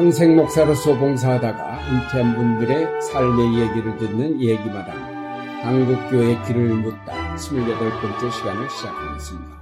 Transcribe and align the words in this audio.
평생 0.00 0.34
목사로서 0.34 0.96
봉사하다가 0.96 1.78
은퇴한 1.90 2.34
분들의 2.34 3.02
삶의 3.02 3.60
얘기를 3.60 3.98
듣는 3.98 4.40
얘기마다 4.40 4.94
한국교회 5.62 6.40
길을 6.46 6.68
묻다 6.76 7.36
28번째 7.36 8.32
시간을 8.32 8.70
시작하겠습니다. 8.70 9.60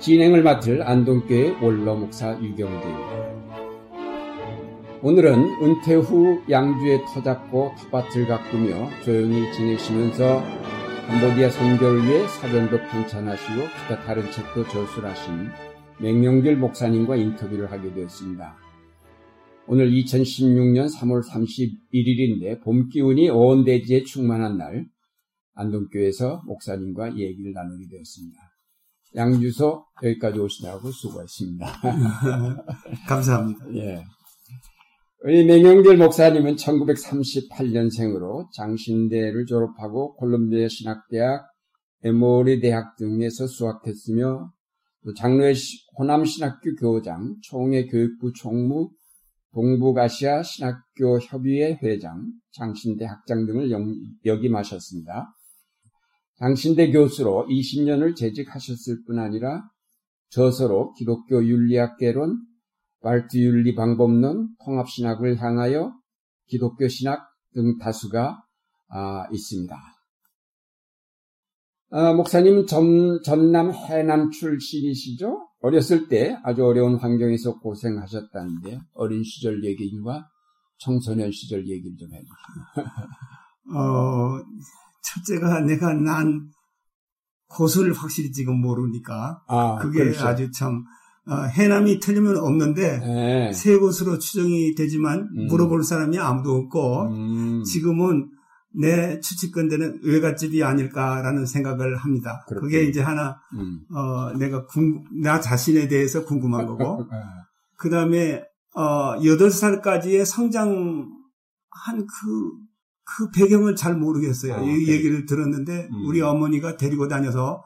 진행을 0.00 0.42
맡을 0.42 0.82
안동교회 0.82 1.56
원로 1.60 1.94
목사 1.94 2.30
유경대입니다. 2.40 3.25
오늘은 5.06 5.62
은퇴 5.62 5.94
후 5.94 6.42
양주에 6.50 7.04
터 7.04 7.22
잡고 7.22 7.76
텃밭을 7.78 8.26
가꾸며 8.26 8.90
조용히 9.04 9.52
지내시면서 9.52 10.42
캄보디아 11.06 11.48
선교를 11.48 12.02
위해 12.02 12.26
사전도 12.26 12.76
편찬하시고 12.76 13.54
기타 13.54 14.02
다른 14.02 14.28
책도 14.32 14.66
저술하신 14.66 15.48
맹영길 16.00 16.56
목사님과 16.56 17.14
인터뷰를 17.14 17.70
하게 17.70 17.94
되었습니다. 17.94 18.56
오늘 19.68 19.92
2016년 19.92 20.92
3월 20.92 21.22
31일인데 21.24 22.64
봄 22.64 22.88
기운이 22.88 23.30
온 23.30 23.64
대지에 23.64 24.02
충만한 24.02 24.58
날 24.58 24.88
안동교회에서 25.54 26.42
목사님과 26.46 27.16
얘기를 27.16 27.52
나누게 27.52 27.86
되었습니다. 27.92 28.40
양주소 29.14 29.84
여기까지 30.02 30.40
오시느라고 30.40 30.90
수고했습니다. 30.90 31.64
감사합니다. 33.06 33.72
예. 33.74 34.04
우리 35.24 35.46
맹영길 35.46 35.96
목사님은 35.96 36.56
1938년생으로 36.56 38.52
장신대를 38.52 39.46
졸업하고 39.46 40.14
콜롬비아 40.16 40.68
신학대학, 40.68 41.46
에모리 42.04 42.60
대학 42.60 42.96
등에서 42.96 43.46
수학했으며 43.46 44.52
또 45.04 45.14
장로의 45.14 45.54
호남신학교 45.98 46.74
교장, 46.78 47.34
총회 47.42 47.86
교육부 47.86 48.30
총무, 48.34 48.90
동북아시아 49.54 50.42
신학교 50.42 51.18
협의회 51.18 51.78
회장, 51.82 52.30
장신대 52.52 53.06
학장 53.06 53.46
등을 53.46 53.70
역임하셨습니다. 54.26 55.32
장신대 56.38 56.92
교수로 56.92 57.46
20년을 57.48 58.14
재직하셨을 58.14 59.04
뿐 59.06 59.18
아니라 59.18 59.62
저서로 60.28 60.92
기독교 60.92 61.42
윤리학 61.42 61.96
개론, 61.96 62.36
말투윤리 63.02 63.74
방법론, 63.74 64.48
통합신학을 64.64 65.40
향하여 65.40 65.92
기독교 66.46 66.88
신학 66.88 67.28
등 67.54 67.78
다수가 67.78 68.42
아, 68.88 69.24
있습니다. 69.32 69.76
아, 71.90 72.12
목사님 72.12 72.66
전, 72.66 73.22
전남 73.22 73.72
해남 73.72 74.30
출신이시죠? 74.30 75.48
어렸을 75.60 76.08
때 76.08 76.36
아주 76.44 76.64
어려운 76.64 76.96
환경에서 76.96 77.58
고생하셨다는데 77.58 78.80
어린 78.94 79.22
시절 79.24 79.64
얘기와 79.64 80.26
청소년 80.78 81.30
시절 81.32 81.66
얘기를 81.66 81.96
좀 81.96 82.08
해주시죠. 82.12 82.34
어, 83.76 84.38
첫째가 85.02 85.60
내가 85.62 85.92
난 85.94 86.50
곳을 87.48 87.92
확실히 87.92 88.30
지금 88.32 88.60
모르니까 88.60 89.42
아, 89.48 89.76
그게 89.76 90.00
그렇죠. 90.00 90.26
아주 90.26 90.50
참 90.50 90.72
어, 90.74 90.82
해남이 91.28 91.98
틀리면 91.98 92.36
없는데 92.38 92.98
네. 92.98 93.52
세 93.52 93.76
곳으로 93.76 94.18
추정이 94.18 94.74
되지만 94.74 95.28
음. 95.36 95.46
물어볼 95.46 95.82
사람이 95.82 96.18
아무도 96.18 96.54
없고 96.54 97.02
음. 97.08 97.62
지금은 97.64 98.30
내 98.78 99.18
추측건대는 99.20 100.00
외갓집이 100.04 100.62
아닐까라는 100.62 101.46
생각을 101.46 101.96
합니다. 101.96 102.44
그렇군요. 102.46 102.70
그게 102.70 102.84
이제 102.84 103.00
하나 103.00 103.40
음. 103.54 103.80
어, 103.90 104.32
내가 104.38 104.66
궁, 104.66 105.02
나 105.22 105.40
자신에 105.40 105.88
대해서 105.88 106.24
궁금한 106.24 106.66
거고 106.66 107.06
네. 107.10 107.16
그 107.76 107.90
다음에 107.90 108.44
어, 108.74 109.16
8살까지의 109.18 110.26
성장한 110.26 111.06
그, 111.80 112.52
그 113.04 113.30
배경을 113.30 113.74
잘 113.74 113.96
모르겠어요. 113.96 114.54
아, 114.54 114.60
이 114.60 114.88
얘기를 114.88 115.24
들었는데 115.24 115.88
음. 115.90 116.06
우리 116.06 116.20
어머니가 116.20 116.76
데리고 116.76 117.08
다녀서 117.08 117.64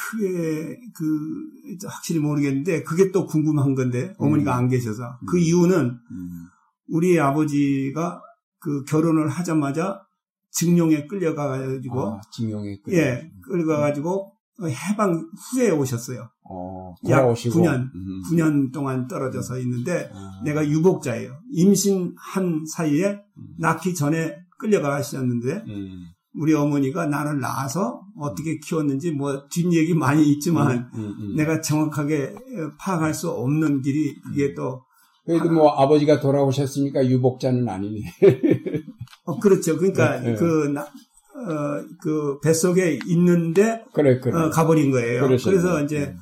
음. 0.00 0.18
크게 0.18 0.80
그 0.94 1.76
확실히 1.86 2.20
모르겠는데 2.20 2.82
그게 2.82 3.10
또 3.10 3.26
궁금한 3.26 3.74
건데 3.74 4.14
어머니가 4.18 4.54
음. 4.54 4.58
안 4.58 4.68
계셔서 4.68 5.18
그 5.26 5.36
음. 5.36 5.40
이유는 5.40 5.98
음. 6.10 6.46
우리 6.88 7.18
아버지가 7.18 8.20
그 8.58 8.84
결혼을 8.84 9.28
하자마자 9.28 10.02
증용에 10.50 11.06
끌려가가지고 11.06 12.14
아, 12.14 12.20
증용에 12.32 12.78
끌려 12.82 12.96
예 12.98 13.30
끌려가가지고 13.42 14.32
해방 14.62 15.30
후에 15.36 15.70
오셨어요. 15.70 16.28
어, 16.44 16.94
약 17.08 17.24
9년 17.24 17.94
음. 17.94 18.22
9년 18.28 18.72
동안 18.72 19.06
떨어져서 19.06 19.58
있는데 19.60 20.10
아. 20.12 20.42
내가 20.44 20.68
유복자예요. 20.68 21.38
임신한 21.52 22.66
사이에 22.66 23.22
음. 23.38 23.54
낳기 23.58 23.94
전에 23.94 24.36
끌려가셨는데 24.58 25.64
음. 25.68 26.04
우리 26.34 26.54
어머니가 26.54 27.06
나를 27.06 27.40
낳아서 27.40 28.02
어떻게 28.16 28.58
키웠는지 28.58 29.10
뭐 29.10 29.48
뒷얘기 29.48 29.94
많이 29.94 30.30
있지만 30.30 30.90
음, 30.94 31.00
음, 31.00 31.14
음. 31.20 31.36
내가 31.36 31.60
정확하게 31.60 32.34
파악할 32.78 33.14
수 33.14 33.30
없는 33.30 33.82
길이 33.82 34.14
그게 34.20 34.54
또 34.54 34.82
그래도 35.26 35.50
뭐 35.50 35.70
아버지가 35.70 36.20
돌아오셨으니까 36.20 37.06
유복자는 37.06 37.68
아니네. 37.68 38.00
어, 39.24 39.38
그렇죠. 39.38 39.76
그러니까 39.76 40.20
네, 40.20 40.30
네. 40.30 40.34
그, 40.34 40.68
나, 40.68 40.82
어, 40.82 41.84
그 42.00 42.38
뱃속에 42.40 42.98
있는데 43.06 43.84
그래, 43.92 44.18
그래. 44.18 44.36
어, 44.36 44.50
가버린 44.50 44.90
거예요. 44.90 45.22
그러셨네. 45.22 45.56
그래서 45.56 45.82
이제 45.82 45.98
네. 46.06 46.16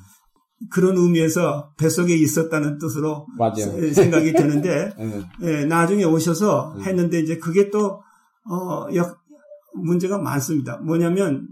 그런 0.69 0.97
의미에서 0.97 1.71
뱃속에 1.77 2.13
있었다는 2.15 2.77
뜻으로 2.77 3.25
맞아요. 3.37 3.93
생각이 3.93 4.33
드는데 4.33 4.93
네. 4.99 5.21
예, 5.43 5.65
나중에 5.65 6.03
오셔서 6.03 6.73
음. 6.75 6.81
했는데 6.83 7.19
이제 7.19 7.37
그게 7.37 7.69
또 7.69 8.01
어, 8.49 8.87
역, 8.95 9.18
문제가 9.83 10.17
많습니다. 10.17 10.77
뭐냐면 10.77 11.47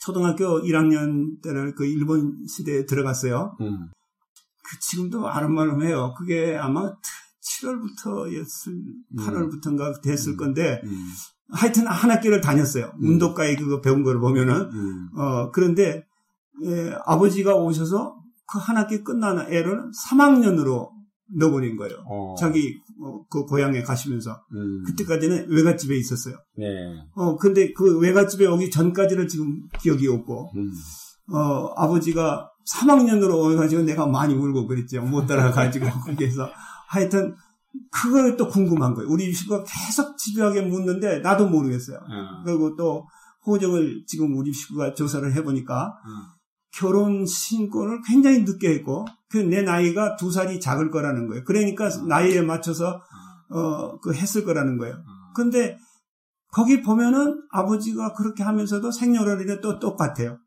초등학교 0.00 0.60
1학년 0.62 1.40
때를 1.42 1.74
그 1.74 1.84
일본 1.86 2.44
시대에 2.48 2.86
들어갔어요. 2.86 3.56
음. 3.60 3.88
그 4.64 4.78
지금도 4.80 5.28
아름아름해요. 5.28 6.14
그게 6.18 6.56
아마 6.56 6.92
7월부터였을 7.42 8.82
8월부터인가 9.18 9.88
음. 9.88 9.94
됐을 10.02 10.32
음. 10.32 10.36
건데 10.36 10.80
음. 10.84 11.12
하여튼 11.52 11.86
한 11.86 12.10
학기를 12.10 12.40
다녔어요. 12.40 12.92
음. 13.02 13.04
운동가에 13.10 13.56
그거 13.56 13.80
배운 13.80 14.02
걸 14.02 14.18
보면은 14.20 14.70
음. 14.70 15.08
어 15.16 15.50
그런데 15.50 16.06
예, 16.64 16.96
아버지가 17.06 17.56
오셔서 17.56 18.22
그 18.52 18.58
한 18.58 18.76
학기 18.76 19.02
끝나는 19.02 19.50
애를 19.50 19.90
3학년으로 20.06 20.90
넣어버린 21.36 21.76
거예요. 21.76 21.96
어. 22.06 22.34
자기 22.38 22.80
어, 23.00 23.24
그 23.28 23.44
고향에 23.44 23.82
가시면서 23.82 24.42
음. 24.54 24.82
그때까지는 24.84 25.48
외갓집에 25.48 25.96
있었어요. 25.96 26.36
네. 26.56 26.66
어 27.14 27.36
근데 27.36 27.72
그 27.72 27.98
외갓집에 27.98 28.46
오기 28.46 28.70
전까지는 28.70 29.28
지금 29.28 29.62
기억이 29.80 30.08
없고 30.08 30.52
음. 30.56 30.72
어 31.32 31.72
아버지가 31.76 32.50
3학년으로 32.70 33.54
오가지고 33.54 33.82
내가 33.82 34.06
많이 34.06 34.34
울고 34.34 34.66
그랬죠. 34.66 35.02
못 35.02 35.26
따라가지고 35.26 35.86
그래서 36.16 36.48
하여튼 36.88 37.34
그걸 37.90 38.36
또 38.36 38.48
궁금한 38.48 38.94
거예요. 38.94 39.10
우리 39.10 39.32
식구가 39.32 39.64
계속 39.64 40.16
집요하게 40.18 40.62
묻는데 40.62 41.20
나도 41.20 41.48
모르겠어요. 41.48 41.98
음. 41.98 42.44
그리고 42.44 42.76
또 42.76 43.06
호적을 43.46 44.04
지금 44.06 44.36
우리 44.36 44.52
식구가 44.52 44.94
조사를 44.94 45.34
해보니까 45.34 45.94
음. 46.06 46.42
결혼 46.74 47.26
신고를 47.26 48.00
굉장히 48.06 48.42
늦게 48.42 48.74
했고 48.74 49.06
그 49.32 49.38
내 49.38 49.62
나이가 49.62 50.16
두 50.16 50.30
살이 50.30 50.60
작을 50.60 50.90
거라는 50.90 51.26
거예요. 51.28 51.42
그러니까 51.44 51.88
나이에 52.06 52.42
맞춰서 52.42 53.00
어 53.50 53.98
그 54.02 54.12
했을 54.14 54.44
거라는 54.44 54.78
거예요. 54.78 54.96
근데 55.34 55.76
거기 56.52 56.82
보면은 56.82 57.42
아버지가 57.50 58.12
그렇게 58.12 58.42
하면서도 58.42 58.90
생년월일이 58.90 59.60
또 59.62 59.78
똑같아요. 59.78 60.38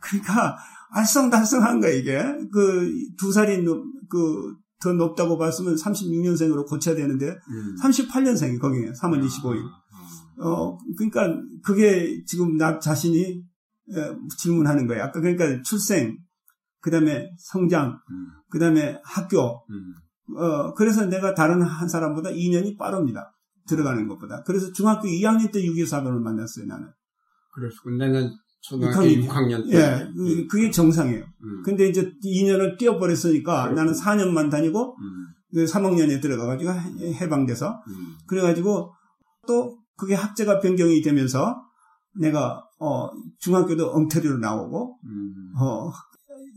그러니까 0.00 0.56
알쏭달쏭한 0.94 1.80
거예요 1.80 1.96
이게 1.98 2.22
그 2.52 2.90
두 3.18 3.32
살이 3.32 3.64
그 4.08 4.62
더 4.82 4.92
높다고 4.92 5.38
봤으면 5.38 5.76
36년생으로 5.76 6.66
고쳐야 6.66 6.96
되는데 6.96 7.28
음. 7.28 7.76
38년생이 7.80 8.58
거기에 8.60 8.90
3월 9.00 9.24
25일. 9.24 9.62
어 10.40 10.76
그러니까 10.98 11.40
그게 11.62 12.20
지금 12.26 12.56
나 12.56 12.80
자신이 12.80 13.44
예, 13.94 14.16
질문하는 14.38 14.88
거예요. 14.88 15.04
아까 15.04 15.20
그러니까 15.20 15.62
출생, 15.62 16.16
그 16.82 16.90
다음에 16.90 17.30
성장, 17.38 17.98
음. 18.10 18.26
그 18.50 18.58
다음에 18.58 19.00
학교. 19.04 19.64
음. 19.70 19.94
어, 20.36 20.74
그래서 20.74 21.06
내가 21.06 21.34
다른 21.34 21.62
한 21.62 21.88
사람보다 21.88 22.30
2년이 22.30 22.76
빠릅니다. 22.76 23.32
들어가는 23.66 24.08
것보다. 24.08 24.42
그래서 24.42 24.72
중학교 24.72 25.06
2학년 25.06 25.52
때 25.52 25.62
6.24번을 25.62 26.20
만났어요, 26.20 26.66
나는. 26.66 26.88
내는 27.98 28.30
초등학교 28.60 29.00
6학년, 29.02 29.28
6학년 29.28 29.70
때. 29.70 29.78
예, 29.78 30.08
그, 30.16 30.46
그게 30.48 30.70
정상이에요. 30.70 31.24
음. 31.44 31.62
근데 31.64 31.86
이제 31.88 32.12
2년을 32.24 32.76
뛰어버렸으니까 32.78 33.68
그렇군. 33.70 33.74
나는 33.76 33.92
4년만 33.92 34.50
다니고, 34.50 34.96
음. 34.98 35.26
그 35.54 35.64
3학년에 35.64 36.20
들어가가지고 36.20 36.70
해방돼서 37.20 37.82
음. 37.86 38.16
그래가지고 38.26 38.92
또 39.46 39.78
그게 39.96 40.14
학제가 40.14 40.60
변경이 40.60 41.02
되면서 41.02 41.62
내가 42.18 42.64
어 42.80 43.10
중학교도 43.38 43.92
엉터리로 43.92 44.38
나오고 44.38 44.98
음. 45.04 45.52
어 45.58 45.90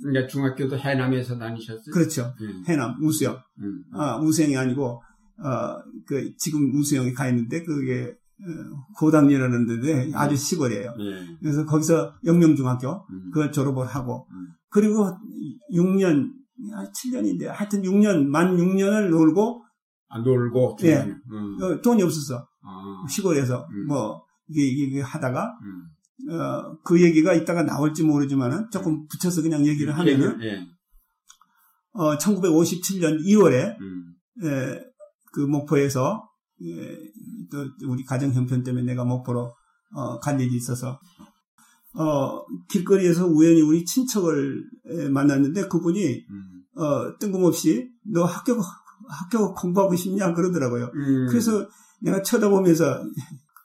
그러니까 0.03 0.27
중학교도 0.27 0.77
해남에서 0.77 1.37
다니셨어요? 1.37 1.93
그렇죠. 1.93 2.33
음. 2.41 2.63
해남 2.67 2.95
우수영. 3.01 3.37
음. 3.59 3.83
아 3.93 4.17
우수영이 4.17 4.55
아니고 4.57 5.01
어 5.39 5.95
그 6.05 6.35
지금 6.37 6.73
우수영에 6.75 7.13
가 7.13 7.27
있는데 7.29 7.63
그게 7.63 8.15
어, 8.37 8.85
고당리라는 8.97 9.65
데인데 9.65 10.11
아주 10.13 10.35
시골이에요. 10.35 10.93
예. 10.99 11.37
그래서 11.39 11.65
거기서 11.65 12.15
영명중학교 12.25 13.05
음. 13.09 13.31
그걸 13.33 13.51
졸업을 13.51 13.85
하고 13.87 14.27
음. 14.31 14.47
그리고 14.69 15.09
6년 15.73 16.31
7년인데 16.93 17.45
하여튼 17.47 17.81
6년 17.81 18.25
만 18.25 18.57
6년을 18.57 19.09
놀고 19.09 19.63
아 20.09 20.19
놀고 20.19 20.77
예 20.83 20.97
음. 20.97 21.57
어, 21.61 21.81
돈이 21.81 22.03
없었어 22.03 22.47
아. 22.63 23.05
시골에서 23.09 23.67
음. 23.71 23.87
뭐 23.87 24.23
이게, 24.47 24.63
이게 24.63 25.01
하다가 25.01 25.57
음. 25.63 25.83
어, 26.29 26.77
그 26.83 27.01
얘기가 27.01 27.33
이따가 27.33 27.63
나올지 27.63 28.03
모르지만은 28.03 28.69
조금 28.71 29.07
붙여서 29.07 29.41
그냥 29.41 29.65
얘기를 29.65 29.93
음. 29.93 29.99
하면은 29.99 30.41
예, 30.41 30.47
예. 30.47 30.67
어 31.91 32.17
1957년 32.17 33.23
2월에 33.25 33.75
예, 34.43 34.83
그 35.31 35.41
목포에서 35.41 36.27
예, 36.63 36.97
또 37.51 37.65
우리 37.87 38.03
가정 38.03 38.33
형편 38.33 38.63
때문에 38.63 38.85
내가 38.85 39.03
목포로 39.03 39.53
어, 39.93 40.19
간 40.19 40.39
일이 40.39 40.55
있어서 40.55 40.99
어, 41.93 42.45
길거리에서 42.69 43.27
우연히 43.27 43.61
우리 43.61 43.85
친척을 43.85 44.63
만났는데 45.11 45.67
그분이 45.67 46.25
음. 46.29 46.81
어, 46.81 47.17
뜬금없이 47.19 47.89
너 48.03 48.23
학교 48.23 48.59
학교 49.07 49.53
공부하고 49.53 49.95
싶냐 49.95 50.33
그러더라고요. 50.33 50.91
음. 50.93 51.27
그래서 51.29 51.67
내가 52.01 52.21
쳐다보면서 52.21 53.03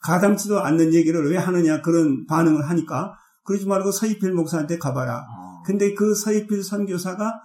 가담지도 0.02 0.60
않는 0.60 0.94
얘기를 0.94 1.30
왜 1.30 1.36
하느냐 1.36 1.82
그런 1.82 2.26
반응을 2.26 2.68
하니까 2.68 3.14
그러지 3.44 3.66
말고 3.66 3.90
서희필 3.92 4.32
목사한테 4.32 4.78
가봐라. 4.78 5.18
어. 5.18 5.62
근데 5.64 5.94
그 5.94 6.14
서희필 6.14 6.62
선교사가 6.62 7.40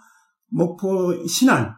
목포 0.49 1.27
신안 1.27 1.75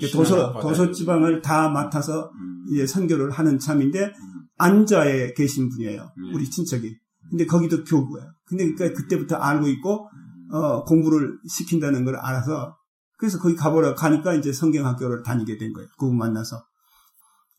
예, 0.00 0.10
도서 0.10 0.58
도서 0.60 0.90
지방을 0.90 1.42
다 1.42 1.68
맡아서 1.68 2.30
음. 2.34 2.64
이제 2.70 2.86
선교를 2.86 3.30
하는 3.30 3.58
참인데 3.58 4.04
음. 4.04 4.12
안자에 4.58 5.34
계신 5.34 5.68
분이에요. 5.68 6.10
음. 6.18 6.34
우리 6.34 6.48
친척이. 6.48 6.96
근데 7.30 7.46
거기도 7.46 7.84
교구예요. 7.84 8.30
근데 8.46 8.72
그러니까 8.72 9.00
그때부터 9.00 9.36
알고 9.36 9.68
있고 9.68 10.08
어, 10.52 10.84
공부를 10.84 11.38
시킨다는 11.48 12.04
걸 12.04 12.16
알아서 12.16 12.76
그래서 13.18 13.38
거기 13.38 13.56
가보러 13.56 13.94
가니까 13.94 14.34
이제 14.34 14.52
성경학교를 14.52 15.22
다니게 15.22 15.58
된 15.58 15.72
거예요. 15.72 15.88
그분 15.98 16.16
만나서. 16.18 16.64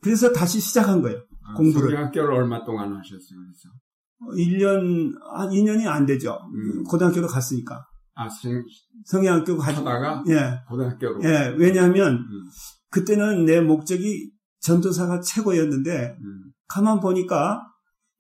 그래서 0.02 0.32
다시 0.32 0.60
시작한 0.60 1.02
거예요. 1.02 1.20
아, 1.48 1.54
공부를. 1.54 1.90
성경학교를 1.90 2.34
얼마 2.34 2.64
동안 2.64 2.96
하셨어요? 2.96 3.40
그래서? 3.40 3.70
1년, 4.36 5.14
한 5.36 5.50
2년이 5.50 5.88
안 5.88 6.06
되죠. 6.06 6.38
음. 6.54 6.84
고등학교로 6.84 7.28
갔으니까. 7.28 7.86
아, 8.16 8.28
성, 8.28 8.52
성경학교 9.06 9.58
가다가 9.58 10.24
예. 10.30 10.60
고등학교로. 10.68 11.24
예, 11.24 11.54
왜냐하면 11.58 12.14
음. 12.16 12.50
그때는 12.90 13.46
내 13.46 13.62
목적이 13.62 14.32
전도사가 14.62 15.22
최고였는데 15.22 16.18
음. 16.20 16.52
가만 16.68 17.00
보니까 17.00 17.62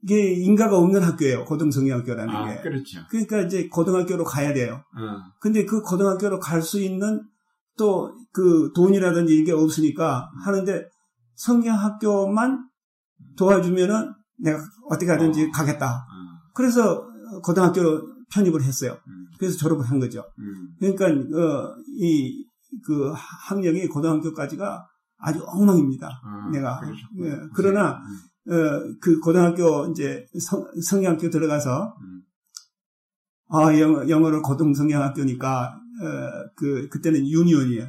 이게 0.04 0.34
인가가 0.34 0.78
없는 0.78 1.02
학교예요. 1.02 1.46
고등성경학교라는 1.46 2.30
아, 2.34 2.48
게. 2.48 2.62
그렇죠. 2.62 3.02
그러니까 3.10 3.42
이제 3.42 3.68
고등학교로 3.68 4.24
가야 4.24 4.54
돼요. 4.54 4.76
어. 4.76 5.32
근데 5.42 5.66
그 5.66 5.82
고등학교로 5.82 6.40
갈 6.40 6.62
수 6.62 6.80
있는 6.80 7.22
또 7.78 8.18
그 8.38 8.72
돈이라든지 8.76 9.36
이게 9.36 9.52
없으니까 9.52 10.30
하는데 10.46 10.88
성경학교만 11.38 12.67
도와주면은 13.38 14.14
내가 14.40 14.60
어떻게 14.90 15.10
하든지 15.12 15.46
어. 15.46 15.52
가겠다. 15.52 15.88
어. 15.88 16.52
그래서 16.54 17.08
고등학교로 17.44 18.18
편입을 18.34 18.64
했어요. 18.64 18.98
음. 19.08 19.28
그래서 19.38 19.58
졸업을 19.58 19.86
한 19.86 20.00
거죠. 20.00 20.24
음. 20.40 20.70
그러니까 20.80 21.06
어, 21.06 21.76
이그 21.98 23.14
학력이 23.16 23.88
고등학교까지가 23.88 24.88
아주 25.20 25.44
엉망입니다. 25.46 26.08
아, 26.24 26.50
내가 26.52 26.80
예, 27.24 27.40
그러나 27.54 28.00
음. 28.48 28.54
어, 28.54 28.96
그 29.02 29.20
고등학교 29.20 29.88
이제 29.88 30.26
성, 30.40 30.66
성경학교 30.82 31.30
들어가서 31.30 31.96
음. 32.02 32.22
아 33.50 33.80
영어, 33.80 34.08
영어를 34.08 34.42
고등 34.42 34.74
성경학교니까 34.74 35.80
어, 36.02 36.50
그 36.56 36.88
그때는 36.90 37.28
유니온이에요. 37.28 37.88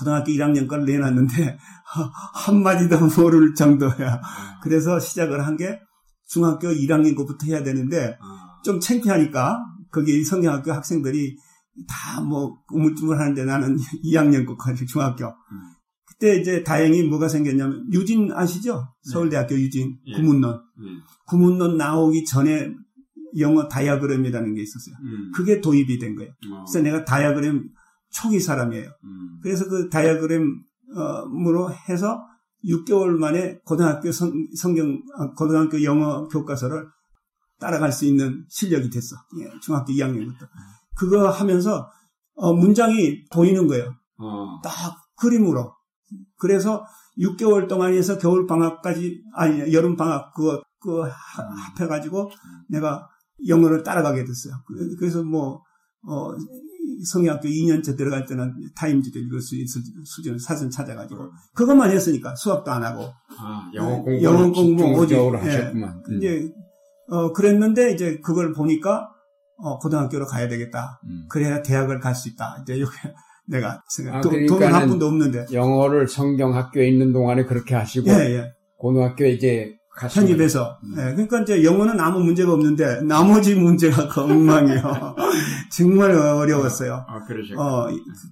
고등학교 0.00 0.32
1학년 0.32 0.66
걸 0.66 0.84
내놨는데 0.84 1.58
한 2.34 2.62
마디도 2.62 2.98
모를 3.18 3.54
정도야. 3.54 4.14
음. 4.14 4.20
그래서 4.62 4.98
시작을 4.98 5.46
한 5.46 5.56
게 5.56 5.78
중학교 6.26 6.68
1학년 6.68 7.14
것부터 7.16 7.46
해야 7.46 7.62
되는데 7.62 8.16
아. 8.20 8.60
좀 8.64 8.80
창피하니까 8.80 9.58
거기 9.92 10.24
성경학교 10.24 10.72
학생들이 10.72 11.36
다 11.88 12.20
뭐 12.22 12.56
우물쭈물 12.72 13.18
하는데 13.18 13.44
나는 13.44 13.76
2학년 14.04 14.46
것까지 14.46 14.86
중학교. 14.86 15.26
음. 15.26 15.60
그때 16.06 16.36
이제 16.40 16.62
다행히 16.62 17.02
뭐가 17.04 17.28
생겼냐면 17.28 17.86
유진 17.92 18.30
아시죠? 18.32 18.74
네. 19.06 19.12
서울대학교 19.12 19.54
유진 19.54 19.96
예. 20.06 20.12
구문론. 20.16 20.52
예. 20.54 20.86
구문론 21.26 21.76
나오기 21.76 22.24
전에 22.24 22.70
영어 23.38 23.68
다이아그램이라는 23.68 24.54
게 24.54 24.62
있었어요. 24.62 24.94
음. 25.04 25.30
그게 25.34 25.60
도입이 25.60 25.98
된 25.98 26.14
거예요. 26.16 26.30
어. 26.52 26.64
그래서 26.64 26.82
내가 26.82 27.04
다이아그램 27.04 27.64
초기 28.10 28.40
사람이에요. 28.40 28.90
음. 29.04 29.38
그래서 29.42 29.68
그 29.68 29.88
다이아그램으로 29.88 31.72
해서 31.88 32.26
6개월 32.64 33.10
만에 33.10 33.58
고등학교 33.64 34.12
성, 34.12 34.32
경 34.74 35.02
아, 35.16 35.30
고등학교 35.32 35.82
영어 35.82 36.28
교과서를 36.28 36.86
따라갈 37.58 37.92
수 37.92 38.04
있는 38.04 38.44
실력이 38.48 38.90
됐어. 38.90 39.16
예, 39.40 39.50
중학교 39.60 39.92
2학년부터. 39.92 40.48
그거 40.96 41.28
하면서 41.28 41.88
어, 42.34 42.52
문장이 42.54 43.26
보이는 43.30 43.66
거예요. 43.66 43.94
어. 44.18 44.60
딱 44.62 44.96
그림으로. 45.16 45.74
그래서 46.38 46.84
6개월 47.18 47.68
동안 47.68 47.92
해서 47.92 48.18
겨울 48.18 48.46
방학까지 48.46 49.22
아니 49.34 49.72
여름 49.72 49.96
방학 49.96 50.32
그거 50.34 50.62
그 50.80 51.02
합해가지고 51.76 52.30
내가 52.68 53.08
영어를 53.46 53.82
따라가게 53.82 54.24
됐어요. 54.24 54.54
그, 54.66 54.96
그래서 54.96 55.22
뭐 55.22 55.62
어, 56.06 56.32
성형학교 57.04 57.48
2년째 57.48 57.96
들어갈 57.96 58.26
때는 58.26 58.52
타임즈도 58.76 59.18
읽을 59.18 59.40
수 59.40 59.56
있을 59.56 59.82
수준을 60.04 60.38
사전 60.38 60.70
찾아가지고 60.70 61.30
그것만 61.54 61.90
했으니까 61.90 62.34
수학도 62.36 62.70
안 62.70 62.82
하고 62.84 63.08
아, 63.38 63.70
영어 63.74 63.90
네, 63.96 64.02
공부 64.02 64.22
영어 64.22 64.52
공부 64.52 64.84
오직 65.00 65.14
예. 65.16 65.36
하셨구만. 65.38 66.02
네. 66.10 66.16
이제 66.16 66.52
어 67.08 67.32
그랬는데 67.32 67.92
이제 67.92 68.18
그걸 68.22 68.52
보니까 68.52 69.08
어 69.56 69.78
고등학교로 69.78 70.26
가야 70.26 70.48
되겠다. 70.48 71.00
음. 71.04 71.26
그래야 71.28 71.62
대학을 71.62 72.00
갈 72.00 72.14
수 72.14 72.28
있다. 72.28 72.58
이제 72.62 72.74
이렇게 72.76 72.96
내가 73.48 73.82
생각. 73.88 74.14
아, 74.16 74.20
돈, 74.20 74.46
돈은 74.46 74.72
한 74.72 74.88
푼도 74.88 75.06
없는데. 75.06 75.46
영어를 75.52 76.06
성경 76.06 76.54
학교에 76.54 76.88
있는 76.88 77.12
동안에 77.12 77.44
그렇게 77.44 77.74
하시고 77.74 78.08
예, 78.10 78.36
예. 78.36 78.52
고등학교에 78.76 79.30
이제 79.30 79.76
편입해서. 80.08 80.78
음. 80.84 80.94
예, 80.98 81.02
그러니까 81.12 81.40
이제 81.40 81.64
영어는 81.64 82.00
아무 82.00 82.20
문제가 82.20 82.52
없는데 82.52 83.02
나머지 83.02 83.54
문제가 83.54 84.08
엉망이에요. 84.20 85.16
정말 85.70 86.12
어려웠어요. 86.12 87.04
아, 87.06 87.24
그러시고. 87.24 87.60
어, 87.60 87.88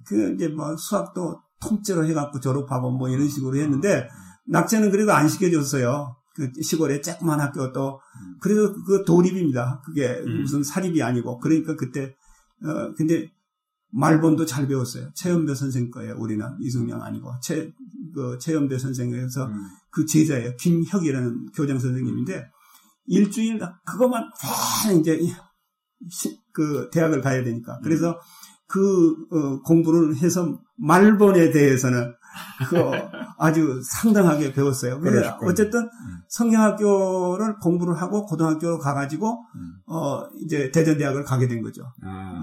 그 0.07 0.33
이제 0.33 0.47
뭐 0.47 0.75
수학도 0.77 1.41
통째로 1.61 2.05
해갖고 2.05 2.39
졸업하고 2.39 2.91
뭐 2.91 3.09
이런 3.09 3.27
식으로 3.27 3.57
했는데 3.57 4.07
낙제는 4.47 4.91
그래도 4.91 5.13
안 5.13 5.27
시켜줬어요. 5.27 6.15
그 6.35 6.49
시골에 6.61 7.01
조그만 7.01 7.41
학교 7.41 7.73
또 7.73 7.99
그래도 8.39 8.73
그 8.85 9.03
도립입니다. 9.05 9.81
그게 9.85 10.07
음. 10.25 10.41
무슨 10.41 10.63
사립이 10.63 11.03
아니고 11.03 11.39
그러니까 11.39 11.75
그때 11.75 12.15
어 12.63 12.93
근데 12.95 13.29
말본도 13.91 14.45
잘 14.45 14.67
배웠어요. 14.67 15.09
최연배 15.15 15.55
선생 15.55 15.89
거예요. 15.89 16.15
우리는 16.17 16.45
이승영 16.61 17.01
아니고 17.01 17.31
최, 17.41 17.71
그 18.13 18.37
최연배 18.39 18.77
선생에서 18.77 19.45
음. 19.45 19.53
그 19.91 20.05
제자예요. 20.05 20.55
김혁이라는 20.57 21.47
교장 21.55 21.79
선생님인데 21.79 22.49
일주일 23.07 23.59
그것만 23.85 24.29
다 24.39 24.91
이제 24.91 25.19
그 26.53 26.89
대학을 26.91 27.21
가야 27.21 27.43
되니까 27.43 27.79
그래서 27.83 28.11
음. 28.11 28.15
그 28.67 29.15
어, 29.31 29.61
공부를 29.63 30.15
해서 30.17 30.61
말본에 30.77 31.51
대해서는 31.51 32.13
그 32.69 32.77
아주 33.39 33.81
상당하게 33.83 34.53
배웠어요. 34.53 34.99
근데 34.99 35.27
어쨌든 35.41 35.81
음. 35.81 36.21
성경학교를 36.27 37.57
공부를 37.59 37.99
하고 37.99 38.25
고등학교로 38.25 38.77
가가지고 38.77 39.43
음. 39.55 39.73
어 39.87 40.27
이제 40.43 40.69
대전대학을 40.71 41.23
가게 41.23 41.47
된 41.47 41.61
거죠. 41.63 41.83
아. 42.03 42.39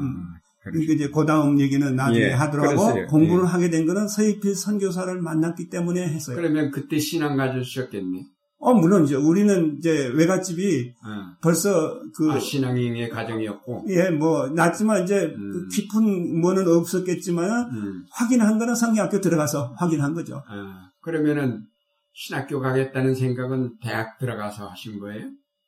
음. 0.66 0.72
그러니까 0.72 0.92
이제 0.94 1.10
그 1.10 1.24
다음 1.26 1.60
얘기는 1.60 1.94
나중에 1.94 2.26
예, 2.26 2.30
하더라고 2.30 2.68
그랬어요. 2.68 3.06
공부를 3.06 3.44
예. 3.44 3.48
하게 3.48 3.70
된 3.70 3.86
거는 3.86 4.08
서희필 4.08 4.54
선교사를 4.54 5.20
만났기 5.20 5.68
때문에 5.68 6.02
했어요. 6.02 6.36
그러면 6.36 6.70
그때 6.70 6.98
신앙 6.98 7.36
가지셨겠네. 7.36 8.26
어, 8.58 8.72
물론이죠. 8.72 9.20
우리는 9.20 9.76
이제 9.78 10.06
외갓집이 10.14 10.94
음. 11.04 11.34
벌써 11.42 12.00
그. 12.16 12.32
아, 12.32 12.38
신앙인의 12.38 13.10
가정이었고. 13.10 13.84
예, 13.90 14.10
뭐, 14.10 14.48
났지만 14.48 15.04
이제 15.04 15.26
음. 15.36 15.50
그 15.52 15.68
깊은 15.68 16.40
뭐는 16.40 16.66
없었겠지만 16.66 17.70
음. 17.70 18.04
확인한 18.10 18.58
거는 18.58 18.74
성경학교 18.74 19.20
들어가서 19.20 19.74
확인한 19.76 20.14
거죠. 20.14 20.42
아, 20.48 20.90
그러면은 21.02 21.66
신학교 22.12 22.60
가겠다는 22.60 23.14
생각은 23.14 23.74
대학 23.82 24.18
들어가서 24.18 24.68
하신 24.68 24.98
거예요? 25.00 25.26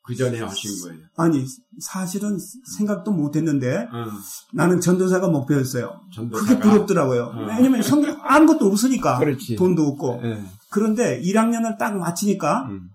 그 0.08 0.16
전에 0.16 0.40
하신 0.40 0.82
거예요? 0.82 1.02
아니, 1.16 1.44
사실은 1.80 2.38
생각도 2.76 3.12
못 3.12 3.36
했는데, 3.36 3.86
어. 3.92 4.06
나는 4.54 4.80
전도사가 4.80 5.28
목표였어요. 5.28 6.00
전도사가? 6.14 6.48
그게 6.48 6.60
부럽더라고요. 6.60 7.24
어. 7.24 7.46
왜냐면 7.46 7.82
성경 7.82 8.18
아무것도 8.22 8.66
없으니까. 8.66 9.18
그렇지. 9.18 9.56
돈도 9.56 9.86
없고. 9.86 10.20
네. 10.22 10.42
그런데 10.70 11.20
1학년을 11.20 11.78
딱 11.78 11.96
마치니까, 11.96 12.68
음. 12.70 12.88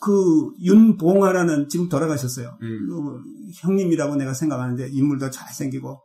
그 0.00 0.50
윤봉화라는 0.62 1.68
지금 1.68 1.88
돌아가셨어요. 1.88 2.56
음. 2.62 2.86
그 2.88 3.20
형님이라고 3.62 4.16
내가 4.16 4.32
생각하는데 4.34 4.88
인물도 4.92 5.30
잘생기고 5.30 6.00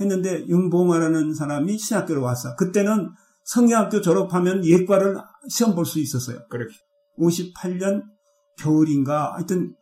했는데 0.00 0.46
윤봉화라는 0.46 1.34
사람이 1.34 1.76
신학교로 1.78 2.22
왔어. 2.22 2.54
그때는 2.56 3.10
성경학교 3.44 4.00
졸업하면 4.00 4.64
예과를 4.64 5.16
시험 5.48 5.74
볼 5.74 5.84
수 5.84 6.00
있었어요. 6.00 6.38
그렇게. 6.48 6.74
58년 7.18 8.02
겨울인가 8.58 9.34
하여튼 9.34 9.74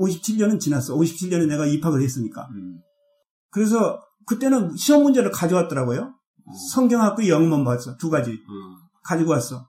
57년은 0.00 0.58
지났어. 0.58 0.96
57년에 0.96 1.46
내가 1.46 1.66
입학을 1.66 2.02
했으니까. 2.02 2.48
음. 2.54 2.80
그래서 3.50 4.00
그때는 4.26 4.74
시험 4.76 5.02
문제를 5.02 5.30
가져왔더라고요. 5.30 6.00
어. 6.02 6.52
성경학교 6.72 7.28
영문 7.28 7.64
봤어. 7.64 7.96
두 7.96 8.10
가지. 8.10 8.32
어. 8.32 8.90
가지고 9.02 9.32
왔어. 9.32 9.68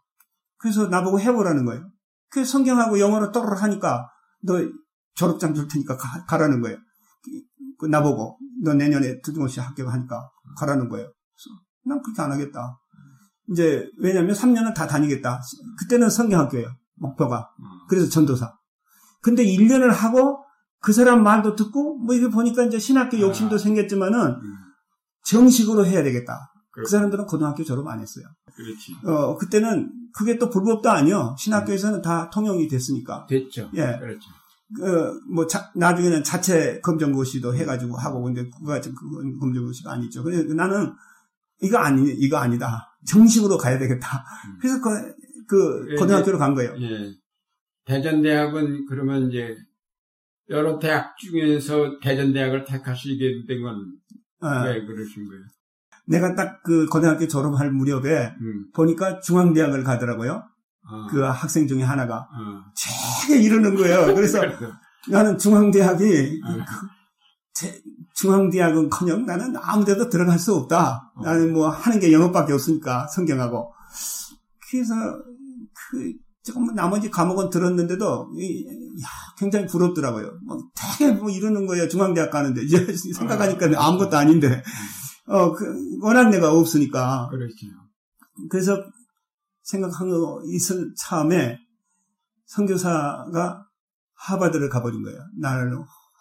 그래서 0.58 0.88
나보고 0.88 1.20
해보라는 1.20 1.66
거예요. 1.66 1.90
그 2.30 2.46
성경하고 2.46 3.00
영어로 3.00 3.32
떠르르 3.32 3.56
하니까 3.56 4.10
너 4.44 4.60
졸업장 5.16 5.54
줄 5.54 5.68
테니까 5.68 5.98
가, 5.98 6.38
라는 6.38 6.62
거예요. 6.62 6.78
그 7.78 7.88
나보고 7.88 8.38
너 8.64 8.74
내년에 8.74 9.20
드등없이 9.22 9.60
합격하니까 9.60 10.30
가라는 10.58 10.88
거예요. 10.88 11.08
그래서 11.08 11.62
난 11.86 12.02
그렇게 12.02 12.22
안 12.22 12.32
하겠다. 12.32 12.80
이제 13.50 13.90
왜냐하면 14.00 14.34
3년은 14.34 14.74
다 14.74 14.88
다니겠다. 14.88 15.42
그때는 15.80 16.10
성경학교예요. 16.10 16.70
목표가. 16.96 17.50
그래서 17.90 18.08
전도사. 18.10 18.54
근데 19.22 19.44
1년을 19.46 19.90
하고 19.90 20.44
그 20.80 20.94
사람 20.94 21.24
말도 21.24 21.56
듣고 21.56 22.00
뭐 22.00 22.16
이거 22.16 22.30
보니까 22.30 22.64
이제 22.64 22.80
신학교 22.80 23.20
욕심도 23.20 23.56
아. 23.56 23.58
생겼지만은 23.58 24.20
음. 24.20 24.56
정식으로 25.26 25.86
해야 25.86 26.04
되겠다. 26.04 26.52
그 26.72 26.86
사람들은 26.88 27.26
고등학교 27.26 27.64
졸업 27.64 27.88
안 27.88 28.00
했어요. 28.00 28.26
그렇지. 28.56 28.96
어, 29.06 29.36
그때는 29.38 29.92
그게 30.14 30.38
또 30.38 30.50
불법도 30.50 30.90
아니요. 30.90 31.36
신학교에서는 31.38 32.00
음. 32.00 32.02
다 32.02 32.30
통용이 32.30 32.68
됐으니까. 32.68 33.28
됐죠. 33.28 33.70
예. 33.76 33.98
그렇죠. 34.00 34.30
그, 34.76 35.20
뭐, 35.30 35.46
자, 35.48 35.70
나중에는 35.76 36.24
자체 36.24 36.80
검정고시도 36.80 37.54
해가지고 37.56 37.98
하고, 37.98 38.24
근데 38.24 38.50
그거 38.50 38.80
그건 38.80 39.38
검정고시가 39.38 39.92
아니죠. 39.92 40.24
근데 40.24 40.54
나는 40.54 40.94
이거 41.62 41.78
아니, 41.78 42.10
이거 42.10 42.38
아니다. 42.38 42.98
정식으로 43.06 43.58
가야 43.58 43.78
되겠다. 43.78 44.24
음. 44.48 44.58
그래서 44.62 44.82
그, 44.82 44.90
그 45.48 45.88
예, 45.92 45.96
고등학교로 45.96 46.38
간 46.38 46.56
거예요. 46.56 46.74
예. 46.80 47.14
대전대학은 47.86 48.86
그러면 48.88 49.30
이제 49.30 49.56
여러 50.50 50.80
대학 50.80 51.18
중에서 51.18 52.00
대전대학을 52.00 52.66
택하시게 52.66 53.46
된건 53.48 53.98
아. 54.42 54.64
왜 54.66 54.86
그러신 54.86 55.28
거예요? 55.28 55.44
내가 56.08 56.36
딱 56.36 56.62
그 56.64 56.86
고등학교 56.88 57.28
졸업할 57.28 57.72
무렵에 57.72 58.34
음. 58.40 58.72
보니까 58.74 59.20
중앙대학을 59.20 59.84
가더라고요. 59.84 60.44
어. 60.84 61.08
그 61.10 61.22
학생 61.22 61.68
중에 61.68 61.84
하나가 61.84 62.28
어. 62.32 62.64
되게 63.28 63.42
이러는 63.42 63.76
거예요. 63.76 64.14
그래서 64.14 64.40
나는 65.10 65.38
중앙대학이 65.38 66.42
어. 66.44 66.54
그, 66.54 66.88
제, 67.54 67.82
중앙대학은커녕 68.16 69.26
나는 69.26 69.56
아무데도 69.58 70.10
들어갈 70.10 70.38
수 70.38 70.56
없다. 70.56 71.12
어. 71.16 71.24
나는 71.24 71.54
뭐 71.54 71.70
하는 71.70 72.00
게 72.00 72.12
영어밖에 72.12 72.54
없으니까 72.54 73.08
성경하고. 73.08 73.74
그래서 74.70 74.94
그 75.74 76.14
조금 76.44 76.74
나머지 76.74 77.10
과목은 77.10 77.50
들었는데도 77.50 78.04
야, 78.04 79.08
굉장히 79.38 79.68
부럽더라고요. 79.68 80.40
뭐 80.46 80.58
되게 80.76 81.12
뭐 81.12 81.30
이러는 81.30 81.66
거예요. 81.68 81.88
중앙대학 81.88 82.32
가는데 82.32 82.64
이제 82.64 82.78
생각하니까 83.18 83.68
어. 83.68 83.84
아무것도 83.84 84.18
아닌데. 84.18 84.48
음. 84.48 85.34
어, 85.34 85.54
그, 85.54 85.66
워낙 86.02 86.30
내가 86.30 86.52
없으니까. 86.52 87.30
그렇죠. 87.30 87.56
그래서 88.50 88.84
생각한 89.64 90.10
거 90.10 90.42
있을 90.48 90.92
참에 90.98 91.58
선교사가 92.46 93.66
하바드를 94.16 94.70
가버린 94.70 95.04
거예요. 95.04 95.20
나를 95.40 95.72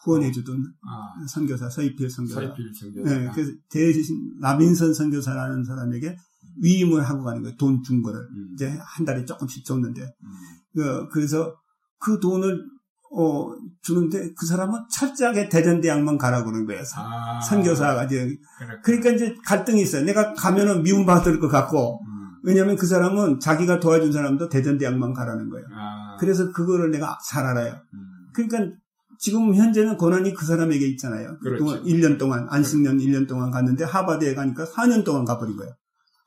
후원해주던 0.05 0.57
아. 0.83 1.27
선교사, 1.29 1.69
서이필 1.69 2.09
선교사. 2.09 2.41
서이필 2.41 2.73
선교사. 2.75 3.15
네, 3.15 3.31
그래서 3.35 3.53
대신 3.71 4.17
라빈선 4.41 4.95
선교사라는 4.95 5.65
사람에게 5.65 6.17
위임을 6.63 7.03
하고 7.03 7.25
가는 7.25 7.43
거예요. 7.43 7.57
돈 7.57 7.83
준 7.83 8.03
거를. 8.03 8.21
음. 8.21 8.51
이제 8.55 8.77
한 8.81 9.05
달에 9.07 9.25
조금씩 9.25 9.65
줬는데. 9.65 10.03
음. 10.03 10.31
그, 10.75 11.09
그래서 11.09 11.55
그 11.99 12.19
돈을 12.21 12.65
어, 13.13 13.51
주는데 13.83 14.33
그 14.39 14.47
사람은 14.47 14.83
철저하게 14.89 15.49
대전대학만 15.49 16.17
가라고 16.17 16.47
그러는 16.47 16.67
거예요. 16.67 16.83
아, 16.97 17.41
선교사가 17.41 18.05
이제. 18.05 18.37
그렇구나. 18.59 18.81
그러니까 18.83 19.11
이제 19.11 19.35
갈등이 19.45 19.83
있어요. 19.83 20.05
내가 20.05 20.33
가면은 20.35 20.83
미움받을 20.85 21.41
것 21.41 21.49
같고, 21.49 22.01
음. 22.05 22.31
왜냐면 22.45 22.77
그 22.77 22.87
사람은 22.87 23.41
자기가 23.41 23.81
도와준 23.81 24.13
사람도 24.13 24.49
대전대학만 24.49 25.13
가라는 25.13 25.51
거예요. 25.51 25.67
아. 25.75 26.17
그래서 26.21 26.53
그거를 26.53 26.91
내가 26.93 27.19
잘 27.29 27.45
알아요. 27.47 27.75
음. 27.95 28.07
그러니까 28.33 28.77
지금 29.19 29.55
현재는 29.57 29.97
권한이 29.99 30.33
그 30.33 30.47
사람에게 30.47 30.87
있잖아요. 30.91 31.37
그렇죠. 31.43 31.65
동안 31.65 31.83
1년 31.83 32.17
동안, 32.19 32.47
안식년 32.49 32.99
1년 32.99 33.27
동안 33.29 33.51
갔는데 33.51 33.85
하버드에 33.85 34.35
가니까 34.35 34.65
4년 34.67 35.05
동안 35.05 35.25
가버린 35.25 35.57
거예요. 35.57 35.73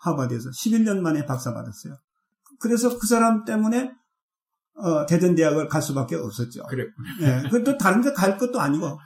하버드에서 0.03 0.49
11년 0.49 0.99
만에 0.99 1.25
박사 1.25 1.53
받았어요. 1.53 1.95
그래서 2.59 2.97
그 2.97 3.07
사람 3.07 3.43
때문에 3.45 3.91
어, 4.75 5.05
대전 5.05 5.35
대학을 5.35 5.67
갈 5.67 5.81
수밖에 5.81 6.15
없었죠. 6.15 6.63
그랬군요. 6.63 7.09
예. 7.21 7.43
그것도 7.49 7.77
다른 7.77 8.01
데 8.01 8.11
갈 8.13 8.37
것도 8.37 8.59
아니고. 8.59 8.97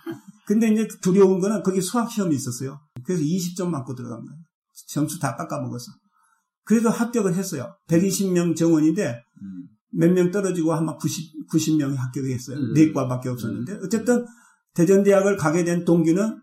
근데 0.46 0.70
이제 0.70 0.88
두려운 1.02 1.40
거는 1.40 1.62
거기 1.62 1.82
수학 1.82 2.10
시험이 2.10 2.36
있었어요. 2.36 2.80
그래서 3.04 3.22
20점 3.24 3.68
맞고 3.70 3.96
들어간 3.96 4.24
거예요. 4.24 4.40
점수 4.88 5.20
다 5.20 5.36
깎아먹었어. 5.36 5.92
그래도 6.64 6.90
합격을 6.90 7.34
했어요. 7.36 7.76
120명 7.90 8.56
정원인데 8.56 9.22
음. 9.42 9.68
몇명 9.92 10.32
떨어지고 10.32 10.74
아마 10.74 10.96
90, 10.96 11.50
90명이 11.52 11.96
합격했어요. 11.96 12.58
음. 12.58 12.74
내과밖에 12.74 13.30
없었는데. 13.30 13.80
어쨌든 13.84 14.26
대전대학을 14.74 15.36
가게 15.38 15.64
된 15.64 15.84
동기는 15.84 16.42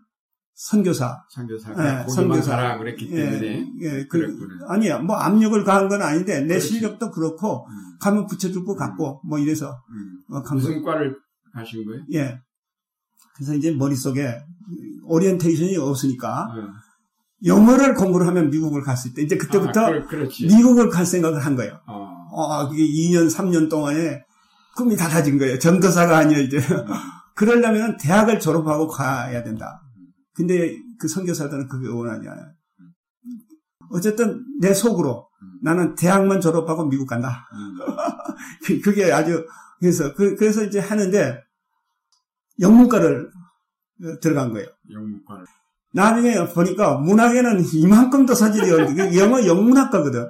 선교사. 0.55 1.21
선교사가 1.29 2.05
예, 2.05 2.07
선교사라 2.07 2.77
그랬기 2.77 3.09
예, 3.11 3.15
때문에. 3.15 3.67
예, 3.81 3.99
예, 3.99 4.07
그, 4.07 4.37
아니야. 4.69 4.99
뭐 4.99 5.17
압력을 5.17 5.61
가한 5.65 5.89
건 5.89 6.01
아닌데 6.01 6.39
내 6.41 6.47
그렇지. 6.47 6.67
실력도 6.67 7.11
그렇고 7.11 7.67
음. 7.67 7.97
가면 7.99 8.25
붙여줄 8.27 8.63
것 8.63 8.75
같고 8.75 9.21
음. 9.23 9.29
뭐 9.29 9.37
이래서 9.37 9.77
음. 9.91 10.33
어, 10.33 10.41
무슨 10.53 10.81
과를 10.81 11.17
하신 11.53 11.85
거예요? 11.85 12.03
예. 12.13 12.39
그래서 13.35 13.53
이제 13.53 13.71
머릿속에 13.71 14.33
오리엔테이션이 15.03 15.75
없으니까 15.75 16.47
음. 16.55 16.69
영어를 17.45 17.93
공부를 17.93 18.25
하면 18.27 18.49
미국을 18.49 18.81
갔을 18.81 19.13
때 19.13 19.21
이제 19.21 19.35
그때부터 19.35 19.81
아, 19.81 20.05
그, 20.07 20.29
미국을 20.41 20.89
갈 20.89 21.05
생각을 21.05 21.45
한 21.45 21.57
거예요. 21.57 21.81
어. 21.85 22.07
어, 22.31 22.69
그게 22.69 22.81
2년 22.81 23.29
3년 23.29 23.69
동안에 23.69 24.23
꿈이 24.77 24.95
달라진 24.95 25.37
거예요. 25.37 25.59
전도사가 25.59 26.17
아니에요 26.17 26.41
이제. 26.41 26.57
음. 26.57 26.85
그러려면 27.33 27.97
대학을 27.97 28.39
졸업하고 28.39 28.87
가야 28.87 29.43
된다. 29.43 29.81
근데 30.35 30.77
그 30.99 31.07
선교사들은 31.07 31.67
그게 31.67 31.87
않아요. 32.27 32.51
어쨌든 33.89 34.43
내 34.59 34.73
속으로 34.73 35.27
나는 35.61 35.95
대학만 35.95 36.41
졸업하고 36.41 36.85
미국 36.85 37.07
간다. 37.07 37.47
그게 38.83 39.11
아주 39.11 39.45
그래서 39.79 40.13
그, 40.13 40.35
래서 40.39 40.63
이제 40.63 40.79
하는데 40.79 41.43
영문과를 42.59 43.29
들어간 44.21 44.51
거예요. 44.53 44.67
영문과를. 44.91 45.45
나중에 45.93 46.45
보니까 46.53 46.97
문학에는 46.97 47.63
이만큼도 47.73 48.33
서질이 48.33 48.71
없는데 48.71 49.17
영어 49.17 49.45
영문학과거든. 49.45 50.27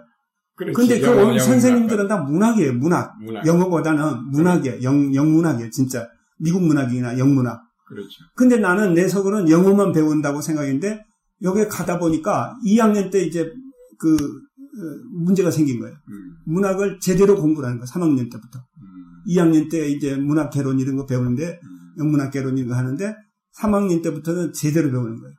그런데 0.55 0.99
그 1.01 1.39
선생님들은 1.39 2.07
다 2.07 2.17
문학이에요. 2.17 2.73
문학. 2.73 3.17
문학. 3.19 3.45
영어보다는 3.45 4.31
문학이에요. 4.31 4.81
영, 4.83 5.13
영문학이에요. 5.13 5.69
진짜 5.71 6.07
미국 6.37 6.63
문학이나 6.63 7.17
영문학. 7.17 7.64
그렇죠. 7.85 8.23
근데 8.35 8.57
나는 8.57 8.93
내 8.93 9.07
속으로는 9.07 9.49
영어만 9.49 9.91
배운다고 9.91 10.41
생각했는데 10.41 11.05
여기 11.43 11.67
가다 11.67 11.99
보니까 11.99 12.57
2학년 12.65 13.11
때 13.11 13.21
이제 13.23 13.51
그 13.99 14.15
어, 14.15 14.81
문제가 15.13 15.51
생긴 15.51 15.79
거예요. 15.79 15.95
음. 16.09 16.35
문학을 16.45 16.99
제대로 16.99 17.35
공부를 17.35 17.69
하는 17.69 17.79
거예요. 17.79 17.85
3학년 17.85 18.31
때부터. 18.31 18.59
음. 18.59 19.23
2학년 19.27 19.69
때 19.69 19.87
이제 19.89 20.15
문학 20.15 20.49
개론 20.49 20.79
이런 20.79 20.95
거 20.95 21.05
배우는데 21.05 21.59
음. 21.63 22.03
영문학 22.03 22.31
개론 22.31 22.57
이런 22.57 22.69
거 22.69 22.75
하는데 22.75 23.15
3학년 23.57 24.03
때부터는 24.03 24.53
제대로 24.53 24.91
배우는 24.91 25.19
거예요. 25.19 25.35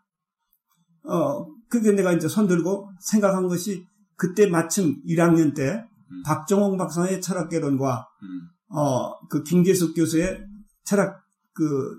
어, 1.05 1.47
그게 1.69 1.93
내가 1.93 2.13
이제 2.13 2.29
손 2.29 2.47
들고 2.47 2.91
생각한 3.01 3.49
것이 3.49 3.87
그때 4.17 4.47
마침 4.47 5.03
1학년 5.07 5.55
때 5.55 5.85
음. 6.11 6.23
박정홍 6.25 6.77
박사의 6.79 7.21
철학 7.21 7.51
개론과 7.51 8.07
음. 8.23 8.77
어, 8.77 9.19
그 9.29 9.43
김계숙 9.43 9.95
교수의 9.95 10.45
철학, 10.85 11.21
그, 11.53 11.99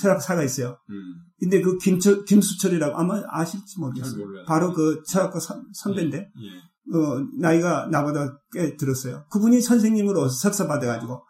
철학사가 0.00 0.42
있어요. 0.42 0.78
음. 0.90 1.14
근데 1.38 1.60
그 1.60 1.78
김철, 1.78 2.24
김수철이라고 2.24 2.96
아마 2.96 3.22
아실지 3.28 3.78
모르겠어요. 3.78 4.44
바로 4.46 4.72
그 4.72 5.02
철학과 5.06 5.38
선, 5.38 5.66
선배인데, 5.72 6.18
예, 6.18 6.22
예. 6.22 6.96
어, 6.96 7.26
나이가 7.38 7.86
나보다 7.86 8.40
꽤 8.52 8.76
들었어요. 8.76 9.24
그분이 9.30 9.60
선생님으로 9.60 10.28
석사 10.28 10.66
받아가지고, 10.66 11.22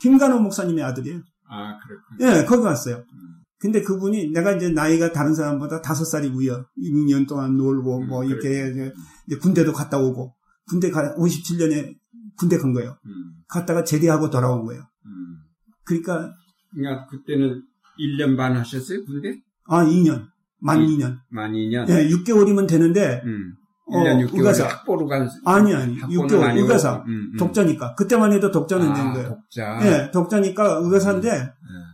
김간호 0.00 0.40
목사님의 0.40 0.84
아들이에요. 0.84 1.20
아, 1.48 1.78
그렇군요. 1.78 2.40
예, 2.40 2.44
거기 2.44 2.64
왔어요. 2.64 2.96
음. 2.96 3.34
근데 3.64 3.80
그분이 3.82 4.30
내가 4.32 4.52
이제 4.52 4.68
나이가 4.68 5.10
다른 5.12 5.34
사람보다 5.34 5.80
다섯 5.80 6.04
살이 6.04 6.28
위여 6.28 6.66
6년 6.78 7.26
동안 7.26 7.56
놀고 7.56 8.02
음, 8.02 8.08
뭐 8.08 8.22
이렇게 8.22 8.70
그렇죠. 8.72 8.94
이제 9.26 9.38
군대도 9.38 9.72
갔다 9.72 9.98
오고 9.98 10.34
군대 10.68 10.90
가 10.90 11.14
57년에 11.14 11.96
군대 12.36 12.58
간 12.58 12.74
거예요. 12.74 12.98
음. 13.06 13.36
갔다가 13.48 13.82
제대하고 13.82 14.28
돌아온 14.28 14.66
거예요. 14.66 14.82
음. 15.06 15.38
그러니까 15.84 16.34
그러니까 16.72 17.06
그때는 17.06 17.62
1년 17.98 18.36
반 18.36 18.56
하셨어요 18.56 19.04
군대? 19.04 19.40
아 19.66 19.84
2년 19.84 20.26
만 20.60 20.80
이, 20.82 20.96
2년 20.96 21.18
만 21.30 21.52
2년. 21.52 21.88
예, 21.88 22.08
6개월이면 22.08 22.66
되는데 22.68 23.22
음. 23.24 23.54
1년 23.90 24.16
어, 24.24 24.26
6개월 24.26 24.36
의가사. 24.38 24.66
학보로 24.66 25.06
간 25.06 25.28
아니 25.44 25.74
아니 25.74 25.98
6개월 26.00 26.56
의가사 26.56 27.04
음, 27.06 27.30
음. 27.32 27.36
독자니까 27.38 27.94
그때만 27.94 28.32
해도 28.32 28.50
독자는 28.50 28.88
아, 28.88 28.94
된 28.94 29.12
거예요. 29.12 29.28
독자. 29.28 29.78
예, 29.82 30.10
독자니까 30.10 30.78
의가사인데 30.82 31.30
음, 31.30 31.44
음. 31.44 31.84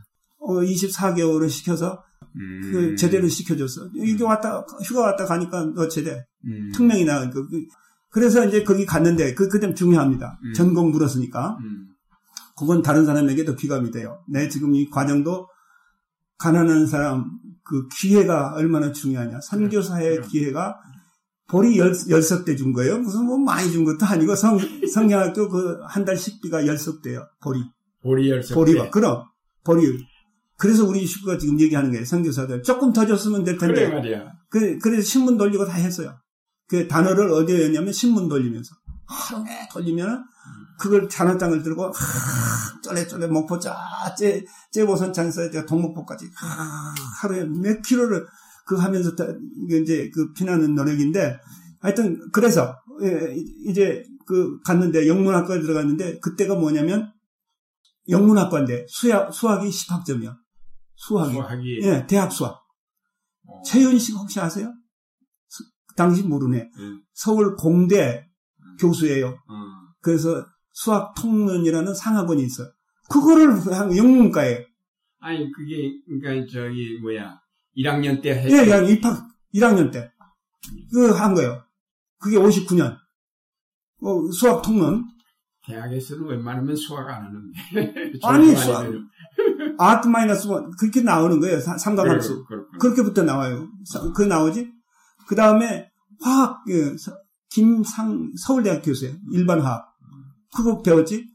어, 0.40 0.60
24개월을 0.60 1.50
시켜서 1.50 2.02
음. 2.36 2.60
그 2.62 2.94
제대를 2.96 3.28
시켜줬어. 3.28 3.88
이게 3.96 4.22
왔다 4.22 4.64
휴가 4.84 5.02
왔다 5.02 5.24
가니까 5.24 5.72
너 5.74 5.88
제대 5.88 6.24
음. 6.46 6.70
특명이 6.72 7.04
나. 7.04 7.28
그, 7.28 7.48
그, 7.48 7.64
그래서 8.08 8.46
이제 8.46 8.62
거기 8.62 8.86
갔는데 8.86 9.34
그 9.34 9.48
그때 9.48 9.72
중요합니다. 9.74 10.38
전공 10.54 10.90
물었으니까 10.92 11.56
그건 12.56 12.82
다른 12.82 13.04
사람에게도 13.04 13.56
귀감이 13.56 13.90
돼요. 13.90 14.20
내 14.28 14.48
지금 14.48 14.74
이 14.74 14.88
과정도 14.90 15.48
가난한 16.40 16.86
사람 16.86 17.30
그 17.64 17.86
기회가 17.88 18.54
얼마나 18.54 18.90
중요하냐. 18.92 19.40
선교사의 19.42 20.22
기회가 20.28 20.76
볼이 21.48 21.78
열, 21.78 21.92
열석 22.08 22.44
대 22.44 22.56
준 22.56 22.72
거예요. 22.72 22.98
무슨 22.98 23.24
뭐 23.26 23.36
많이 23.38 23.70
준 23.70 23.84
것도 23.84 24.06
아니고 24.06 24.34
성, 24.36 24.58
성경학교 24.92 25.48
그 25.48 25.80
한 25.86 26.04
달 26.04 26.16
식비가 26.16 26.66
열석 26.66 27.02
대요. 27.02 27.26
볼이. 27.42 27.60
볼이 28.02 28.30
열석대. 28.30 28.54
볼이가. 28.54 28.90
그럼. 28.90 29.24
볼이. 29.64 29.84
그래서 30.56 30.84
우리 30.86 31.06
식구가 31.06 31.38
지금 31.38 31.58
얘기하는 31.60 31.90
거예요. 31.90 32.04
선교사들. 32.04 32.62
조금 32.62 32.92
더 32.92 33.06
줬으면 33.06 33.44
될 33.44 33.56
텐데. 33.58 33.74
그래 33.86 33.94
말이야. 33.94 34.32
그, 34.48 34.78
그래서 34.78 35.02
신문 35.02 35.36
돌리고 35.36 35.66
다 35.66 35.72
했어요. 35.74 36.14
그 36.68 36.86
단어를 36.86 37.30
어디에 37.32 37.64
했냐면 37.66 37.92
신문 37.92 38.28
돌리면서. 38.28 38.74
하루 39.06 39.42
에 39.42 39.68
돌리면 39.72 40.24
그걸 40.80 41.08
잔화장을 41.08 41.62
들고 41.62 41.86
하, 41.86 42.80
쫄래쫄래 42.82 43.26
목포 43.26 43.58
짜, 43.58 43.76
째, 44.16 44.44
째보선창에서 44.72 45.66
동목포까지 45.66 46.30
하루에 47.20 47.44
몇 47.44 47.82
킬로를 47.82 48.26
그 48.66 48.76
하면서 48.76 49.10
이제 49.68 50.10
그 50.14 50.32
피나는 50.32 50.74
노력인데 50.74 51.38
하여튼 51.80 52.20
그래서 52.32 52.76
예, 53.02 53.34
이제 53.66 54.02
그 54.26 54.60
갔는데 54.60 55.08
영문학과에 55.08 55.60
들어갔는데 55.60 56.18
그때가 56.20 56.54
뭐냐면 56.54 57.12
영문학과인데 58.08 58.86
수학 58.88 59.32
수학이 59.32 59.68
10학점이야. 59.68 60.34
수학이. 60.96 61.32
수학이. 61.32 61.80
예, 61.82 62.06
대학 62.06 62.30
수학. 62.32 62.62
어. 63.46 63.62
최윤식 63.62 64.16
혹시 64.16 64.40
아세요? 64.40 64.72
당시 65.96 66.22
모르네. 66.22 66.70
음. 66.78 67.02
서울 67.12 67.56
공대 67.56 68.26
음. 68.60 68.76
교수예요. 68.78 69.28
음. 69.28 69.70
그래서 70.00 70.44
수학 70.72 71.14
통론이라는 71.14 71.94
상학원이 71.94 72.42
있어요. 72.42 72.68
그거를 73.10 73.50
영문과에. 73.96 74.66
아니 75.20 75.50
그게 75.52 75.92
그러니까 76.20 76.46
저기 76.50 76.98
뭐야 77.00 77.40
1학년 77.76 78.22
때 78.22 78.34
했죠. 78.34 78.56
예, 78.56 78.92
입학 78.92 79.28
1학년 79.54 79.92
때. 79.92 80.10
그 80.92 81.12
한 81.12 81.34
거예요. 81.34 81.62
그게 82.18 82.36
59년. 82.36 82.96
어, 84.02 84.30
수학 84.32 84.62
통론. 84.62 85.04
대학에서는 85.66 86.26
웬만하면 86.26 86.74
수학 86.76 87.08
안 87.08 87.24
하는데. 87.24 88.18
아니, 88.22 88.54
수학. 88.56 88.86
아트 89.78 90.08
마이너스 90.08 90.46
원. 90.48 90.70
그렇게 90.78 91.02
나오는 91.02 91.38
거예요. 91.40 91.60
삼각함수. 91.60 92.44
그렇게부터 92.78 93.22
나와요. 93.24 93.68
그 94.14 94.22
나오지? 94.22 94.70
그 95.26 95.34
다음에 95.34 95.90
화학, 96.22 96.64
그 96.66 96.96
김상, 97.50 98.32
서울대학 98.36 98.82
교수예요. 98.84 99.16
일반 99.32 99.60
화학. 99.60 99.89
그거 100.56 100.82
배웠지? 100.82 101.26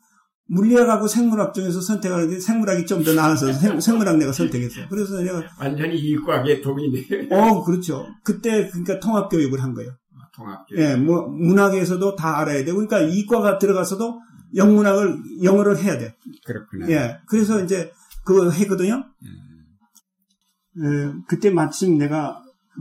물리학하고 0.48 1.08
생물학 1.08 1.54
중에서 1.56 1.82
선택하는데 1.82 2.40
생물학이 2.40 2.86
좀 2.86 3.04
더 3.04 3.14
나아서 3.14 3.52
생, 3.52 3.98
물학 3.98 4.18
내가 4.18 4.32
선택했어요. 4.32 4.88
그래서 4.90 5.20
내가 5.22 5.42
완전히 5.60 5.98
이과학의 5.98 6.62
동이네. 6.62 7.30
어, 7.32 7.64
그렇죠. 7.64 8.06
그때 8.24 8.70
그러니까 8.70 9.00
통합 9.00 9.30
교육을 9.30 9.64
한 9.64 9.74
거예요. 9.74 9.92
아, 9.92 10.30
통합 10.36 10.68
교육. 10.70 10.80
예, 10.82 10.96
뭐 10.96 11.28
문학에서도 11.28 12.16
다 12.16 12.38
알아야 12.40 12.64
돼. 12.64 12.72
그러니까 12.72 13.00
이과가 13.02 13.58
들어가서도 13.58 14.20
영문학을 14.56 15.18
영어를 15.44 15.80
해야 15.80 15.98
돼. 15.98 16.16
그렇구나. 16.46 16.90
예, 16.90 17.18
그래서 17.28 17.64
이제 17.64 17.92
그거 18.24 18.50
했거든요. 18.52 19.04
음. 19.24 20.84
예, 20.84 21.14
그때 21.28 21.50
마침 21.50 21.98
내가 21.98 22.40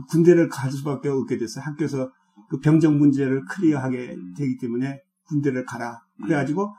군대를 0.09 0.49
갈 0.49 0.71
수밖에 0.71 1.09
없게 1.09 1.37
됐어요. 1.37 1.63
학교에서 1.65 2.11
그 2.49 2.59
병정 2.59 2.99
문제를 2.99 3.43
클리어하게 3.45 4.13
음. 4.13 4.33
되기 4.37 4.57
때문에 4.57 5.01
군대를 5.29 5.65
가라. 5.65 6.01
그래가지고 6.23 6.73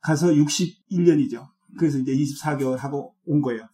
가서 0.00 0.28
61년이죠. 0.28 1.48
그래서 1.78 1.98
이제 1.98 2.12
24개월 2.12 2.76
하고 2.76 3.14
온 3.26 3.40
거예요. 3.40 3.66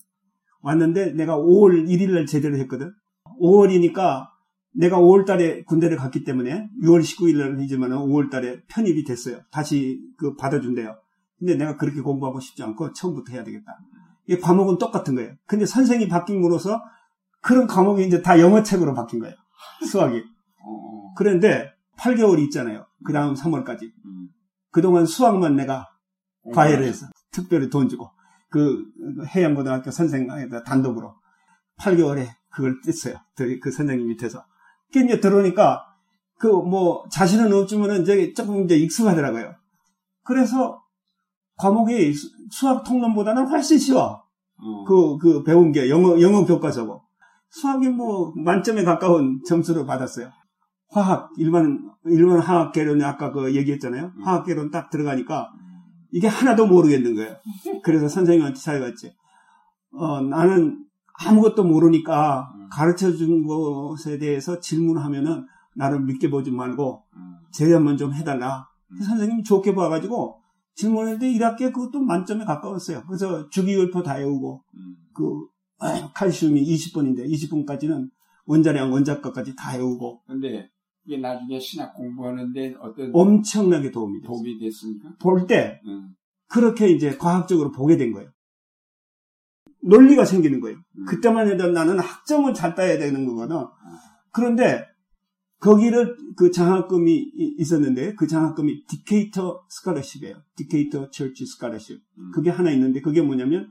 왔는데 0.62 1.12
내가 1.12 1.36
5월 1.36 1.88
1일 1.88 2.12
날 2.12 2.26
제대를 2.26 2.58
했거든. 2.60 2.92
5월이니까 3.40 4.28
내가 4.72 4.98
5월 4.98 5.26
달에 5.26 5.64
군대를 5.64 5.96
갔기 5.96 6.24
때문에 6.24 6.68
6월 6.82 7.00
19일 7.00 7.38
날 7.38 7.60
이지만 7.60 7.90
5월 7.90 8.30
달에 8.30 8.62
편입이 8.68 9.04
됐어요. 9.04 9.40
다시 9.50 10.00
그 10.16 10.36
받아준대요. 10.36 10.96
근데 11.38 11.56
내가 11.56 11.76
그렇게 11.76 12.00
공부하고 12.02 12.38
싶지 12.40 12.62
않고 12.62 12.92
처음부터 12.92 13.32
해야 13.32 13.42
되겠다. 13.44 13.78
이 14.28 14.36
과목은 14.38 14.78
똑같은 14.78 15.14
거예요. 15.16 15.34
근데 15.46 15.66
선생이 15.66 16.06
바뀐으로써 16.08 16.80
그런 17.40 17.66
과목이 17.66 18.06
이제 18.06 18.22
다 18.22 18.38
영어책으로 18.38 18.94
바뀐 18.94 19.18
거예요. 19.18 19.34
수학이. 19.90 20.22
어. 20.62 21.14
그런데 21.16 21.72
8개월이 21.98 22.44
있잖아요. 22.44 22.86
그 23.04 23.12
다음 23.12 23.34
3월까지. 23.34 23.90
음. 24.70 24.72
그동안 24.72 25.06
수학만 25.06 25.56
내가 25.56 25.88
과외를 26.54 26.86
해서 26.86 27.06
특별히 27.30 27.68
돈 27.70 27.88
주고 27.88 28.10
그 28.50 28.84
해양고등학교 29.34 29.90
선생님에다 29.90 30.64
단독으로 30.64 31.14
8개월에 31.78 32.28
그걸 32.50 32.80
뗐어요. 32.80 33.20
그 33.60 33.70
선생님 33.70 34.08
밑에서. 34.08 34.44
그 34.92 35.00
이제 35.00 35.20
들어오니까 35.20 35.86
그 36.38 36.48
뭐 36.48 37.04
자신은 37.10 37.52
없지만은 37.52 38.02
이제 38.02 38.32
조금 38.32 38.64
이제 38.64 38.76
익숙하더라고요. 38.76 39.54
그래서 40.24 40.82
과목이 41.56 42.14
수학 42.50 42.82
통론보다는 42.84 43.46
훨씬 43.48 43.78
쉬워. 43.78 44.24
어. 44.56 44.84
그, 44.84 45.18
그 45.18 45.42
배운 45.44 45.72
게 45.72 45.90
영어, 45.90 46.20
영어 46.20 46.44
교과서고. 46.44 47.02
수학이 47.50 47.88
뭐 47.88 48.32
만점에 48.36 48.84
가까운 48.84 49.42
점수를 49.46 49.84
받았어요. 49.84 50.30
화학, 50.90 51.30
일반, 51.36 51.88
일반 52.04 52.40
화학계론 52.40 53.02
아까 53.02 53.32
그 53.32 53.54
얘기했잖아요. 53.54 54.12
음. 54.16 54.22
화학계론 54.22 54.70
딱 54.70 54.90
들어가니까 54.90 55.52
이게 56.12 56.26
하나도 56.26 56.66
모르겠는 56.66 57.14
거예요. 57.14 57.36
그래서 57.84 58.08
선생님한테 58.08 58.58
찾아갔지. 58.58 59.14
어, 59.92 60.20
나는 60.20 60.84
아무것도 61.24 61.64
모르니까 61.64 62.52
음. 62.54 62.68
가르쳐 62.70 63.12
준 63.12 63.46
것에 63.46 64.18
대해서 64.18 64.58
질문하면은 64.58 65.46
나를 65.76 66.00
믿게 66.00 66.30
보지 66.30 66.50
말고 66.50 67.04
음. 67.16 67.36
제안만 67.52 67.96
좀 67.96 68.12
해달라. 68.12 68.68
선생님이 69.06 69.44
좋게 69.44 69.74
봐가지고 69.74 70.40
질문했는데 70.74 71.32
1학기에 71.32 71.72
그것도 71.72 72.00
만점에 72.00 72.44
가까웠어요. 72.44 73.04
그래서 73.06 73.48
주기율표 73.50 74.02
다 74.02 74.14
외우고 74.14 74.64
그 75.14 75.46
칼슘이 76.14 76.64
20분인데 76.64 77.28
20분까지는 77.30 78.10
원자량 78.46 78.92
원자값까지 78.92 79.54
다 79.56 79.76
외우고. 79.76 80.22
근데 80.26 80.68
이게 81.04 81.18
나중에 81.18 81.58
신학 81.58 81.94
공부하는데 81.94 82.74
어떤 82.80 83.10
엄청나게 83.14 83.90
도움이 83.90 84.20
됐어요. 84.20 84.32
도움이 84.32 84.58
됐습니까? 84.58 85.14
볼때 85.20 85.80
음. 85.86 86.14
그렇게 86.48 86.88
이제 86.88 87.16
과학적으로 87.16 87.70
보게 87.70 87.96
된 87.96 88.12
거예요. 88.12 88.30
논리가 89.82 90.24
생기는 90.24 90.60
거예요. 90.60 90.76
음. 90.76 91.04
그때만 91.06 91.48
해도 91.48 91.68
나는 91.68 91.98
학점을 91.98 92.52
잘 92.54 92.74
따야 92.74 92.98
되는 92.98 93.24
거거든. 93.24 93.56
음. 93.56 93.66
그런데 94.32 94.84
거기를 95.60 96.16
그 96.36 96.50
장학금이 96.50 97.32
있었는데 97.58 98.14
그 98.14 98.26
장학금이 98.26 98.86
Decatur 98.86 99.62
scholarship이에요. 99.68 100.36
Decatur 100.56 101.10
Church 101.10 101.44
scholarship. 101.46 102.00
그게 102.34 102.50
하나 102.50 102.70
있는데 102.70 103.00
그게 103.00 103.20
뭐냐면 103.20 103.70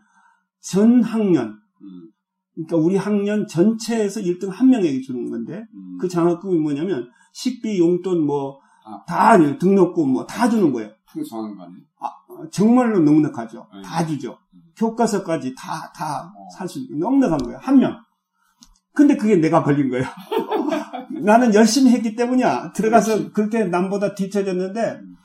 전 0.62 1.02
학년 1.02 1.60
음. 1.82 2.12
그러니까 2.54 2.78
우리 2.78 2.96
학년 2.96 3.48
전체에서 3.48 4.22
1등 4.22 4.50
한 4.50 4.70
명에게 4.70 5.02
주는 5.02 5.30
건데 5.30 5.64
그 6.00 6.08
장학금이 6.08 6.60
뭐냐면 6.60 7.10
식비, 7.40 7.80
용돈 7.80 8.26
뭐, 8.26 8.60
아. 8.86 9.02
다 9.08 9.38
등록금 9.38 10.10
뭐 10.10 10.26
다 10.28 10.50
주는 10.50 10.74
거예요. 10.74 10.90
풍성한 11.10 11.56
거네. 11.56 11.74
아, 12.02 12.10
정말로 12.52 13.00
넉넉하죠. 13.00 13.68
네. 13.74 13.82
다 13.82 14.06
주죠. 14.06 14.38
음. 14.54 14.60
교과서까지 14.76 15.56
다, 15.56 15.92
다 15.96 16.34
살수 16.58 16.80
어. 16.80 16.82
있는 16.84 17.00
넉넉한 17.00 17.38
거예요. 17.40 17.60
한 17.62 17.80
명. 17.80 17.98
근데 18.94 19.16
그게 19.16 19.38
내가 19.38 19.64
걸린 19.64 19.90
거예요. 19.90 20.04
나는 21.24 21.54
열심히 21.54 21.92
했기 21.92 22.14
때문이야. 22.16 22.74
들어가서 22.74 23.14
그렇지. 23.14 23.32
그렇게 23.32 23.64
남보다 23.64 24.16
뒤쳐졌는데, 24.16 25.00
음. 25.02 25.16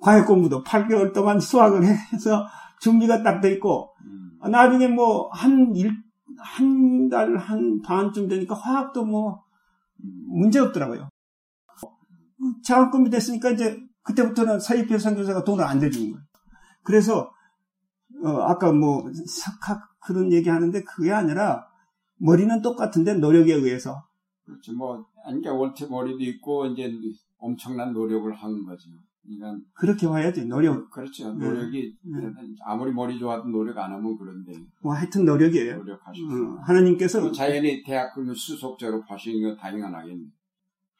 과외 0.00 0.22
공부도 0.24 0.64
8개월 0.64 1.12
동안 1.12 1.38
수학을 1.38 1.84
해서 1.84 2.46
준비가 2.80 3.22
딱 3.22 3.40
돼 3.40 3.52
있고, 3.52 3.90
음. 4.04 4.50
나중에 4.50 4.88
뭐, 4.88 5.28
한 5.32 5.72
일, 5.76 5.92
한 6.38 7.08
달, 7.08 7.36
한 7.36 7.80
반쯤 7.82 8.26
되니까 8.28 8.56
화학도 8.56 9.04
뭐, 9.04 9.44
문제 10.28 10.58
없더라고요. 10.58 11.08
장학금이 12.64 13.10
됐으니까 13.10 13.50
이제 13.50 13.78
그때부터는 14.02 14.60
사이표 14.60 14.98
선교사가 14.98 15.44
돈을 15.44 15.64
안 15.64 15.78
대주는 15.80 16.10
거예요. 16.10 16.24
그래서 16.82 17.32
어, 18.24 18.28
아까 18.42 18.72
뭐 18.72 19.04
석학 19.26 19.80
그런 20.00 20.32
얘기 20.32 20.48
하는데 20.48 20.82
그게 20.82 21.12
아니라 21.12 21.66
머리는 22.16 22.62
똑같은데 22.62 23.14
노력에 23.14 23.54
의해서. 23.54 24.04
그렇죠. 24.44 24.72
뭐 24.74 25.06
그러니까 25.24 25.52
원체 25.52 25.86
머리도 25.86 26.22
있고 26.22 26.66
이제 26.66 26.90
엄청난 27.38 27.92
노력을 27.92 28.32
하는 28.32 28.64
거죠. 28.64 28.90
그러니까 29.22 29.64
그렇게 29.74 30.06
와야지 30.06 30.46
노력. 30.46 30.90
그렇죠. 30.90 31.32
네. 31.34 31.46
노력이 31.46 31.96
네. 32.02 32.32
아무리 32.64 32.92
머리 32.92 33.18
좋아도 33.18 33.48
노력 33.48 33.78
안 33.78 33.92
하면 33.92 34.16
그런데. 34.18 34.52
뭐 34.82 34.94
하여튼 34.94 35.24
노력이에요. 35.24 35.76
노력하시죠. 35.76 36.26
어, 36.26 36.58
하나님께서 36.62 37.30
자연히 37.32 37.82
대학 37.82 38.12
그러면 38.14 38.34
수속 38.34 38.78
졸업하시는 38.78 39.42
건 39.42 39.56
당연하겠네. 39.56 40.24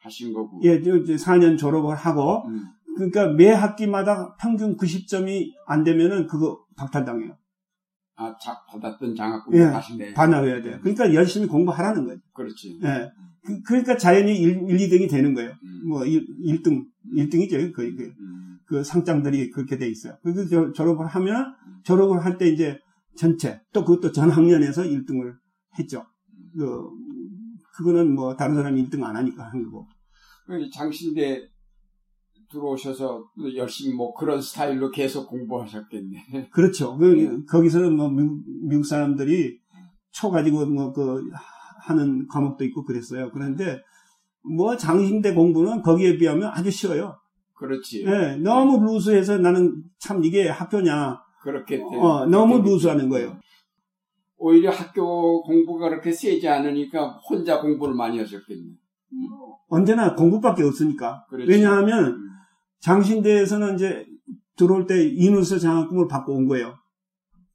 하신 0.01 0.33
거고. 0.33 0.59
예, 0.63 0.75
이제 0.75 1.15
4년 1.15 1.57
졸업을 1.57 1.95
하고 1.95 2.43
음. 2.47 2.65
그러니까 2.95 3.27
매 3.29 3.49
학기마다 3.51 4.35
평균 4.39 4.75
90점이 4.77 5.47
안 5.67 5.83
되면은 5.83 6.27
그거 6.27 6.63
박탈당해요. 6.75 7.37
아, 8.17 8.35
자, 8.39 8.61
받았던 8.69 9.15
장학금 9.15 9.53
예, 9.55 9.65
다시 9.65 9.97
내. 9.97 10.13
반납해야 10.13 10.61
돼요. 10.61 10.77
그러니까 10.81 11.13
열심히 11.13 11.47
공부하라는 11.47 12.05
거예요. 12.05 12.19
그렇지. 12.33 12.79
예. 12.83 13.09
그, 13.65 13.73
러니까 13.73 13.97
자연히 13.97 14.37
1, 14.37 14.69
1, 14.69 14.77
2등이 14.77 15.09
되는 15.09 15.33
거예요. 15.33 15.51
음. 15.63 15.87
뭐 15.87 16.05
1, 16.05 16.27
1등, 16.45 16.85
1등이죠. 17.15 17.73
거의 17.73 17.95
그, 17.95 18.03
음. 18.19 18.57
그 18.67 18.83
상장들이 18.83 19.49
그렇게 19.49 19.77
돼 19.77 19.87
있어요. 19.89 20.17
그래서 20.21 20.71
졸업을 20.73 21.07
하면 21.07 21.45
음. 21.65 21.79
졸업을 21.83 22.23
할 22.23 22.37
때 22.37 22.47
이제 22.47 22.77
전체 23.15 23.59
또 23.73 23.83
그것도 23.83 24.11
전 24.11 24.29
학년에서 24.29 24.83
1등을 24.83 25.33
했죠. 25.79 26.05
음. 26.35 26.51
그 26.59 26.89
그거는 27.73 28.13
뭐 28.15 28.35
다른 28.35 28.55
사람이 28.55 28.83
1등 28.85 29.03
안 29.03 29.15
하니까 29.15 29.43
한 29.45 29.63
거고. 29.63 29.87
그 30.45 30.69
장신대 30.69 31.47
들어오셔서 32.51 33.23
열심히 33.55 33.95
뭐 33.95 34.13
그런 34.13 34.41
스타일로 34.41 34.91
계속 34.91 35.27
공부하셨겠네. 35.27 36.49
그렇죠. 36.51 36.97
그, 36.97 37.05
네. 37.05 37.45
거기서는 37.49 37.95
뭐 37.95 38.09
미국, 38.09 38.43
미국 38.67 38.85
사람들이 38.85 39.59
초 40.11 40.29
가지고 40.29 40.65
뭐 40.65 40.91
그 40.91 41.23
하는 41.81 42.27
과목도 42.27 42.63
있고 42.65 42.83
그랬어요. 42.83 43.31
그런데 43.31 43.81
뭐 44.43 44.75
장신대 44.77 45.33
공부는 45.33 45.81
거기에 45.81 46.17
비하면 46.17 46.51
아주 46.53 46.69
쉬워요. 46.71 47.17
그렇지. 47.55 48.03
네, 48.05 48.37
너무 48.37 48.77
네. 48.79 48.85
루스해서 48.85 49.37
나는 49.37 49.83
참 49.99 50.23
이게 50.23 50.47
학교냐. 50.47 51.19
그렇게 51.41 51.81
어, 51.81 52.25
너무 52.27 52.61
루스하는 52.61 53.09
거예요. 53.09 53.39
오히려 54.41 54.71
학교 54.71 55.43
공부가 55.43 55.87
그렇게 55.89 56.11
세지 56.11 56.47
않으니까 56.49 57.19
혼자 57.29 57.61
공부를 57.61 57.93
많이 57.93 58.17
하셨겠네. 58.17 58.71
언제나 59.69 60.15
공부밖에 60.15 60.63
없으니까. 60.63 61.25
그렇지. 61.29 61.49
왜냐하면 61.49 62.05
음. 62.15 62.29
장신대에서는 62.79 63.75
이제 63.75 64.05
들어올 64.57 64.87
때 64.87 65.07
이눌서 65.07 65.59
장학금을 65.59 66.07
받고 66.07 66.33
온 66.33 66.47
거예요. 66.47 66.73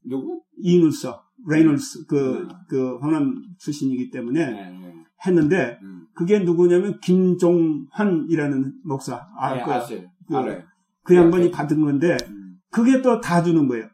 누구? 0.03 0.41
이눌서, 0.59 1.21
레이놀스, 1.47 2.05
그, 2.07 2.37
음. 2.37 2.49
그, 2.69 2.97
호남 2.99 3.35
출신이기 3.59 4.09
때문에 4.09 4.45
네, 4.45 4.69
네. 4.71 4.93
했는데, 5.25 5.77
음. 5.83 6.07
그게 6.13 6.39
누구냐면 6.39 6.99
김종환이라는 7.01 8.73
목사. 8.85 9.27
아, 9.37 9.53
네, 9.53 9.63
그, 9.63 9.71
아세요. 9.71 10.01
그, 10.27 10.37
알아요. 10.37 10.63
그 11.03 11.15
양반이 11.15 11.51
받은 11.51 11.81
건데, 11.81 12.17
음. 12.29 12.57
그게 12.71 13.01
또 13.01 13.19
다 13.19 13.43
주는 13.43 13.67
거예요. 13.67 13.87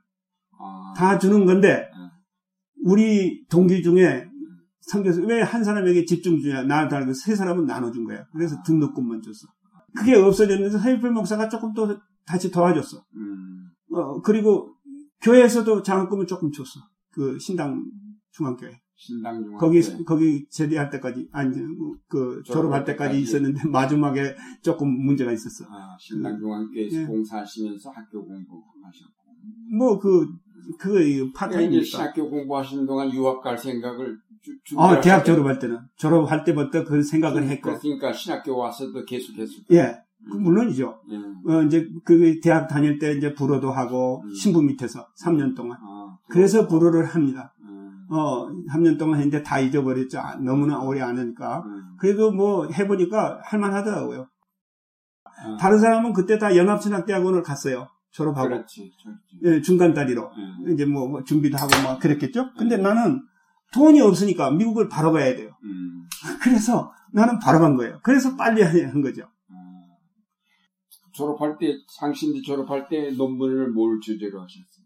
아. 0.59 0.93
다 0.95 1.17
주는 1.17 1.45
건데, 1.45 1.89
음. 1.92 1.92
우리 2.83 3.45
동기 3.49 3.81
중에 3.81 4.27
성교사 4.81 5.21
왜한 5.21 5.63
사람에게 5.63 6.05
집중 6.05 6.39
주냐? 6.39 6.63
나 6.63 6.87
다르고 6.87 7.13
세 7.13 7.35
사람은 7.35 7.65
나눠준 7.65 8.03
거야. 8.03 8.25
그래서 8.33 8.55
등록금만 8.65 9.21
줬어. 9.21 9.47
그게 9.95 10.15
없어졌는데 10.15 10.77
서일풀 10.77 11.11
목사가 11.11 11.47
조금 11.47 11.73
또 11.73 11.97
다시 12.25 12.51
도와줬어. 12.51 12.97
음. 13.15 13.69
어, 13.93 14.21
그리고 14.21 14.75
교회에서도 15.21 15.83
장학금을 15.83 16.25
조금 16.25 16.51
줬어. 16.51 16.81
그 17.11 17.37
신당 17.39 17.83
중앙교회. 18.31 18.79
신당 18.95 19.41
중앙 19.43 19.57
거기 19.57 19.81
거기 20.05 20.45
제대할 20.49 20.89
때까지 20.89 21.27
아니 21.31 21.57
그 22.07 22.41
졸업할 22.45 22.83
때까지 22.85 23.19
있었는데 23.19 23.67
마지막에 23.69 24.35
조금 24.61 24.89
문제가 24.89 25.31
있었어. 25.31 25.65
아, 25.69 25.95
신당 25.99 26.37
중앙교회에서 26.37 27.01
예. 27.01 27.05
봉사하시면서 27.05 27.89
학교 27.89 28.25
공부하셨고. 28.25 29.23
뭐그 29.77 30.27
그 30.79 31.31
파타임이니까. 31.33 32.03
학교 32.03 32.29
공부하시는 32.29 32.85
동안 32.85 33.11
유학 33.13 33.41
갈 33.41 33.57
생각을 33.57 34.17
아, 34.77 34.99
대학 34.99 35.23
졸업할 35.23 35.59
때는. 35.59 35.79
졸업할 35.95 36.43
때부터 36.43 36.83
그 36.83 37.01
생각을 37.01 37.43
했고. 37.43 37.77
그러니까 37.79 38.11
신학교 38.11 38.57
와서도 38.57 39.05
계속 39.05 39.37
했을 39.37 39.63
예. 39.71 40.03
음. 40.31 40.41
물론이죠. 40.43 41.01
음. 41.09 41.41
어, 41.47 41.61
이제 41.63 41.87
그 42.05 42.39
대학 42.41 42.67
다닐 42.67 42.97
때 42.99 43.13
이제 43.13 43.33
불어도 43.33 43.71
하고 43.71 44.21
음. 44.23 44.33
신부 44.33 44.61
밑에서 44.61 45.07
3년 45.21 45.55
동안. 45.55 45.77
아, 45.81 46.17
그래서 46.29 46.67
불어를 46.67 47.05
합니다. 47.05 47.53
음. 47.61 48.05
어, 48.09 48.47
3년 48.73 48.97
동안 48.97 49.19
했는데 49.19 49.43
다 49.43 49.59
잊어버렸죠. 49.59 50.19
아, 50.19 50.35
너무나 50.35 50.79
오래 50.79 51.01
안 51.01 51.17
하니까. 51.17 51.63
음. 51.65 51.95
그래도 51.97 52.31
뭐 52.31 52.67
해보니까 52.67 53.41
할만하더라고요. 53.43 54.27
아. 55.25 55.57
다른 55.57 55.79
사람은 55.79 56.13
그때 56.13 56.37
다 56.37 56.55
연합신학대학원을 56.55 57.43
갔어요. 57.43 57.87
졸업하고. 58.13 58.47
그렇지, 58.47 58.91
예, 59.43 59.61
중간 59.61 59.93
다리로. 59.93 60.31
음. 60.37 60.73
이제 60.73 60.85
뭐, 60.85 61.07
뭐 61.07 61.23
준비도 61.23 61.57
하고 61.57 61.69
막 61.83 61.99
그랬겠죠. 61.99 62.53
근데 62.57 62.77
나는 62.77 63.21
돈이 63.73 63.99
없으니까 64.01 64.51
미국을 64.51 64.87
바로 64.87 65.11
가야 65.11 65.35
돼요. 65.35 65.49
음. 65.63 66.07
그래서 66.41 66.93
나는 67.11 67.39
바로 67.39 67.59
간 67.59 67.75
거예요. 67.75 67.99
그래서 68.03 68.35
빨리 68.35 68.61
한 68.61 69.01
거죠. 69.01 69.23
음. 69.49 69.55
졸업할 71.11 71.57
때, 71.59 71.75
상신대 71.89 72.41
졸업할 72.43 72.87
때 72.87 73.11
논문을 73.11 73.71
뭘 73.71 73.99
주제로 73.99 74.41
하셨어요? 74.41 74.85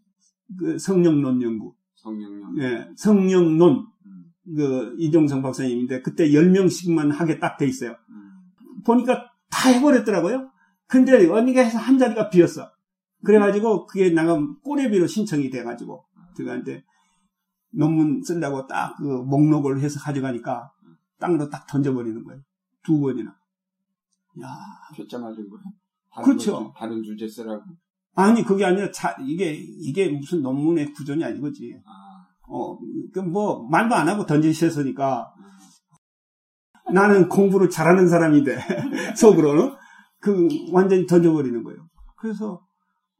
그 0.58 0.78
성령론 0.78 1.42
연구. 1.42 1.74
성령론. 1.96 2.58
예, 2.62 2.88
성령론. 2.96 3.86
음. 4.06 4.24
그 4.56 4.94
이종성 4.98 5.42
박사님인데 5.42 6.00
그때 6.00 6.30
10명씩만 6.30 7.12
하게 7.12 7.38
딱 7.38 7.58
돼 7.58 7.66
있어요. 7.66 7.94
음. 8.08 8.82
보니까 8.86 9.30
다 9.50 9.68
해버렸더라고요. 9.68 10.50
근데 10.86 11.28
언니가 11.28 11.60
해서 11.60 11.76
한 11.76 11.98
자리가 11.98 12.30
비었어. 12.30 12.70
그래가지고 13.24 13.86
그게 13.86 14.10
나가 14.10 14.38
꼬레비로 14.62 15.06
신청이 15.06 15.50
돼가지고 15.50 16.04
들어가는데 16.36 16.84
논문 17.70 18.22
쓴다고 18.22 18.66
딱 18.66 18.96
그 18.98 19.04
목록을 19.04 19.80
해서 19.80 20.00
가져가니까 20.00 20.70
땅으로 21.18 21.48
딱 21.48 21.66
던져버리는 21.66 22.22
거예요. 22.24 22.40
두 22.82 23.00
번이나. 23.00 23.30
야. 24.42 24.48
표자 24.96 25.18
맞은 25.18 25.48
거예요? 25.48 25.64
그렇죠. 26.24 26.72
다른 26.76 27.02
주제 27.02 27.28
쓰라고. 27.28 27.62
아니, 28.14 28.42
그게 28.42 28.64
아니라 28.64 28.90
자, 28.90 29.16
이게, 29.20 29.52
이게 29.52 30.08
무슨 30.08 30.42
논문의 30.42 30.92
구조냐 30.92 31.26
아니거지. 31.26 31.80
아. 31.84 32.26
어, 32.48 32.78
그 33.12 33.20
뭐, 33.20 33.68
말도 33.68 33.94
안 33.94 34.08
하고 34.08 34.26
던지셨으니까. 34.26 35.32
음. 35.38 36.94
나는 36.94 37.28
공부를 37.28 37.68
잘하는 37.70 38.08
사람인데, 38.08 38.56
속으로는. 39.16 39.74
그, 40.20 40.48
완전히 40.72 41.06
던져버리는 41.06 41.62
거예요. 41.62 41.88
그래서, 42.16 42.66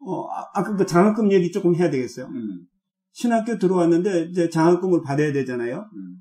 어, 0.01 0.27
아, 0.29 0.47
아까 0.55 0.77
그 0.77 0.87
장학금 0.87 1.33
얘기 1.33 1.51
조금 1.51 1.75
해야 1.75 1.91
되겠어요. 1.91 2.27
음. 2.27 2.67
신학교 3.13 3.59
들어왔는데 3.59 4.29
이제 4.31 4.49
장학금을 4.49 5.03
받아야 5.03 5.33
되잖아요. 5.33 5.89
음. 5.95 6.17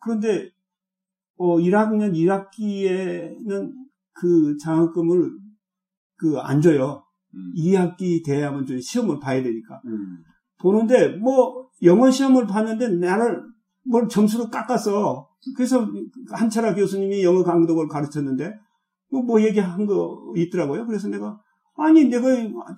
그런데 0.00 0.50
어 1.36 1.58
1학년 1.58 2.14
1학기에는 2.14 3.72
그 4.14 4.56
장학금을 4.58 5.30
그 6.16 6.40
안 6.40 6.60
줘요. 6.60 7.04
음. 7.34 7.52
2학기 7.56 8.24
돼야만 8.24 8.66
좀 8.66 8.80
시험을 8.80 9.20
봐야 9.20 9.42
되니까. 9.42 9.80
음. 9.86 10.18
보는데 10.58 11.08
뭐 11.16 11.68
영어 11.82 12.10
시험을 12.10 12.46
봤는데 12.46 12.88
나를 12.88 13.42
뭘 13.84 14.08
점수를 14.08 14.50
깎았어. 14.50 15.28
그래서 15.56 15.86
한철아 16.32 16.74
교수님이 16.74 17.22
영어 17.22 17.44
강독을 17.44 17.86
가르쳤는데 17.88 18.52
뭐, 19.10 19.22
뭐 19.22 19.42
얘기한 19.42 19.86
거 19.86 20.32
있더라고요. 20.36 20.86
그래서 20.86 21.08
내가 21.08 21.38
아니 21.78 22.04
내가 22.06 22.26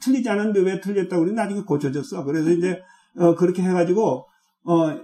틀리지 0.01 0.29
않았는데 0.29 0.61
왜 0.61 0.81
틀렸다고 0.81 1.25
그래 1.25 1.35
나중에 1.35 1.63
고쳐졌어. 1.63 2.25
그래서 2.25 2.51
이제 2.51 2.81
어, 3.17 3.35
그렇게 3.35 3.63
해가지고, 3.63 4.27
어, 4.65 5.01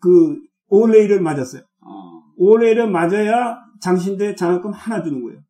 그, 0.00 0.40
올레이를 0.68 1.20
맞았어요. 1.20 1.62
어. 1.82 2.22
올레이를 2.36 2.90
맞아야 2.90 3.58
장신대 3.80 4.34
장학금 4.34 4.72
하나 4.72 5.02
주는 5.02 5.22
거예요. 5.22 5.40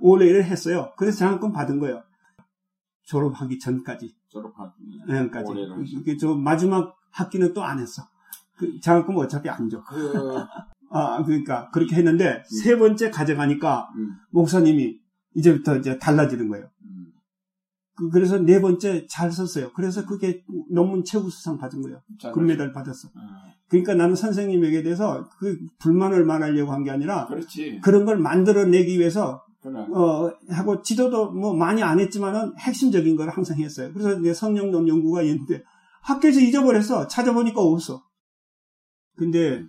올레이를 0.00 0.44
했어요. 0.44 0.92
그래서 0.96 1.18
장학금 1.18 1.52
받은 1.52 1.78
거예요. 1.78 2.02
졸업하기 3.04 3.58
전까지. 3.58 4.14
졸업하기 4.28 4.72
전까지. 5.08 5.52
이게 5.86 6.16
저 6.16 6.34
마지막 6.34 6.96
학기는 7.10 7.52
또 7.54 7.62
안 7.62 7.78
했어. 7.78 8.02
그 8.56 8.78
장학금 8.80 9.16
어차피 9.16 9.48
안 9.48 9.68
줘. 9.68 9.82
그... 9.84 10.12
아, 10.92 11.22
그러니까 11.22 11.70
그렇게 11.70 11.96
했는데 11.96 12.38
음. 12.38 12.42
세 12.44 12.76
번째 12.76 13.10
가져가니까 13.10 13.90
음. 13.96 14.16
목사님이 14.30 14.99
이제부터 15.34 15.76
이제 15.76 15.98
달라지는 15.98 16.48
거예요. 16.48 16.66
음. 16.84 17.06
그, 17.96 18.10
그래서 18.10 18.38
네 18.38 18.60
번째 18.60 19.06
잘 19.08 19.30
썼어요. 19.30 19.72
그래서 19.74 20.04
그게 20.06 20.42
논문 20.70 21.04
최우수상 21.04 21.58
받은 21.58 21.82
거예요. 21.82 22.00
금메달 22.32 22.72
받았어. 22.72 23.08
음. 23.14 23.20
그러니까 23.68 23.94
나는 23.94 24.16
선생님에게 24.16 24.82
대해서 24.82 25.28
그 25.38 25.58
불만을 25.78 26.24
말하려고 26.24 26.72
한 26.72 26.82
게 26.84 26.90
아니라 26.90 27.26
그렇지. 27.28 27.80
그런 27.82 28.04
걸 28.04 28.18
만들어내기 28.18 28.98
위해서 28.98 29.44
그래. 29.62 29.78
어 29.92 30.32
하고 30.48 30.82
지도도 30.82 31.30
뭐 31.32 31.54
많이 31.54 31.82
안 31.82 32.00
했지만은 32.00 32.54
핵심적인 32.58 33.14
걸 33.16 33.28
항상 33.28 33.58
했어요. 33.58 33.90
그래서 33.92 34.18
이제 34.18 34.34
성령론 34.34 34.88
연구가 34.88 35.22
있는데 35.22 35.62
학교에서 36.02 36.40
잊어버렸어. 36.40 37.06
찾아보니까 37.06 37.60
없어. 37.60 38.02
근데 39.16 39.62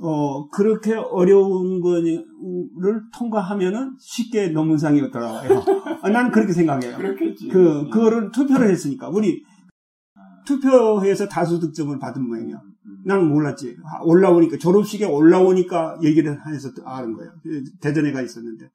어 0.00 0.48
그렇게 0.48 0.94
어려운 0.94 1.80
거를 1.80 3.02
통과하면은 3.16 3.96
쉽게 3.98 4.48
논문상이 4.48 5.10
더라고요 5.10 5.64
아, 6.02 6.08
나는 6.08 6.30
그렇게 6.30 6.52
생각해요. 6.52 6.96
그렇겠지. 6.96 7.48
그 7.48 7.88
그거를 7.90 8.30
투표를 8.30 8.70
했으니까 8.70 9.08
우리 9.08 9.42
투표해서 10.46 11.28
다수 11.28 11.60
득점을 11.60 11.98
받은 11.98 12.26
모양이야. 12.26 12.60
나는 13.04 13.28
몰랐지. 13.28 13.76
올라오니까 14.04 14.56
졸업식에 14.58 15.04
올라오니까 15.04 15.98
얘기를 16.02 16.38
해서 16.46 16.70
아는 16.84 17.12
거예요. 17.14 17.32
대전에 17.80 18.12
가 18.12 18.22
있었는데. 18.22 18.70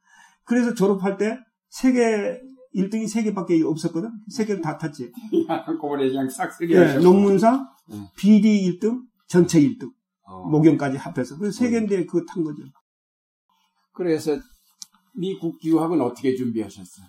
그래서 0.46 0.74
졸업할 0.74 1.18
때 1.18 1.40
세계 1.70 2.40
1등이 2.76 3.06
3개밖에 3.06 3.64
없었거든? 3.66 4.10
3개를 4.38 4.62
다 4.62 4.78
탔지. 4.78 5.12
한꺼번에 5.48 6.10
그냥 6.10 6.30
싹 6.30 6.52
쓰게 6.52 6.76
네, 6.76 6.98
논문상 6.98 7.68
네. 7.90 7.98
BD 8.18 8.80
1등, 8.80 9.02
전체 9.28 9.60
1등. 9.62 9.92
어. 10.34 10.50
목욕까지 10.50 10.98
합해서. 10.98 11.38
그래서 11.38 11.64
3개인데 11.64 12.08
그거 12.08 12.26
탄 12.26 12.44
거죠. 12.44 12.64
그래서 13.94 14.38
미국 15.16 15.64
유학은 15.64 16.02
어떻게 16.02 16.36
준비하셨어요? 16.36 17.06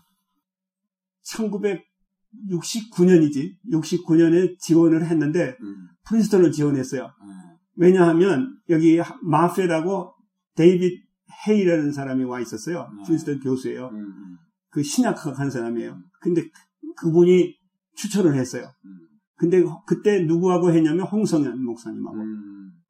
1969년이지. 1.27 3.55
69년에 3.73 4.59
지원을 4.59 5.07
했는데 5.07 5.57
음. 5.61 5.89
프린스턴을 6.07 6.53
지원했어요. 6.53 7.11
음. 7.23 7.29
왜냐하면 7.77 8.59
여기 8.69 9.01
마페라고 9.23 10.15
데이빗 10.55 11.03
헤이라는 11.49 11.93
사람이 11.93 12.25
와 12.25 12.41
있었어요. 12.41 12.89
음. 12.93 13.03
프린스턴 13.05 13.41
교수예요. 13.41 13.89
음, 13.89 13.97
음. 13.97 14.37
그 14.71 14.83
신약학 14.83 15.39
한 15.39 15.51
사람이에요. 15.51 15.99
근데 16.21 16.49
그분이 16.97 17.57
추천을 17.97 18.35
했어요. 18.35 18.71
음. 18.85 18.99
근데 19.37 19.63
그때 19.87 20.25
누구하고 20.25 20.73
했냐면 20.73 21.07
홍성현 21.07 21.65
목사님하고 21.65 22.17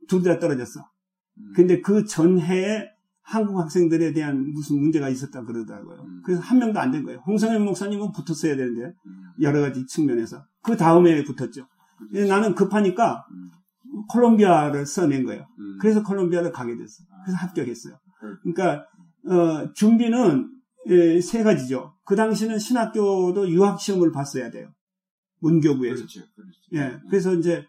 둘 0.09 0.23
다 0.23 0.39
떨어졌어. 0.39 0.81
근데 1.55 1.81
그 1.81 2.05
전해에 2.05 2.89
한국 3.23 3.59
학생들에 3.59 4.13
대한 4.13 4.53
무슨 4.53 4.79
문제가 4.81 5.09
있었다 5.09 5.45
그러더라고요. 5.45 6.07
그래서 6.25 6.43
한 6.43 6.59
명도 6.59 6.79
안 6.79 6.91
된 6.93 7.05
거예요. 7.05 7.21
홍성현 7.27 7.65
목사님은 7.65 8.13
붙었어야 8.13 8.57
되는데 8.57 8.95
여러 9.41 9.61
가지 9.61 9.87
측면에서 9.87 10.45
그 10.63 10.77
다음에 10.77 11.25
붙었죠. 11.25 11.67
나는 12.29 12.55
급하니까 12.55 13.25
콜롬비아를 14.11 14.87
써낸 14.87 15.25
거예요. 15.25 15.47
그래서 15.81 16.03
콜롬비아를 16.03 16.53
가게 16.53 16.77
됐어요. 16.77 17.07
그래서 17.25 17.39
합격했어요. 17.39 17.99
그러니까 18.43 18.87
어, 19.27 19.73
준비는 19.73 20.51
예, 20.89 21.21
세 21.21 21.43
가지죠. 21.43 21.95
그 22.05 22.15
당시는 22.15 22.59
신학교도 22.59 23.49
유학 23.51 23.81
시험을 23.81 24.13
봤어야 24.13 24.51
돼요. 24.51 24.69
문교부에서. 25.41 25.97
그렇죠, 25.97 26.21
그렇죠. 26.35 26.61
예, 26.75 27.01
그래서 27.09 27.35
이제 27.35 27.65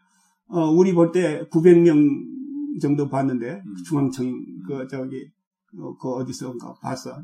어, 0.48 0.70
우리 0.70 0.94
볼 0.94 1.12
때 1.12 1.48
900명 1.50 2.80
정도 2.82 3.10
봤는데 3.10 3.62
음. 3.66 3.76
중앙청 3.88 4.32
그 4.68 4.88
저기 4.90 5.28
어, 5.78 5.96
그 5.98 6.10
어디서인가 6.16 6.76
봤어. 6.82 7.18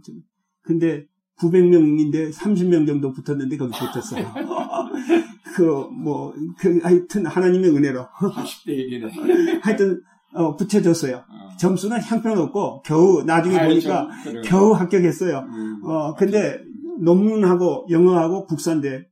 근데 0.61 1.05
900명인데 1.39 2.31
30명 2.33 2.85
정도 2.85 3.11
붙었는데 3.11 3.57
거기 3.57 3.71
붙었어요. 3.77 4.31
그, 5.55 5.63
뭐, 5.91 6.33
그, 6.57 6.79
하여튼 6.83 7.25
하나님의 7.25 7.71
은혜로. 7.71 8.07
10대 8.19 8.67
1이네. 8.67 9.59
하여튼 9.61 10.01
어, 10.33 10.55
붙여줬어요. 10.55 11.17
어. 11.17 11.57
점수는 11.59 12.01
형편없고 12.01 12.83
겨우 12.83 13.23
나중에 13.23 13.57
아, 13.59 13.67
보니까 13.67 14.07
그렇죠. 14.23 14.49
겨우 14.49 14.71
합격했어요. 14.73 15.39
음. 15.39 15.81
어 15.83 16.13
근데 16.15 16.61
논문하고 17.01 17.87
영어하고 17.89 18.45
국산대 18.45 19.07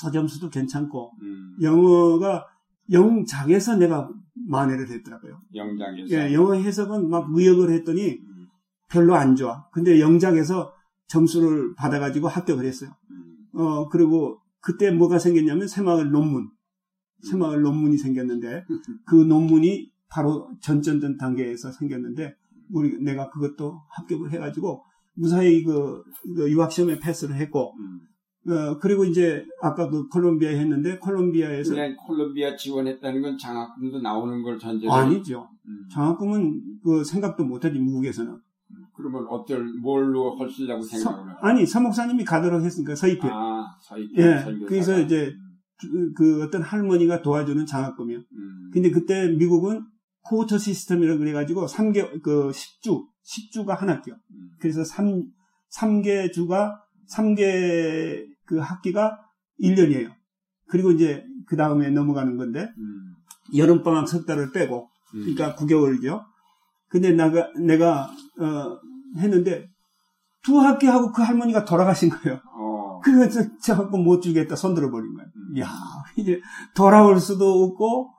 저점수도 0.00 0.48
괜찮고 0.48 1.12
음. 1.20 1.56
영어가 1.60 2.46
영작에서 2.90 3.76
내가 3.76 4.10
만회를 4.48 4.88
했더라고요. 4.90 5.40
영작에서. 5.54 6.14
예, 6.14 6.34
영어 6.34 6.54
해석은 6.54 7.08
막 7.08 7.28
의역을 7.32 7.70
했더니 7.70 8.18
음. 8.18 8.46
별로 8.88 9.14
안 9.14 9.36
좋아. 9.36 9.68
근데 9.72 10.00
영작에서 10.00 10.72
점수를 11.06 11.74
받아가지고 11.76 12.28
합격을 12.28 12.64
했어요. 12.64 12.90
음. 13.10 13.36
어 13.54 13.88
그리고 13.88 14.40
그때 14.60 14.90
뭐가 14.90 15.18
생겼냐면 15.18 15.68
새마을 15.68 16.10
논문. 16.10 16.50
새마을 17.22 17.60
논문이 17.62 17.98
생겼는데 17.98 18.64
그 19.04 19.14
논문이 19.14 19.92
바로 20.08 20.50
전전전 20.62 21.18
단계에서 21.18 21.70
생겼는데 21.72 22.34
우리 22.72 22.98
내가 23.02 23.28
그것도 23.30 23.80
합격을 23.90 24.32
해가지고 24.32 24.82
무사히 25.14 25.62
그, 25.64 26.02
그 26.34 26.50
유학 26.50 26.72
시험에 26.72 26.98
패스를 26.98 27.36
했고 27.36 27.74
음. 27.78 28.00
어, 28.48 28.78
그리고 28.78 29.04
이제 29.04 29.44
아까 29.60 29.88
그 29.88 30.08
콜롬비아 30.08 30.50
했는데 30.50 30.98
콜롬비아에서 30.98 31.74
그냥 31.74 31.94
콜롬비아 31.96 32.56
지원했다는 32.56 33.20
건 33.20 33.38
장학금도 33.38 34.00
나오는 34.00 34.42
걸 34.42 34.58
전제로 34.58 34.92
아니죠. 34.92 35.48
음. 35.66 35.86
장학금은 35.92 36.78
그 36.82 37.04
생각도 37.04 37.44
못하지 37.44 37.78
미국에서는. 37.78 38.32
음. 38.32 38.86
그러면 38.94 39.26
어떨 39.28 39.64
뭘로 39.82 40.36
헐시려고 40.36 40.82
생각을? 40.82 41.34
아니 41.40 41.66
서 41.66 41.80
목사님이 41.80 42.24
가도록 42.24 42.62
했으니까 42.62 42.94
서입회. 42.94 43.28
아 43.30 43.76
서입회. 43.82 44.22
예. 44.22 44.44
그래서 44.66 44.98
이제 44.98 45.34
그 46.16 46.42
어떤 46.42 46.62
할머니가 46.62 47.22
도와주는 47.22 47.66
장학금이요. 47.66 48.18
음. 48.18 48.70
근데 48.72 48.90
그때 48.90 49.28
미국은 49.28 49.84
코어터 50.22 50.58
시스템이라고 50.58 51.18
그래가지고 51.18 51.66
3개, 51.66 52.22
그 52.22 52.50
10주, 52.50 53.04
10주가 53.24 53.76
한 53.76 53.88
학교. 53.88 54.12
음. 54.12 54.50
그래서 54.60 54.84
3, 54.84 55.24
3개 55.72 56.32
주가, 56.32 56.82
3개 57.10 58.29
그 58.50 58.58
학기가 58.58 59.16
1년이에요. 59.62 60.10
그리고 60.66 60.90
이제 60.90 61.24
그 61.46 61.56
다음에 61.56 61.88
넘어가는 61.90 62.36
건데, 62.36 62.68
음. 62.78 63.14
여름방학 63.54 64.08
석 64.08 64.26
달을 64.26 64.50
빼고, 64.50 64.88
음. 65.14 65.20
그러니까 65.20 65.54
9개월이죠. 65.54 66.24
근데 66.88 67.12
내가, 67.12 67.48
내가, 67.60 68.10
어, 68.40 68.80
했는데, 69.16 69.70
두 70.42 70.58
학기 70.58 70.88
하고 70.88 71.12
그 71.12 71.22
할머니가 71.22 71.64
돌아가신 71.64 72.08
거예요. 72.08 72.40
어. 72.56 72.98
그래서 73.04 73.40
제가 73.62 73.84
못 73.84 74.20
주겠다 74.20 74.56
손들어 74.56 74.90
버린 74.90 75.14
거예요. 75.14 75.28
음. 75.36 75.58
야 75.60 75.68
이제 76.16 76.40
돌아올 76.74 77.20
수도 77.20 77.62
없고 77.62 78.10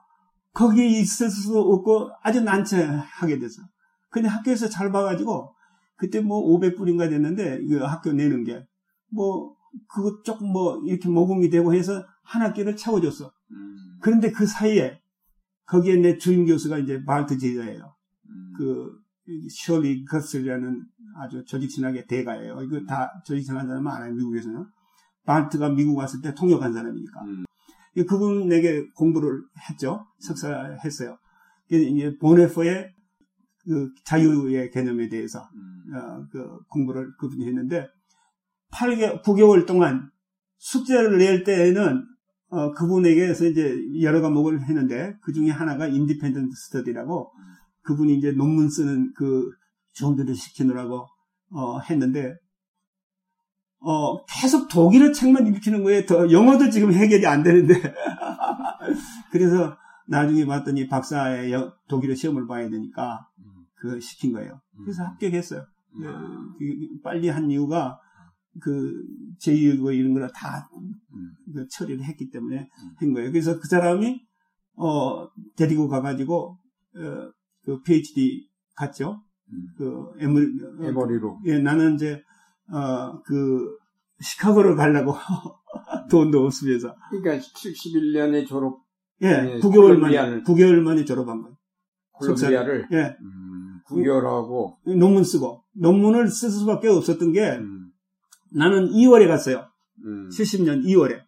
거기에 0.54 0.86
있을 0.86 1.30
수도 1.30 1.60
없고 1.60 2.12
아주 2.22 2.42
난처하게 2.42 3.40
돼서. 3.40 3.64
근데 4.12 4.28
학교에서 4.28 4.70
잘 4.70 4.92
봐가지고 4.92 5.56
그때 5.98 6.22
뭐 6.22 6.42
500불인가 6.60 7.10
됐는데 7.10 7.66
그 7.68 7.80
학교 7.80 8.14
내는 8.14 8.44
게 8.44 8.64
뭐 9.12 9.54
그거 9.88 10.22
조금 10.24 10.52
뭐 10.52 10.82
이렇게 10.86 11.10
모금이 11.10 11.50
되고 11.50 11.74
해서 11.74 12.04
한 12.24 12.42
학기를 12.42 12.76
채워줬어. 12.76 13.32
음. 13.52 13.98
그런데 14.02 14.32
그 14.32 14.46
사이에 14.46 15.00
거기에 15.66 15.98
내 15.98 16.18
주임 16.18 16.46
교수가 16.46 16.80
이제 16.80 17.02
말트 17.06 17.38
제자예요. 17.38 17.96
음. 18.30 18.54
그 18.58 18.92
셜리 19.50 20.06
거슬이라는 20.06 20.86
아주 21.18 21.44
조직신학의 21.46 22.08
대가예요. 22.08 22.62
이거 22.64 22.82
다 22.86 23.10
조직신학 23.26 23.68
사람은 23.68 23.92
알아요 23.92 24.14
미국에서는. 24.14 24.66
말트가 25.26 25.70
미국 25.70 25.98
왔을 25.98 26.22
때 26.22 26.34
통역한 26.34 26.74
사람이니까. 26.74 27.22
음. 27.26 27.46
그분에게 28.08 28.88
공부를 28.96 29.42
했죠. 29.70 30.06
석사 30.20 30.78
했어요. 30.84 31.18
이제 31.70 32.18
본회퍼의 32.20 32.94
그 33.64 33.90
자유의 34.06 34.72
개념에 34.72 35.08
대해서 35.10 35.48
음. 35.54 35.96
어, 35.96 36.26
그 36.32 36.60
공부를 36.70 37.16
그분이 37.18 37.46
했는데 37.46 37.88
8개 38.72 39.24
9개월 39.24 39.66
동안 39.66 40.10
숙제를 40.58 41.18
낼 41.18 41.44
때에는 41.44 42.06
어, 42.50 42.72
그분에게서 42.74 43.46
이제 43.46 43.78
여러 44.02 44.22
과목을 44.22 44.64
했는데 44.68 45.16
그 45.22 45.32
중에 45.34 45.50
하나가 45.50 45.88
independent 45.88 46.54
study라고 46.54 47.32
그분이 47.84 48.18
이제 48.18 48.32
논문 48.32 48.70
쓰는 48.70 49.14
그 49.16 49.50
준비를 49.94 50.36
시키느라고 50.36 51.08
어, 51.54 51.80
했는데 51.80 52.36
어, 53.80 54.24
계속 54.26 54.68
독일어 54.68 55.12
책만 55.12 55.48
읽히는 55.48 55.84
거에 55.84 56.06
더 56.06 56.30
영어도 56.32 56.70
지금 56.70 56.94
해결이 56.94 57.26
안 57.26 57.42
되는데. 57.42 57.74
그래서 59.32 59.76
나중에 60.08 60.46
봤더니 60.46 60.88
박사의 60.88 61.52
독일어 61.88 62.14
시험을 62.14 62.46
봐야 62.46 62.70
되니까 62.70 63.28
그 63.76 64.00
시킨 64.00 64.34
거예요. 64.34 64.62
그래서 64.84 65.04
음. 65.04 65.08
합격했어요. 65.08 65.66
그, 65.94 66.04
그 66.60 67.02
빨리 67.04 67.30
한 67.30 67.50
이유가 67.50 68.00
그 68.60 69.04
제의고 69.40 69.92
이런 69.92 70.14
거를 70.14 70.30
다 70.34 70.70
음. 70.76 71.68
처리를 71.70 72.04
했기 72.04 72.30
때문에 72.30 72.60
음. 72.60 72.92
한 72.98 73.14
거예요. 73.14 73.32
그래서 73.32 73.60
그 73.60 73.68
사람이 73.68 74.22
어 74.76 75.28
데리고 75.56 75.88
가가지고 75.88 76.58
어, 76.96 77.32
그 77.64 77.82
PhD 77.84 78.50
갔죠. 78.76 79.22
음. 79.52 79.68
그 79.78 80.12
에머리, 80.20 80.48
에머리로. 80.82 81.42
예, 81.46 81.60
나는 81.60 81.96
이제 81.96 82.22
어 82.72 83.22
그 83.24 83.82
시카고를 84.22 84.76
가려고 84.76 85.14
돈도 86.10 86.46
없으면서. 86.46 86.96
그러니까 87.10 87.46
71년에 87.46 88.48
졸업. 88.48 88.80
예, 89.22 89.60
9개월 89.60 89.98
만에 89.98 90.42
9개월 90.44 90.80
만에 90.82 91.06
졸업한 91.06 91.42
거예요. 91.42 91.56
콜롬비아를. 92.14 92.88
예. 92.92 93.16
음, 93.22 93.80
9개월하고 93.88 94.76
논문 94.98 95.24
쓰고 95.24 95.64
논문을 95.74 96.28
쓸 96.28 96.50
수밖에 96.50 96.88
없었던 96.88 97.32
게 97.32 97.58
음. 97.58 97.81
나는 98.54 98.90
2월에 98.92 99.28
갔어요. 99.28 99.68
음. 100.06 100.30
70년 100.30 100.84
2월에. 100.86 101.22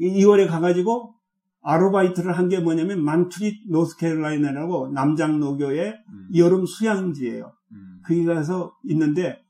2월에 0.00 0.48
가가지고 0.48 1.14
아르바이트를 1.62 2.36
한 2.36 2.48
게 2.48 2.60
뭐냐면 2.60 3.02
만투리 3.02 3.62
노스캐롤라이나라고 3.70 4.88
남장노교의 4.92 5.94
음. 6.08 6.28
여름 6.36 6.66
수양지예요. 6.66 7.52
음. 7.72 8.00
거기 8.06 8.24
가서 8.24 8.76
있는데 8.84 9.42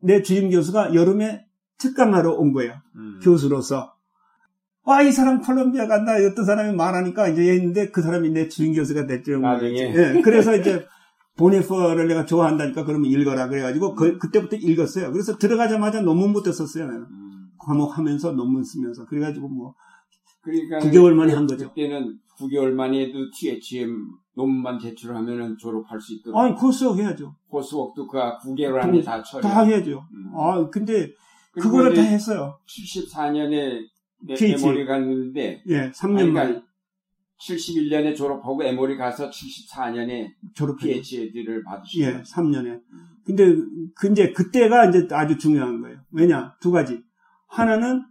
내 0.00 0.22
주임 0.22 0.50
교수가 0.50 0.94
여름에 0.94 1.44
특강하러 1.78 2.32
온 2.34 2.52
거예요. 2.52 2.74
음. 2.94 3.20
교수로서. 3.22 3.92
와, 4.84 5.02
이 5.02 5.10
사람 5.12 5.40
콜롬비아 5.42 5.86
간다. 5.88 6.12
어떤 6.14 6.44
사람이 6.44 6.74
말하니까 6.76 7.28
이제 7.28 7.42
했는데 7.52 7.90
그 7.90 8.00
사람이 8.02 8.30
내 8.30 8.48
주임 8.48 8.72
교수가 8.72 9.06
됐죠. 9.06 9.38
나중에. 9.38 9.94
예, 9.94 10.22
그래서 10.22 10.56
이제 10.56 10.86
보네퍼를 11.36 12.08
내가 12.08 12.24
좋아한다니까 12.24 12.84
그러면 12.84 13.10
읽어라 13.10 13.48
그래가지고 13.48 13.94
그, 13.94 14.18
그때부터 14.18 14.56
읽었어요. 14.56 15.12
그래서 15.12 15.36
들어가자마자 15.36 16.00
논문부터 16.00 16.52
썼어요. 16.52 16.86
나는. 16.86 17.02
음. 17.02 17.48
과목하면서 17.58 18.32
논문 18.32 18.64
쓰면서 18.64 19.04
그래가지고 19.06 19.48
뭐 19.48 19.74
그러니까 20.40 20.78
9개월 20.78 21.12
만에 21.12 21.34
한 21.34 21.46
거죠. 21.46 21.68
그때는 21.68 22.18
9개월 22.38 22.70
만에도 22.70 23.30
THM 23.34 24.06
논문만 24.34 24.78
제출하면은 24.78 25.56
졸업할 25.58 26.00
수 26.00 26.14
있도록. 26.14 26.38
아니 26.38 26.54
코스웍 26.54 26.98
해야죠. 26.98 27.34
코스웍도 27.48 28.06
그 28.06 28.18
9개월 28.18 28.82
안에 28.82 29.02
다 29.02 29.22
처리. 29.22 29.42
다 29.42 29.62
해야죠. 29.62 30.06
음. 30.12 30.32
아 30.38 30.68
근데 30.70 31.12
그거를 31.52 31.94
다 31.94 32.02
했어요. 32.02 32.58
74년에 32.66 33.86
에모리 34.28 34.86
갔는데. 34.86 35.62
예, 35.66 35.90
3년 35.90 36.30
만에. 36.30 36.62
71년에 37.40 38.16
졸업하고 38.16 38.62
에모리 38.64 38.96
가서 38.96 39.30
74년에 39.30 40.28
졸업 40.54 40.78
PhD를 40.78 41.62
받으시고 41.64 42.04
예, 42.04 42.22
3년에. 42.22 42.80
근데 43.24 43.54
근데 43.94 44.32
그때가 44.32 44.86
이제 44.86 45.06
아주 45.12 45.36
중요한 45.36 45.80
거예요. 45.80 45.98
왜냐? 46.12 46.54
두 46.60 46.70
가지. 46.70 47.02
하나는 47.48 48.04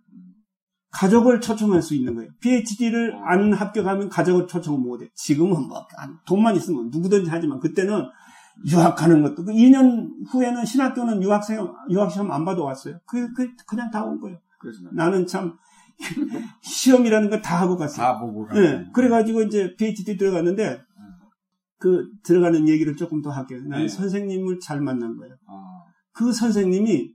가족을 0.91 1.41
초청할 1.41 1.81
수 1.81 1.95
있는 1.95 2.15
거예요. 2.15 2.29
PhD를 2.39 3.15
안 3.25 3.51
합격하면 3.53 4.09
가족을 4.09 4.47
초청 4.47 4.81
못 4.81 5.01
해. 5.01 5.09
지금은 5.13 5.67
뭐 5.67 5.85
돈만 6.25 6.55
있으면 6.55 6.89
누구든지 6.89 7.29
하지만 7.29 7.59
그때는 7.59 8.05
유학하는 8.69 9.21
것도 9.21 9.43
그 9.43 9.51
2년 9.51 10.09
후에는 10.29 10.63
신학교는 10.63 11.21
유학생 11.21 11.67
유학 11.89 12.11
시험 12.11 12.31
안 12.31 12.45
봐도 12.45 12.63
왔어요. 12.63 12.99
그, 13.05 13.33
그 13.33 13.47
그냥 13.67 13.91
다 13.91 14.05
온 14.05 14.19
거예요. 14.21 14.37
나는 14.93 15.27
참 15.27 15.57
시험이라는 16.61 17.29
걸 17.29 17.41
다 17.41 17.61
하고 17.61 17.77
갔어요. 17.77 17.97
다 17.97 18.19
보고 18.19 18.45
가. 18.45 18.53
네. 18.53 18.85
그래가지고 18.93 19.43
이제 19.43 19.75
PhD 19.75 20.17
들어갔는데 20.17 20.81
그 21.77 22.09
들어가는 22.23 22.67
얘기를 22.67 22.95
조금 22.95 23.21
더 23.21 23.29
할게요. 23.29 23.59
나는 23.65 23.85
네. 23.85 23.87
선생님을 23.87 24.59
잘 24.59 24.81
만난 24.81 25.17
거예요. 25.17 25.35
아. 25.47 25.83
그 26.13 26.31
선생님이 26.31 27.13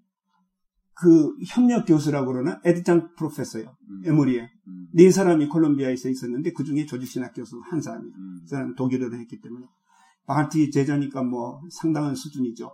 그 0.94 1.34
협력 1.48 1.86
교수라고 1.86 2.26
그러나 2.32 2.60
에드장 2.64 3.14
프로페서요. 3.16 3.64
음. 3.88 4.02
에모리에. 4.04 4.50
음. 4.68 4.86
네 4.92 5.10
사람이 5.10 5.48
콜롬비아에서 5.48 6.08
있었는데 6.10 6.52
그 6.52 6.62
중에 6.62 6.84
조직신학 6.84 7.32
교수 7.34 7.60
한 7.70 7.80
사람이. 7.80 8.06
음. 8.06 8.38
그 8.42 8.48
사람 8.48 8.74
독일어를 8.74 9.18
했기 9.18 9.40
때문에. 9.40 9.66
바하티 10.26 10.70
제자니까 10.70 11.22
뭐 11.24 11.62
상당한 11.70 12.14
수준이죠. 12.14 12.70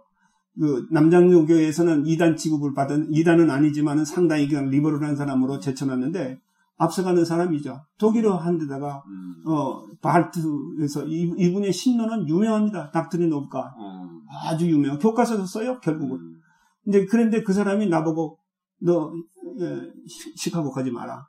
그 0.59 0.87
남장교교에서는 0.91 2.05
2단 2.05 2.37
취급을 2.37 2.73
받은 2.75 3.11
2단은 3.11 3.51
아니지만은 3.51 4.05
상당히 4.05 4.49
그냥 4.49 4.71
리버럴한 4.71 5.17
사람으로 5.17 5.59
제쳐놨는데 5.61 6.41
앞서가는 6.79 7.25
사람이죠. 7.25 7.85
독일어 7.99 8.37
한 8.37 8.59
데다가 8.59 9.03
음. 9.07 9.43
어 9.47 9.87
바르트에서 10.01 11.07
이, 11.07 11.33
이분의 11.37 11.73
신론은 11.73 12.29
유명합니다. 12.29 12.91
닥트린 12.91 13.33
오브가 13.33 13.75
음. 13.79 14.21
아주 14.47 14.69
유명. 14.69 14.99
교과서도 14.99 15.47
써요. 15.47 15.81
결국은. 15.81 16.19
음. 16.19 16.41
근데 16.85 17.07
그런데 17.07 17.43
그 17.43 17.53
사람이 17.53 17.89
나보고 17.89 18.39
너 18.81 19.13
예, 19.61 19.93
시카고 20.37 20.71
가지 20.71 20.91
마라. 20.91 21.27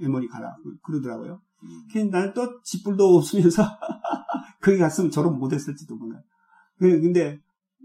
에머리 0.00 0.28
가라. 0.28 0.56
그러더라고요. 0.82 1.40
음. 1.62 2.10
나는 2.10 2.32
또 2.34 2.60
짓불도 2.62 3.16
없으면서 3.16 3.62
거기 4.62 4.78
갔으면 4.78 5.10
졸업 5.10 5.36
못했을지도 5.38 5.96
몰라요. 5.96 6.22
그, 6.78 7.00
근데 7.00 7.40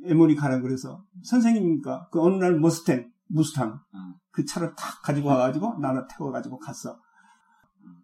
에머리 0.05 0.35
가라 0.35 0.59
그래서 0.61 1.03
선생님이니까 1.23 2.09
그 2.11 2.21
어느 2.21 2.35
날 2.35 2.59
머스탱 2.59 3.09
무스탕 3.27 3.79
음. 3.93 4.13
그 4.31 4.45
차를 4.45 4.73
탁 4.75 5.01
가지고 5.03 5.29
와가지고 5.29 5.79
나를 5.79 6.05
태워가지고 6.09 6.59
갔어. 6.59 6.97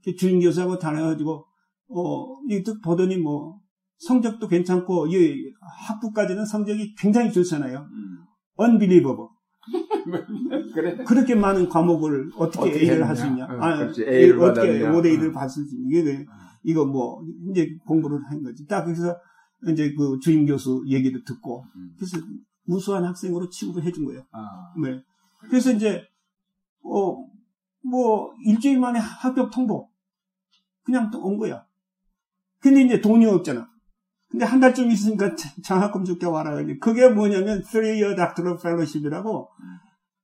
그 0.03 0.15
주임 0.15 0.39
교수하고 0.39 0.77
다녀가지고 0.79 1.45
어 1.89 2.35
이거 2.49 2.73
보더니 2.83 3.17
뭐 3.17 3.59
성적도 3.97 4.47
괜찮고 4.47 5.07
이 5.07 5.51
학부까지는 5.87 6.45
성적이 6.45 6.95
굉장히 6.95 7.31
좋잖아요. 7.31 7.87
음. 7.91 8.17
unbelievable. 8.59 9.29
그래. 10.73 10.95
그렇게 11.03 11.35
많은 11.35 11.69
과목을 11.69 12.31
어떻게, 12.37 12.69
어떻게 12.69 12.79
A를 12.85 13.07
할 13.07 13.15
수 13.15 13.27
있냐? 13.27 13.47
응, 13.49 13.61
아, 13.61 13.91
A를 13.97 14.39
어떻게 14.41 14.79
5대 14.79 15.17
1을 15.17 15.33
받을지 15.33 15.75
이게 15.87 16.01
왜 16.01 16.25
이거 16.63 16.85
뭐 16.85 17.21
이제 17.51 17.75
공부를 17.85 18.19
한 18.29 18.41
거지. 18.41 18.65
딱 18.67 18.85
그래서 18.85 19.15
이제 19.67 19.93
그 19.93 20.19
주임 20.21 20.45
교수 20.45 20.83
얘기를 20.87 21.23
듣고 21.25 21.65
음. 21.75 21.93
그래서 21.97 22.17
무수한 22.65 23.03
학생으로 23.03 23.49
취급을 23.49 23.83
해준 23.83 24.05
거예요. 24.05 24.23
아. 24.31 24.73
네. 24.81 25.01
그래서 25.49 25.71
이제 25.71 26.03
어 26.83 27.29
뭐 27.81 28.33
일주일 28.45 28.77
만에 28.79 28.99
합격 28.99 29.51
통보 29.51 29.89
그냥 30.83 31.09
또 31.11 31.19
온 31.21 31.37
거야. 31.37 31.63
근데 32.59 32.81
이제 32.81 32.99
돈이 32.99 33.25
없잖아. 33.25 33.69
근데 34.29 34.45
한 34.45 34.59
달쯤 34.59 34.91
있으니까 34.91 35.33
장학금 35.63 36.03
줄게 36.03 36.25
와라. 36.25 36.61
그게 36.81 37.07
뭐냐면 37.09 37.63
Three 37.63 38.01
Year 38.01 38.15
Doctoral 38.15 38.57
Fellowship이라고 38.59 39.49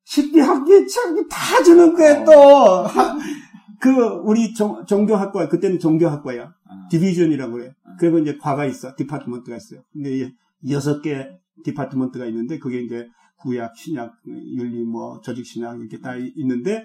10대 0.06 0.39
학기 0.39 0.86
참다 0.88 1.63
주는 1.63 1.93
거야 1.95 2.24
또. 2.26 2.32
어. 2.34 2.88
그 3.86 3.91
우리 4.24 4.56
종, 4.56 4.84
종교학과 4.88 5.48
그때는 5.48 5.78
종교학과야. 5.78 6.45
어. 6.45 6.88
디비전이라고 6.89 7.54
그래. 7.54 7.67
어. 7.67 7.91
그리고 8.00 8.17
이제 8.17 8.36
과가 8.41 8.65
있어. 8.65 8.95
디파트먼트가 8.95 9.56
있어요. 9.56 9.84
근데 9.93 10.32
여섯 10.71 11.02
개 11.04 11.28
디파트먼트가 11.63 12.26
있는데 12.26 12.58
그게 12.58 12.82
이제 12.82 13.08
구약, 13.38 13.78
신약, 13.78 14.13
윤리, 14.28 14.84
뭐 14.84 15.21
조직 15.21 15.45
신학 15.45 15.80
이렇게 15.80 16.00
다 16.00 16.15
있는데 16.36 16.84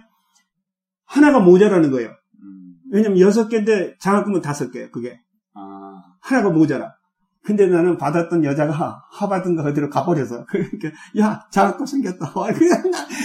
하나가 1.06 1.40
모자라는 1.40 1.90
거예요. 1.90 2.10
음. 2.42 2.74
왜냐면 2.92 3.18
여섯 3.18 3.48
개인데 3.48 3.96
장학금은 3.98 4.42
다섯 4.42 4.70
개예요. 4.70 4.90
그게. 4.90 5.18
아. 5.54 6.02
하나가 6.20 6.50
모자라. 6.50 6.94
근데 7.42 7.66
나는 7.66 7.96
받았던 7.96 8.44
여자가 8.44 9.02
하바든가 9.12 9.62
어디로 9.62 9.88
가버려서 9.88 10.44
그러니까 10.52 10.90
야 11.18 11.46
장학금 11.50 11.86
생겼다 11.86 12.30
그냥 12.52 12.82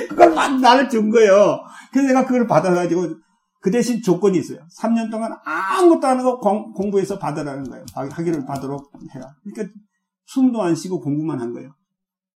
그걸 0.08 0.62
나를 0.62 0.88
준 0.88 1.10
거예요. 1.10 1.60
그래서 1.92 2.08
내가 2.08 2.26
그걸 2.26 2.48
받아가지고 2.48 3.25
그 3.66 3.72
대신 3.72 4.00
조건이 4.00 4.38
있어요. 4.38 4.60
3년 4.80 5.10
동안 5.10 5.36
아무것도 5.44 6.06
안 6.06 6.20
하고 6.20 6.40
공, 6.40 6.92
부해서 6.92 7.18
받으라는 7.18 7.64
거예요. 7.64 7.84
학위를 7.96 8.46
받도록 8.46 8.92
해라. 9.16 9.36
그러니까 9.44 9.74
숨도 10.26 10.62
안 10.62 10.76
쉬고 10.76 11.00
공부만 11.00 11.42
한 11.42 11.52
거예요. 11.52 11.74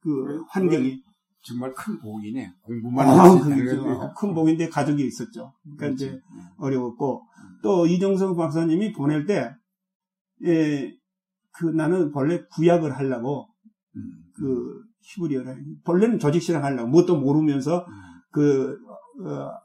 그 0.02 0.44
환경이. 0.48 1.02
정말 1.42 1.74
큰 1.74 1.98
복이네. 1.98 2.52
공부만 2.62 3.08
아, 3.08 3.44
그렇죠. 3.44 4.14
큰 4.16 4.34
복인데 4.34 4.68
가족이 4.68 5.04
있었죠. 5.04 5.52
그러니까 5.64 5.86
그렇지. 5.86 6.06
이제 6.06 6.20
어려웠고 6.58 7.22
또 7.60 7.88
이정성 7.88 8.36
박사님이 8.36 8.92
보낼 8.92 9.26
때 9.26 9.52
예, 10.44 10.92
그 11.50 11.66
나는 11.66 12.12
원래 12.14 12.44
구약을 12.54 12.96
하려고 12.96 13.48
음. 13.96 14.02
그 14.32 14.80
히브리어를 15.00 15.56
본래는 15.84 16.20
조직실학 16.20 16.62
하려고 16.62 16.88
뭣도 16.88 17.18
모르면서 17.18 17.84
음. 17.84 18.06
그, 18.36 18.78
어, 18.85 18.85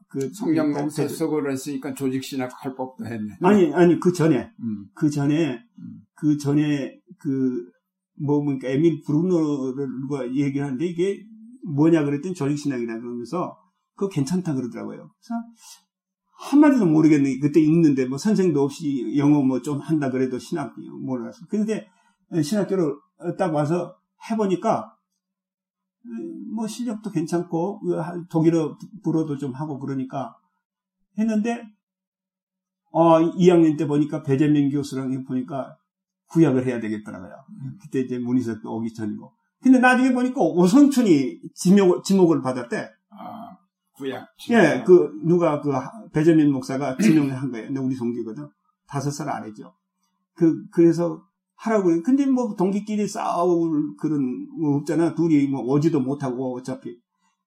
그 0.08 0.32
성경 0.34 0.74
뱃속을 0.74 1.52
했으니까 1.52 1.94
조직 1.94 2.24
신학 2.24 2.50
할 2.64 2.76
법도 2.76 3.06
했네. 3.06 3.38
아니 3.42 3.74
아니 3.74 4.00
그 4.00 4.14
전에 4.14 4.52
음. 4.60 4.86
그 4.94 5.10
전에 5.10 5.54
음. 5.54 6.02
그 6.16 6.38
전에 6.38 7.00
그뭐 7.20 8.44
그러니까 8.46 8.70
에밀 8.70 9.02
브루노를 9.06 9.88
누가 10.02 10.26
얘기하는데 10.34 10.86
이게 10.86 11.24
뭐냐 11.68 12.04
그랬더니 12.04 12.34
조직 12.34 12.58
신학이라 12.58 13.00
그러면서 13.00 13.58
그거 13.96 14.10
괜찮다 14.10 14.54
그러더라고요. 14.54 14.98
그래서 14.98 15.36
한마디도 16.50 16.86
모르겠는 16.88 17.32
게 17.32 17.40
그때 17.40 17.60
읽는데 17.60 18.06
뭐 18.08 18.18
선생도 18.18 18.62
없이 18.64 19.16
영어 19.18 19.44
뭐 19.44 19.62
좀 19.62 19.80
한다 19.80 20.10
그래도 20.10 20.40
신학 20.40 20.74
몰라서. 21.06 21.46
근데 21.50 21.88
신학교를 22.42 22.96
딱 23.38 23.54
와서 23.54 23.96
해보니까 24.30 24.96
뭐 26.54 26.68
실력도 26.68 27.12
괜찮고 27.12 27.80
그 27.82 28.02
독일어 28.30 28.78
불어도 29.04 29.38
좀 29.38 29.54
하고 29.54 29.80
그러니까 29.80 30.36
했는데 31.18 31.64
어 32.92 33.20
2학년 33.20 33.78
때 33.78 33.88
보니까 33.88 34.24
배재민 34.24 34.70
교수랑 34.70 35.24
보니까 35.26 35.78
구약을 36.32 36.66
해야 36.66 36.80
되겠더라고요. 36.80 37.32
그때 37.82 38.00
이제 38.02 38.18
문희석 38.18 38.66
오기 38.66 38.94
전이고. 38.94 39.32
근데 39.62 39.80
나중에 39.80 40.12
보니까 40.14 40.42
오성춘이 40.42 41.40
지목, 41.54 42.04
지목을 42.04 42.42
받았대. 42.42 42.90
아, 43.12 43.58
구약. 43.94 44.28
예, 44.50 44.84
그, 44.86 45.12
누가 45.24 45.62
그, 45.62 45.72
배재민 46.12 46.52
목사가 46.52 46.98
지명을 46.98 47.40
한 47.40 47.52
거예요. 47.52 47.68
근데 47.68 47.80
우리 47.80 47.96
동기거든. 47.96 48.50
다섯 48.88 49.12
살 49.12 49.30
아래죠. 49.30 49.74
그, 50.34 50.66
그래서 50.72 51.24
하라고. 51.62 52.02
근데 52.04 52.26
뭐 52.26 52.56
동기끼리 52.56 53.08
싸울 53.08 53.96
그런 53.98 54.48
뭐 54.60 54.78
없잖아. 54.78 55.14
둘이 55.16 55.48
뭐 55.48 55.62
오지도 55.62 56.00
못하고 56.00 56.56
어차피. 56.58 57.00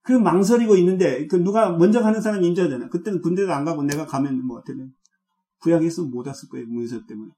그 0.03 0.13
망설이고 0.13 0.77
있는데 0.77 1.27
그 1.27 1.37
누가 1.37 1.73
먼저 1.73 2.01
가는 2.01 2.21
사람이 2.21 2.47
인자잖아. 2.49 2.89
그때는 2.89 3.21
군대도 3.23 3.53
안 3.53 3.65
가고 3.65 3.83
내가 3.83 4.07
가면 4.07 4.45
뭐 4.47 4.59
어때는 4.59 4.93
구약에서 5.61 6.05
못 6.05 6.27
왔을 6.27 6.49
거예요. 6.49 6.67
문서 6.67 7.05
때문에. 7.07 7.33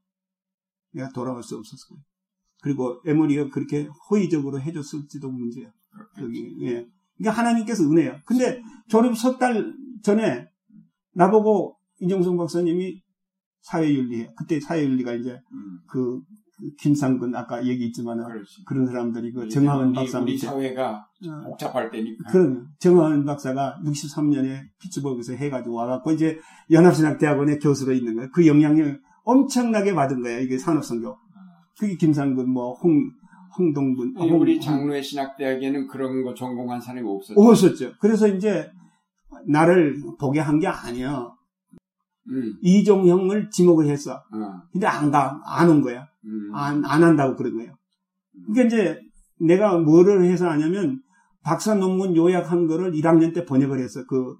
내가 0.92 1.08
돌아갈 1.10 1.42
수 1.42 1.56
없었을 1.56 1.88
거예요. 1.88 2.02
그리고 2.62 3.00
에머리가 3.06 3.48
그렇게 3.50 3.88
호의적으로 4.10 4.60
해줬을지도 4.60 5.30
문제야. 5.30 5.70
여기, 6.20 6.56
예. 6.62 6.86
그러니까 7.16 7.38
하나님께서 7.38 7.84
은혜야. 7.84 8.22
근데 8.24 8.60
졸업 8.88 9.16
석 9.16 9.38
달 9.38 9.72
전에 10.02 10.48
나보고 11.12 11.76
이정성 12.00 12.36
박사님이 12.36 13.00
사회윤리해. 13.62 14.32
그때 14.36 14.58
사회윤리가 14.60 15.14
이제 15.14 15.38
그 15.88 16.20
김상근 16.78 17.34
아까 17.34 17.64
얘기했지만 17.64 18.18
그런 18.66 18.86
사람들이 18.86 19.32
그 19.32 19.48
정하은 19.48 19.92
박사 19.92 20.20
우리 20.20 20.38
사회가 20.38 21.06
어. 21.28 21.40
복잡할 21.44 21.90
때니까. 21.90 22.30
그런 22.30 22.66
정하은 22.78 23.24
박사가 23.26 23.78
63년에 23.84 24.60
피츠버그에서 24.80 25.34
해가지고 25.34 25.74
와갖고 25.76 26.12
이제 26.12 26.38
연합신학대학원에 26.70 27.58
교수로 27.58 27.92
있는 27.92 28.16
거야. 28.16 28.28
그 28.32 28.46
영향을 28.46 29.00
엄청나게 29.24 29.94
받은 29.94 30.22
거야. 30.22 30.38
이게 30.38 30.56
산업선교. 30.56 31.16
그게 31.78 31.96
김상근, 31.96 32.48
뭐, 32.48 32.72
홍, 32.74 33.10
홍동분. 33.58 34.14
아, 34.18 34.24
우리 34.24 34.58
장로의 34.58 35.02
신학대학에는 35.02 35.88
그런 35.88 36.22
거 36.24 36.32
전공한 36.32 36.80
사람이 36.80 37.06
없었죠. 37.06 37.38
없었죠. 37.40 37.92
그래서 38.00 38.28
이제 38.28 38.70
나를 39.46 39.96
보게 40.18 40.40
한 40.40 40.58
게 40.58 40.66
아니야. 40.66 41.28
음. 42.30 42.54
이종형을 42.62 43.50
지목을 43.50 43.86
했어. 43.88 44.14
어. 44.14 44.62
근데 44.72 44.86
안 44.86 45.10
가, 45.10 45.40
안 45.44 45.68
온 45.68 45.80
거야. 45.82 46.06
음. 46.24 46.50
안, 46.54 46.84
안 46.84 47.02
한다고 47.02 47.36
그런 47.36 47.56
거예요. 47.56 47.74
그러니까 48.46 48.64
이제 48.64 49.00
내가 49.40 49.78
뭐를 49.78 50.24
해서 50.24 50.48
하냐면 50.48 51.00
박사 51.42 51.74
논문 51.74 52.16
요약한 52.16 52.66
거를 52.66 52.92
1학년 52.92 53.32
때 53.34 53.44
번역을 53.44 53.78
했어. 53.78 54.04
그 54.06 54.36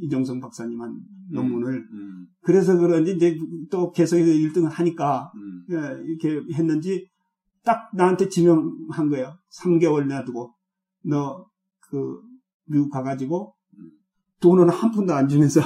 이종성 0.00 0.40
박사님 0.40 0.80
한 0.80 0.90
음. 0.90 1.00
논문을. 1.30 1.86
음. 1.92 2.26
그래서 2.42 2.76
그런지 2.78 3.12
이제 3.16 3.36
또 3.70 3.92
계속해서 3.92 4.30
1등을 4.30 4.68
하니까 4.70 5.30
음. 5.34 5.64
예, 5.70 5.76
이렇게 6.06 6.40
했는지 6.54 7.08
딱 7.64 7.90
나한테 7.94 8.28
지명한 8.28 9.08
거예요. 9.10 9.34
3개월 9.62 10.06
놔두고 10.06 10.54
너 11.04 11.48
그 11.90 12.20
미국 12.66 12.90
가가지고 12.90 13.54
돈은 14.40 14.68
한 14.68 14.90
푼도 14.90 15.12
안 15.14 15.28
주면서 15.28 15.60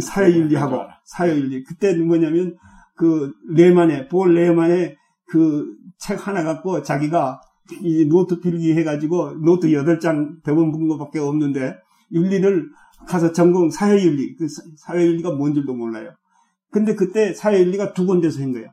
사회윤리하고 0.00 0.80
사회윤리 1.04 1.64
그때는 1.64 2.06
뭐냐면 2.06 2.56
그 2.94 3.32
레만의 3.48 4.08
폴 4.08 4.34
레만의 4.34 4.96
그 5.26 5.76
책 5.98 6.26
하나 6.26 6.42
갖고 6.42 6.82
자기가 6.82 7.40
이 7.82 8.06
노트 8.06 8.40
필기 8.40 8.74
해가지고 8.74 9.44
노트 9.44 9.68
8장 9.68 10.42
대본 10.44 10.72
본 10.72 10.88
거밖에 10.88 11.18
없는데 11.18 11.76
윤리를 12.12 12.70
가서 13.08 13.32
전공 13.32 13.70
사회윤리 13.70 14.36
그 14.36 14.46
사회윤리가 14.76 15.32
뭔 15.32 15.54
줄도 15.54 15.74
몰라요. 15.74 16.14
근데 16.70 16.94
그때 16.94 17.32
사회윤리가 17.32 17.92
두 17.92 18.06
군데서 18.06 18.42
한 18.42 18.52
거예요. 18.52 18.68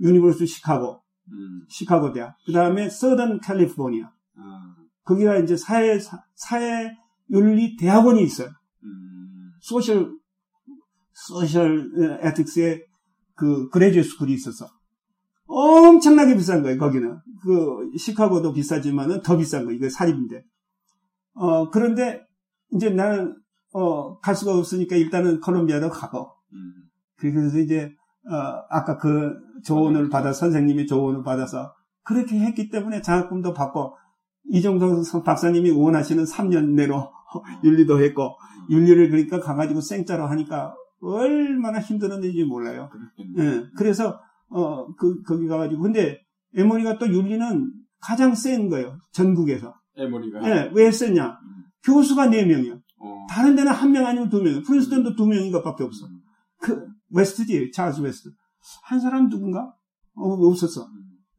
University 0.00 0.46
시카고, 0.46 1.00
음. 1.32 1.62
시카고 1.68 2.12
대학. 2.12 2.36
그 2.44 2.52
다음에 2.52 2.88
서던 2.88 3.40
캘리포니아. 3.40 4.12
아. 4.36 4.74
거기가 5.04 5.38
이제 5.38 5.56
사회, 5.56 5.98
사회 6.34 6.92
윤리 7.30 7.76
대학원이 7.76 8.22
있어요. 8.22 8.48
음. 8.84 9.50
social, 9.60 10.10
social 11.12 11.90
ethics의 12.22 12.84
그 13.34 13.68
graduate 13.70 14.02
school이 14.02 14.32
있어서. 14.32 14.66
엄청나게 15.46 16.36
비싼 16.36 16.62
거예요, 16.62 16.78
거기는. 16.78 17.18
그, 17.42 17.96
시카고도 17.96 18.52
비싸지만은 18.52 19.22
더 19.22 19.36
비싼 19.38 19.64
거, 19.64 19.72
이거 19.72 19.88
사립인데. 19.88 20.42
어, 21.34 21.70
그런데, 21.70 22.20
이제 22.72 22.90
나는, 22.90 23.34
어, 23.72 24.18
갈 24.18 24.34
수가 24.34 24.56
없으니까 24.56 24.96
일단은 24.96 25.40
콜롬비아로 25.40 25.88
가고. 25.88 26.34
음. 26.52 26.72
그래서 27.16 27.58
이제, 27.58 27.90
어, 28.30 28.36
아까 28.68 28.98
그 28.98 29.32
조언을 29.64 30.10
받아, 30.10 30.32
선생님이 30.32 30.86
조언을 30.86 31.22
받아서 31.22 31.72
그렇게 32.02 32.38
했기 32.38 32.68
때문에 32.68 33.00
장학금도 33.00 33.54
받고, 33.54 33.96
이정도 34.50 35.02
박사님이 35.24 35.70
원하시는 35.70 36.24
3년 36.24 36.70
내로 36.74 37.10
윤리도 37.64 38.02
했고, 38.02 38.36
윤리를 38.70 39.10
그러니까 39.10 39.40
가가지고 39.40 39.80
생짜로 39.80 40.26
하니까 40.26 40.74
얼마나 41.00 41.80
힘들었는지 41.80 42.44
몰라요. 42.44 42.90
예. 43.38 43.64
그래서, 43.76 44.20
어, 44.50 44.92
그, 44.94 45.22
거기 45.22 45.46
가가지고. 45.46 45.82
근데 45.82 46.18
에모리가 46.56 46.98
또 46.98 47.06
윤리는 47.08 47.72
가장 48.00 48.34
센 48.34 48.68
거예요. 48.68 48.98
전국에서. 49.12 49.74
에모리가? 49.96 50.48
예. 50.50 50.70
왜 50.74 50.90
셌냐? 50.90 51.26
음. 51.26 51.64
교수가 51.84 52.24
4 52.30 52.30
명이요. 52.46 52.80
어. 53.00 53.26
다른 53.30 53.54
데는 53.54 53.70
한 53.72 53.92
명 53.92 54.06
아니면 54.06 54.28
두 54.28 54.42
명. 54.42 54.62
프린스턴도 54.62 55.14
두 55.16 55.26
명인가 55.26 55.62
밖에 55.62 55.84
없어. 55.84 56.06
음. 56.06 56.20
그, 56.60 56.86
웨스트지, 57.10 57.70
찰스 57.72 58.00
웨스트. 58.00 58.30
한 58.84 58.98
사람 59.00 59.28
누군가? 59.28 59.72
어, 60.14 60.32
없었어. 60.48 60.88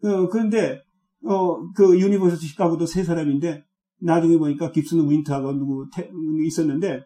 음. 0.03 0.07
어, 0.07 0.30
그런데, 0.30 0.82
어, 1.26 1.72
그 1.74 1.99
University 2.00 2.47
시카고도 2.47 2.86
세 2.86 3.03
사람인데, 3.03 3.65
나중에 4.01 4.38
보니까 4.38 4.72
깁슨 4.72 5.09
윈터하고 5.09 5.53
누구 5.53 5.89
태, 5.93 6.09
있었는데 6.45 6.99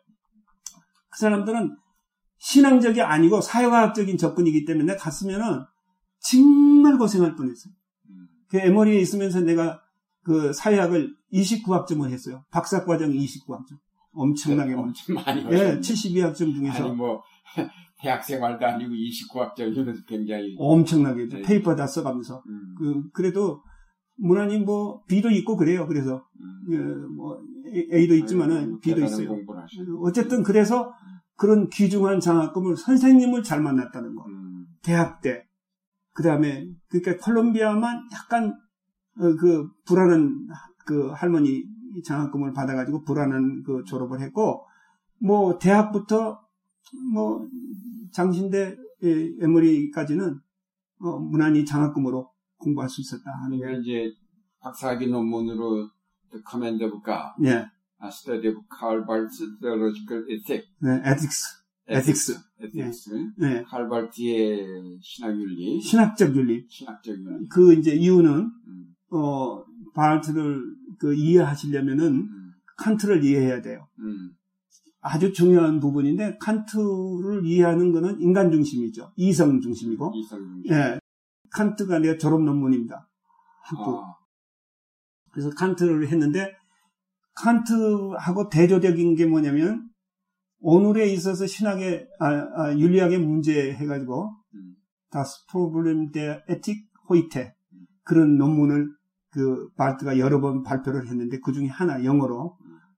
그 1.09 1.20
사람들은 1.20 1.76
신앙적이 2.38 3.01
아니고 3.01 3.41
사회과학적인 3.41 4.18
접근이기 4.18 4.66
때문에 4.66 4.95
갔으면은 4.95 5.64
정말 6.20 6.97
고생할 6.97 7.36
뻔했어요. 7.36 7.74
그 8.49 8.57
에머리에 8.57 8.99
있으면서 8.99 9.41
내가 9.41 9.82
그 10.24 10.53
사회학을 10.53 11.16
29학점을 11.32 12.09
했어요. 12.09 12.43
박사과정 12.51 13.11
29학점. 13.11 13.78
엄청나게 14.16 14.72
네, 14.72 14.76
엄청 14.76 15.16
많이 15.16 15.41
예, 15.51 15.80
72학점 15.80 16.53
중에서 16.53 16.86
아니 16.86 16.95
뭐 16.95 17.24
대학생활도 17.99 18.64
아니고 18.64 18.93
29학점이면 18.93 20.05
굉장히 20.05 20.55
엄청나게 20.59 21.28
네. 21.30 21.41
paper 21.41 21.76
다 21.76 21.88
써가면서 21.88 22.43
음. 22.47 22.76
그 22.78 23.09
그래도 23.11 23.64
무난히 24.16 24.59
뭐 24.59 25.03
B도 25.07 25.30
있고 25.30 25.57
그래요. 25.57 25.88
그래서 25.88 26.26
음. 26.39 26.66
예, 26.72 26.78
뭐 27.16 27.41
A도 27.91 28.16
있지만은 28.16 28.80
B도 28.80 29.03
있어요. 29.03 29.36
어쨌든 30.01 30.43
그래서 30.43 30.93
그런 31.36 31.70
귀중한 31.70 32.20
장학금을 32.20 32.78
선생님을 32.78 33.43
잘 33.43 33.61
만났다는 33.61 34.16
거. 34.16 34.26
음. 34.26 34.66
대학 34.84 35.22
때. 35.22 35.45
그 36.14 36.22
다음에 36.22 36.68
그러니까 36.89 37.26
콜롬비아만 37.26 38.07
약간 38.14 38.53
어, 39.18 39.36
그 39.36 39.68
불안한 39.86 40.47
그 40.86 41.09
할머니 41.09 41.64
장학금을 42.05 42.53
받아가지고 42.53 43.03
불안한 43.03 43.64
그 43.64 43.84
졸업을 43.86 44.20
했고 44.22 44.66
뭐 45.20 45.57
대학부터 45.57 46.39
뭐 47.14 47.47
장신대 48.11 48.78
에머리까지는 49.41 50.39
어, 50.99 51.20
무난히 51.20 51.66
장학금으로 51.66 52.30
공부할 52.64 52.89
수 52.89 53.01
있었다 53.01 53.24
하는 53.43 53.59
게 53.59 53.80
이제 53.82 54.14
박사학위 54.61 55.07
논문으로 55.07 55.89
The 56.32 56.43
Command 56.49 56.84
of 56.84 57.01
God, 57.03 57.45
예. 57.45 57.68
A 58.01 58.07
Study 58.07 58.49
of 58.49 58.61
Karl 58.70 59.05
Barth's 59.05 59.39
Theological 59.61 60.26
Ethics, 60.30 60.68
네, 60.80 61.01
Ethics, 61.05 61.64
Ethics, 61.88 62.39
Ethics, 62.59 63.09
네. 63.38 63.64
칼 63.64 63.88
발트의 63.89 64.99
신학윤리, 65.01 65.82
신학적 65.82 66.36
윤리, 66.36 66.66
신학적 66.70 67.16
윤리. 67.16 67.47
그 67.49 67.74
이제 67.74 67.93
이유는 67.93 68.32
음. 68.32 68.95
어 69.11 69.64
발트를 69.93 70.64
그 70.97 71.14
이해하시려면은 71.14 72.05
음. 72.14 72.51
칸트를 72.78 73.24
이해해야 73.24 73.61
돼요. 73.61 73.88
음. 73.99 74.32
아주 75.01 75.34
중요한 75.34 75.82
부분인데 75.82 76.38
칸트를 76.39 77.45
이해하는 77.45 77.91
것은 77.91 78.22
인간 78.22 78.49
중심이죠. 78.49 79.11
이성 79.18 79.59
중심이고. 79.59 80.14
이성 80.16 80.39
중심. 80.39 80.72
예. 80.72 80.99
칸트가 81.54 81.99
내 81.99 82.18
졸업 82.18 82.41
논문입니다. 82.41 83.08
학부. 83.64 83.99
아. 83.99 84.16
그래서 85.32 85.49
칸트를 85.51 86.08
했는데 86.08 86.54
칸트하고 87.36 88.49
대조적인 88.49 89.16
게 89.16 89.26
뭐냐면 89.26 89.89
오늘에 90.60 91.08
있어서 91.08 91.45
신학의 91.45 92.08
아, 92.20 92.28
아, 92.28 92.78
윤리학의 92.78 93.20
문제 93.20 93.74
해가지고 93.74 94.36
음. 94.56 94.76
다스 95.10 95.45
프로블렘 95.51 96.12
데 96.12 96.41
에틱 96.47 96.88
호이테 97.10 97.54
그런 98.04 98.38
논문을 98.38 98.88
그 99.32 99.70
바르트가 99.76 100.20
여러 100.20 100.39
번 100.39 100.64
발표를 100.64 101.08
했는데 101.08 101.39
그 101.43 101.51
중에 101.51 101.68
하나 101.68 102.04
영어로 102.04 102.58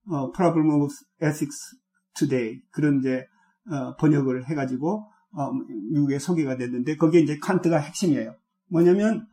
어, 0.09 0.31
Problem 0.31 0.81
of 0.81 0.93
Ethics 1.21 1.77
Today 2.15 2.61
그런 2.71 2.99
이제 2.99 3.25
어, 3.71 3.95
번역을 3.95 4.49
해가지고 4.49 5.09
어, 5.31 5.51
미국에 5.91 6.19
소개가 6.19 6.57
됐는데 6.57 6.97
거기에 6.97 7.21
이제 7.21 7.37
칸트가 7.41 7.77
핵심이에요. 7.77 8.35
뭐냐면 8.69 9.27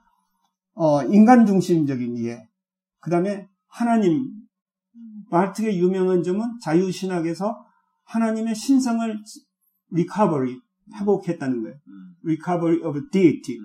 어, 0.75 1.03
인간 1.05 1.47
중심적인 1.47 2.17
이해. 2.17 2.49
그 3.01 3.11
다음에 3.11 3.49
하나님 3.69 4.31
바르트의 5.31 5.79
유명한 5.79 6.23
점은 6.23 6.59
자유신학에서 6.63 7.65
하나님의 8.05 8.55
신성을 8.55 9.23
recovery 9.93 10.61
회복했다는 10.99 11.63
거예요. 11.63 11.77
recovery 12.25 12.83
of 12.83 12.99
deity 13.11 13.59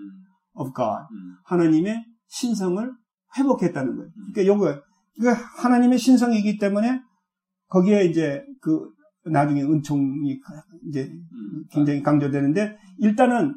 of 0.54 0.72
God. 0.74 1.06
하나님의 1.46 2.06
신성을 2.28 2.92
회복했다는 3.38 3.96
거예요. 3.96 4.12
그러니까 4.34 4.46
요거 4.54 4.82
그러니까 5.18 5.46
하나님의 5.58 5.98
신성이기 5.98 6.58
때문에 6.58 7.02
거기에 7.68 8.06
이제 8.06 8.44
그 8.62 8.92
나중에 9.26 9.62
은총이 9.62 10.40
이제 10.88 11.12
굉장히 11.72 12.02
강조되는데 12.02 12.78
일단은 13.00 13.56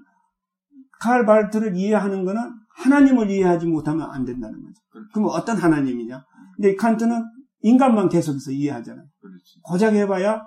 칼 1.01 1.25
발트를 1.25 1.77
이해하는 1.77 2.25
거는 2.25 2.43
하나님을 2.77 3.31
이해하지 3.31 3.67
못하면 3.67 4.11
안 4.11 4.25
된다는 4.25 4.63
거죠. 4.63 4.75
그럼 5.13 5.29
어떤 5.31 5.57
하나님이냐? 5.57 6.25
근데 6.57 6.77
칸트는 6.77 7.25
인간만 7.63 8.09
계속해서 8.09 8.53
이해하잖아요. 8.53 9.07
고작 9.63 9.95
해봐야 9.95 10.43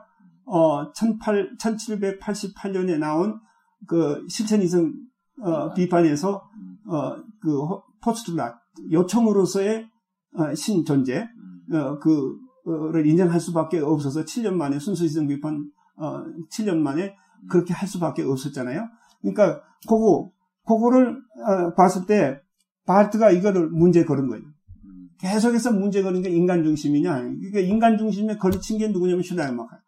어 0.45 0.91
18, 0.93 1.57
1788년에 1.57 2.97
나온 2.97 3.39
그 3.87 4.25
실천이성 4.29 4.93
어, 5.41 5.73
비판에서 5.73 6.43
어, 6.87 7.15
그 7.41 7.59
포스트라 8.01 8.59
요청으로서의 8.91 9.87
어, 10.35 10.55
신 10.55 10.83
존재 10.85 11.27
어, 11.71 11.99
그를 11.99 13.05
인정할 13.05 13.39
수밖에 13.39 13.79
없어서 13.79 14.23
7년 14.23 14.53
만에 14.53 14.79
순수이성 14.79 15.27
비판 15.27 15.69
어, 15.97 16.23
7년 16.51 16.77
만에 16.77 17.15
그렇게 17.49 17.73
할 17.73 17.87
수밖에 17.87 18.23
없었잖아요. 18.23 18.87
그러니까 19.21 19.61
그거 19.87 20.29
그거를 20.65 21.17
어, 21.17 21.73
봤을 21.75 22.05
때 22.05 22.39
바르트가 22.85 23.31
이거를 23.31 23.69
문제 23.69 24.03
걸은 24.03 24.27
거예요. 24.27 24.43
계속해서 25.19 25.71
문제 25.71 26.01
걸은 26.01 26.21
게 26.21 26.29
인간 26.29 26.63
중심이냐? 26.63 27.21
그러니까 27.21 27.59
인간 27.59 27.97
중심에 27.97 28.37
걸친 28.37 28.77
게 28.77 28.89
누구냐면 28.89 29.23
슈라이마카. 29.23 29.79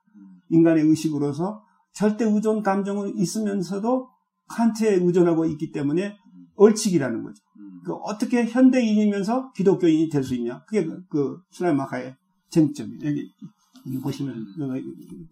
인간의 0.49 0.83
의식으로서 0.85 1.61
절대 1.93 2.25
의존 2.25 2.61
감정은 2.63 3.17
있으면서도 3.17 4.07
칸트에 4.47 4.95
의존하고 4.95 5.45
있기 5.45 5.71
때문에 5.71 6.15
얼치기라는 6.55 7.23
거죠. 7.23 7.43
그 7.85 7.93
어떻게 7.93 8.45
현대인이면서 8.45 9.51
기독교인이 9.53 10.09
될 10.09 10.23
수 10.23 10.35
있냐? 10.35 10.63
그게 10.65 10.85
그, 10.85 11.03
그 11.09 11.37
슈라이마카의 11.51 12.15
쟁점이에요. 12.49 12.99
여기, 13.05 13.29
여기 13.87 13.99
보시면 13.99 14.45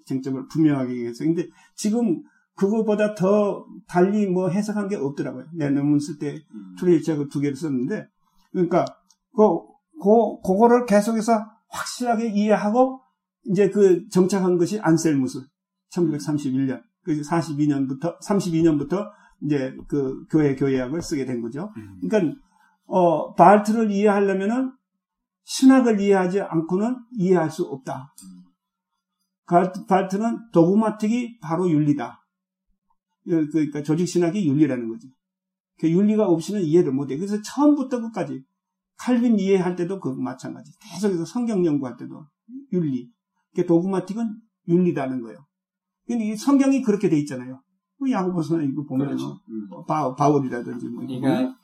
쟁점을 0.06 0.48
분명하게 0.50 0.92
얘기했어요. 0.94 1.30
근데 1.30 1.48
지금 1.76 2.22
그거보다 2.56 3.16
더 3.16 3.66
달리 3.88 4.28
뭐 4.28 4.50
해석한 4.50 4.88
게 4.88 4.96
없더라고요. 4.96 5.46
내 5.54 5.70
논문 5.70 6.00
쓸때 6.00 6.40
투레이치하고 6.78 7.28
두 7.30 7.40
개를 7.40 7.56
썼는데, 7.56 8.08
그러니까 8.52 8.86
그, 9.36 9.44
그, 10.02 10.42
그거를 10.46 10.86
계속해서 10.86 11.34
확실하게 11.70 12.30
이해하고 12.30 13.02
이제 13.46 13.70
그 13.70 14.08
정착한 14.10 14.58
것이 14.58 14.80
안셀무스 14.80 15.42
1931년 15.92 16.82
그 17.04 17.22
42년부터 17.22 18.18
32년부터 18.22 19.10
이제 19.42 19.76
그 19.88 20.26
교회 20.30 20.56
교회학을 20.56 21.02
쓰게 21.02 21.26
된 21.26 21.42
거죠. 21.42 21.72
그러니까 22.02 22.40
어 22.86 23.34
바알트를 23.34 23.92
이해하려면은 23.92 24.72
신학을 25.44 26.00
이해하지 26.00 26.42
않고는 26.42 26.96
이해할 27.18 27.52
수 27.52 27.64
없다. 27.64 28.14
바알트는 29.88 30.52
도구마틱이 30.54 31.40
바로 31.42 31.70
윤리다. 31.70 32.23
그, 33.26 33.48
그러니까 33.50 33.84
조직 33.84 34.08
신학이 34.08 34.48
윤리라는 34.48 34.90
거지. 34.90 35.10
그 35.80 35.90
윤리가 35.90 36.28
없이는 36.28 36.62
이해를 36.62 36.92
못해. 36.92 37.18
그래서 37.18 37.42
처음부터 37.42 38.02
끝까지 38.02 38.44
칼빈 38.98 39.40
이해할 39.40 39.76
때도 39.76 40.00
그 40.00 40.10
마찬가지. 40.10 40.72
계속해서 40.82 41.26
성경 41.26 41.66
연구할 41.66 41.98
때도 41.98 42.26
윤리. 42.72 43.10
그 43.56 43.66
도구마틱은 43.66 44.24
윤리다는 44.68 45.22
거예요. 45.22 45.46
근데 46.08 46.36
성경이 46.36 46.82
그렇게 46.82 47.10
돼 47.10 47.18
있잖아요. 47.20 47.62
그 48.00 48.12
야고보서는 48.12 48.70
이거 48.70 48.84
보면 48.84 49.08
그렇죠. 49.08 49.40
뭐 49.70 49.84
바, 49.86 50.14
바울이라든지 50.16 50.88
뭐 50.90 51.06
그러니까 51.06 51.56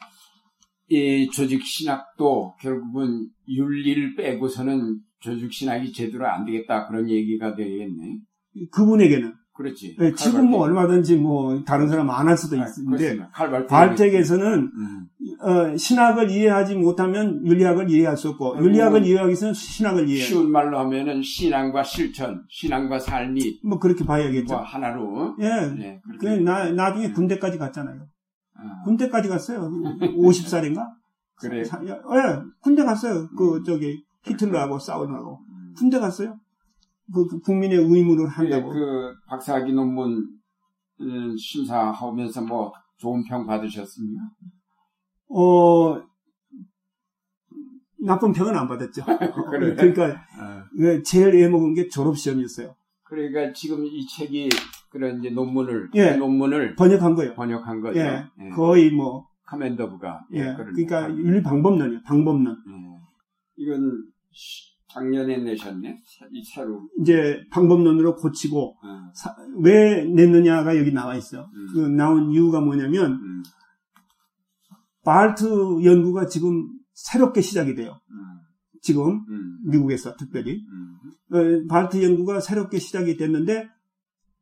이 0.88 1.30
조직 1.32 1.64
신학도 1.64 2.56
결국은 2.60 3.30
윤리를 3.48 4.16
빼고서는 4.16 5.00
조직 5.20 5.52
신학이 5.52 5.92
제대로 5.92 6.28
안 6.28 6.46
되겠다 6.46 6.88
그런 6.88 7.10
얘기가 7.10 7.56
되겠네. 7.56 8.20
그분에게는 8.72 9.34
그렇지. 9.60 9.98
네, 10.00 10.14
지금 10.14 10.50
뭐 10.50 10.62
얼마든지 10.62 11.18
뭐 11.18 11.62
다른 11.66 11.90
사람 11.90 12.10
안 12.10 12.30
할 12.30 12.38
수도 12.38 12.56
아, 12.62 12.66
있는데 12.80 13.20
발택에서는 13.68 14.72
음. 14.74 15.08
어, 15.42 15.76
신학을 15.76 16.32
이해하지 16.32 16.76
못하면 16.76 17.46
윤리학을 17.46 17.90
이해할 17.90 18.16
수 18.16 18.30
없고 18.30 18.56
아, 18.56 18.62
윤리학을 18.62 19.02
뭐, 19.02 19.08
이해하기 19.10 19.28
위해서는 19.28 19.54
신학을 19.54 20.08
이해. 20.08 20.22
쉬운 20.22 20.50
말로 20.50 20.80
하면은 20.80 21.22
신앙과 21.22 21.84
실천, 21.84 22.46
신앙과 22.48 23.00
삶이 23.00 23.60
뭐 23.66 23.80
그렇게 23.80 24.06
봐야겠죠. 24.06 24.54
뭐 24.54 24.64
하나로. 24.64 25.36
예. 25.42 25.50
네, 25.78 26.02
그 26.22 26.28
나, 26.28 26.70
나중에 26.72 27.12
군대까지 27.12 27.58
갔잖아요. 27.58 28.08
아. 28.56 28.84
군대까지 28.86 29.28
갔어요. 29.28 29.70
50살인가? 30.00 30.88
그래. 31.36 31.64
예, 31.64 32.42
군대 32.62 32.86
갔어요. 32.86 33.28
그 33.38 33.58
음. 33.58 33.64
저기 33.66 34.04
히틀러하고 34.24 34.80
싸우느라고 34.80 35.42
음. 35.50 35.74
군대 35.78 36.00
갔어요. 36.00 36.38
그, 37.14 37.28
그 37.28 37.40
국민의 37.40 37.78
의무를 37.78 38.28
한다고. 38.28 38.74
네, 38.74 38.80
그 38.80 39.14
박사학위 39.28 39.74
논문 39.74 40.28
음, 41.02 41.36
심사하면서 41.38 42.42
뭐 42.42 42.74
좋은 42.98 43.24
평 43.24 43.46
받으셨습니까? 43.46 44.22
어 45.30 46.02
나쁜 48.02 48.32
평은 48.32 48.56
안 48.56 48.68
받았죠. 48.68 49.04
그래. 49.52 49.76
그러니까 49.76 50.22
어. 50.40 51.02
제일 51.04 51.36
애먹은 51.36 51.74
게 51.74 51.88
졸업 51.88 52.18
시험이었어요. 52.18 52.76
그러니까 53.04 53.52
지금 53.54 53.86
이 53.86 54.06
책이 54.06 54.50
그런 54.90 55.20
이제 55.20 55.30
논문을 55.30 55.90
예, 55.96 56.12
논문을 56.12 56.76
번역한 56.76 57.16
거예요. 57.16 57.34
번역한 57.34 57.82
거죠. 57.82 58.00
예, 58.00 58.26
예. 58.40 58.50
거의 58.50 58.92
뭐 58.92 59.28
카멘더브가 59.46 60.28
예, 60.34 60.54
그러니까 60.56 61.10
윤리 61.10 61.42
방법론이요. 61.42 62.02
방법론. 62.06 62.58
예. 62.68 63.64
이건 63.64 64.04
작년에 64.90 65.38
내셨네? 65.38 65.98
이 66.32 66.44
새로. 66.44 66.90
이제 67.00 67.42
방법론으로 67.52 68.16
고치고, 68.16 68.78
음. 68.84 69.10
사, 69.14 69.36
왜 69.62 70.04
냈느냐가 70.04 70.78
여기 70.78 70.92
나와 70.92 71.16
있어. 71.16 71.50
음. 71.54 71.68
그 71.74 71.80
나온 71.80 72.32
이유가 72.32 72.60
뭐냐면, 72.60 73.14
음. 73.14 73.44
바르트 75.04 75.84
연구가 75.84 76.28
지금 76.28 76.68
새롭게 76.94 77.42
시작이 77.42 77.76
돼요. 77.76 78.00
음. 78.10 78.40
지금, 78.82 79.24
음. 79.30 79.60
미국에서 79.66 80.16
특별히. 80.16 80.64
음. 80.72 81.36
어, 81.36 81.68
바르트 81.70 82.04
연구가 82.04 82.40
새롭게 82.40 82.80
시작이 82.80 83.16
됐는데, 83.16 83.70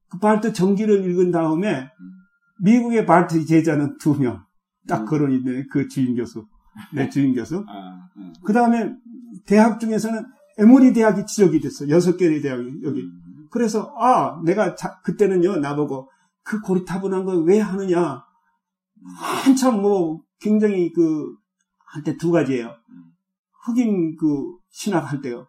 그 0.09 0.19
바르트 0.19 0.53
정기를 0.53 1.09
읽은 1.09 1.31
다음에, 1.31 1.89
미국의 2.61 3.05
바르트 3.05 3.45
제자는 3.45 3.97
두 3.97 4.17
명. 4.17 4.45
딱 4.87 5.05
거론이 5.05 5.43
돼, 5.43 5.65
그 5.69 5.89
주임 5.89 6.15
교수. 6.15 6.47
내 6.93 7.09
주임 7.09 7.33
교수. 7.35 7.65
아, 7.67 8.09
그 8.45 8.53
다음에 8.53 8.95
대학 9.45 9.79
중에서는 9.79 10.36
에모리 10.57 10.93
대학이 10.93 11.25
지적이 11.25 11.59
됐어. 11.59 11.87
여섯 11.89 12.17
개의 12.17 12.41
대학이 12.41 12.81
여기. 12.83 13.03
그래서 13.51 13.93
아 13.99 14.41
내가 14.43 14.75
자, 14.75 14.99
그때는요 15.03 15.57
나보고 15.57 16.09
그 16.43 16.59
고리타분한 16.61 17.25
걸 17.25 17.43
왜 17.43 17.59
하느냐. 17.59 18.23
한참 19.15 19.81
뭐 19.81 20.21
굉장히 20.39 20.91
그 20.91 21.35
한때 21.85 22.17
두 22.17 22.31
가지예요. 22.31 22.73
흑인 23.65 24.15
그 24.17 24.57
신학 24.69 25.11
할 25.11 25.21
때요. 25.21 25.47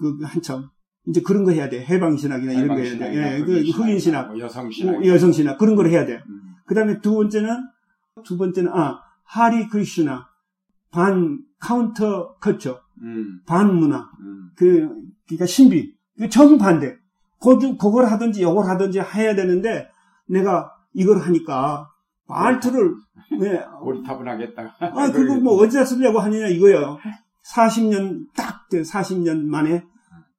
그 0.00 0.18
한참 0.24 0.68
이제 1.06 1.20
그런 1.20 1.44
거 1.44 1.52
해야 1.52 1.68
돼. 1.68 1.84
해방 1.84 2.16
신학이나 2.16 2.52
이런 2.52 2.68
거 2.68 2.74
해야 2.76 2.98
돼. 2.98 3.14
예, 3.38 3.44
그 3.44 3.62
흑인 3.70 3.98
신학, 3.98 4.28
뭐 4.28 4.38
여성 4.38 4.70
신학, 4.70 4.92
뭐 4.92 5.06
여성 5.06 5.30
신학 5.32 5.58
그런 5.58 5.76
걸 5.76 5.88
해야 5.88 6.04
돼. 6.06 6.22
음. 6.28 6.54
그다음에 6.66 7.00
두 7.00 7.14
번째는 7.14 7.48
두 8.24 8.36
번째는 8.36 8.72
아 8.72 9.00
하리 9.24 9.68
크리슈나 9.68 10.28
반 10.90 11.40
counter 11.58 12.34
culture, 12.36 12.80
음. 13.02 13.40
반문화, 13.46 14.10
음. 14.20 14.50
그, 14.56 14.88
그니까 15.28 15.46
신비. 15.46 15.94
그 16.18 16.28
정반대. 16.28 16.96
그, 17.40 17.76
그걸 17.76 18.06
하든지 18.06 18.40
이걸 18.40 18.66
하든지 18.66 19.00
해야 19.00 19.34
되는데, 19.34 19.88
내가 20.28 20.72
이걸 20.94 21.18
하니까, 21.18 21.90
말투를, 22.26 22.94
왜. 23.40 23.64
오리타분하겠다. 23.80 24.76
아, 24.80 25.12
그거 25.12 25.36
뭐 25.36 25.54
어디다 25.62 25.84
쓰려고 25.84 26.18
하느냐 26.20 26.48
이거예요. 26.48 26.98
40년, 27.54 28.26
딱 28.34 28.68
40년 28.70 29.44
만에 29.44 29.84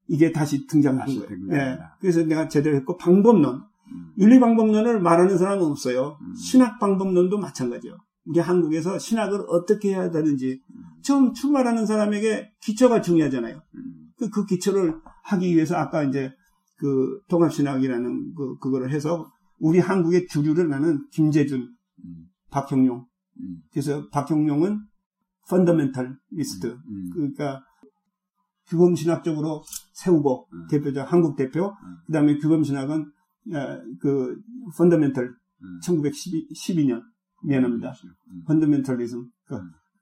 이게 0.07 0.31
다시 0.31 0.67
등장한 0.67 1.05
거예요. 1.05 1.27
네. 1.47 1.79
그래서 1.99 2.23
내가 2.23 2.47
제대로 2.47 2.75
했고, 2.75 2.97
방법론. 2.97 3.63
음. 3.89 4.11
윤리방법론을 4.17 4.99
말하는 4.99 5.37
사람은 5.37 5.65
없어요. 5.65 6.17
음. 6.21 6.35
신학방법론도 6.35 7.37
마찬가지예요. 7.37 7.95
우리 8.27 8.39
한국에서 8.39 8.99
신학을 8.99 9.45
어떻게 9.47 9.89
해야 9.89 10.11
되는지 10.11 10.61
처음 11.01 11.33
출발하는 11.33 11.85
사람에게 11.85 12.51
기초가 12.61 13.01
중요하잖아요. 13.01 13.61
음. 13.75 14.11
그, 14.17 14.29
그 14.29 14.45
기초를 14.45 14.95
하기 15.23 15.55
위해서 15.55 15.75
아까 15.75 16.03
이제 16.03 16.31
그 16.77 17.19
통합신학이라는 17.29 18.33
그, 18.35 18.57
그거를 18.59 18.91
해서 18.91 19.31
우리 19.59 19.79
한국의 19.79 20.27
주류를 20.27 20.69
나는 20.69 21.07
김재준, 21.11 21.59
음. 21.59 22.25
박형용. 22.51 23.05
음. 23.39 23.57
그래서 23.71 24.07
박형용은 24.09 24.79
펀더멘탈 25.49 26.17
리스트. 26.31 26.67
음. 26.67 26.79
음. 26.87 27.09
그러니까 27.13 27.63
규범신학적으로 28.67 29.63
세우고 29.93 30.47
음. 30.51 30.67
대표적 30.69 31.11
한국 31.11 31.35
대표. 31.35 31.73
그 32.05 32.11
다음에 32.11 32.37
규범신학은 32.37 33.11
어, 33.53 33.81
그 33.99 34.35
펀더멘탈 34.77 35.33
1912년 35.83 37.01
미안합니다. 37.43 37.93
펀더멘탈리즘. 38.47 39.25
그, 39.45 39.59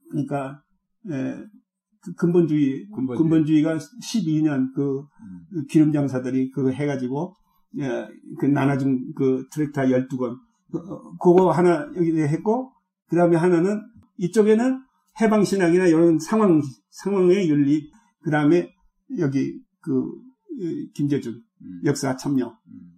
그러니까 0.09 0.61
에, 1.11 1.35
그 2.01 2.13
근본주의 2.15 2.87
근본주의. 2.89 3.63
가 3.63 3.77
12년 3.77 4.73
그 4.73 4.99
음. 4.99 5.65
기름 5.69 5.91
장사들이 5.91 6.51
그거 6.51 6.69
해가지고 6.69 7.35
예, 7.79 8.07
그 8.39 8.45
나눠준 8.45 9.13
그 9.15 9.45
트랙터 9.51 9.81
12권 9.83 10.37
그, 10.71 10.79
그거 11.19 11.51
하나 11.51 11.87
여기 11.95 12.17
했고 12.21 12.71
그 13.09 13.15
다음에 13.15 13.35
하나는 13.35 13.81
이쪽에는 14.17 14.81
해방신학이나 15.19 15.87
이런 15.87 16.19
상황 16.19 16.61
상황의 16.89 17.49
윤리 17.49 17.89
그 18.21 18.29
다음에 18.29 18.73
여기 19.19 19.59
그 19.81 20.11
김재준 20.93 21.33
음. 21.33 21.81
역사 21.85 22.15
참여 22.15 22.57
음. 22.67 22.94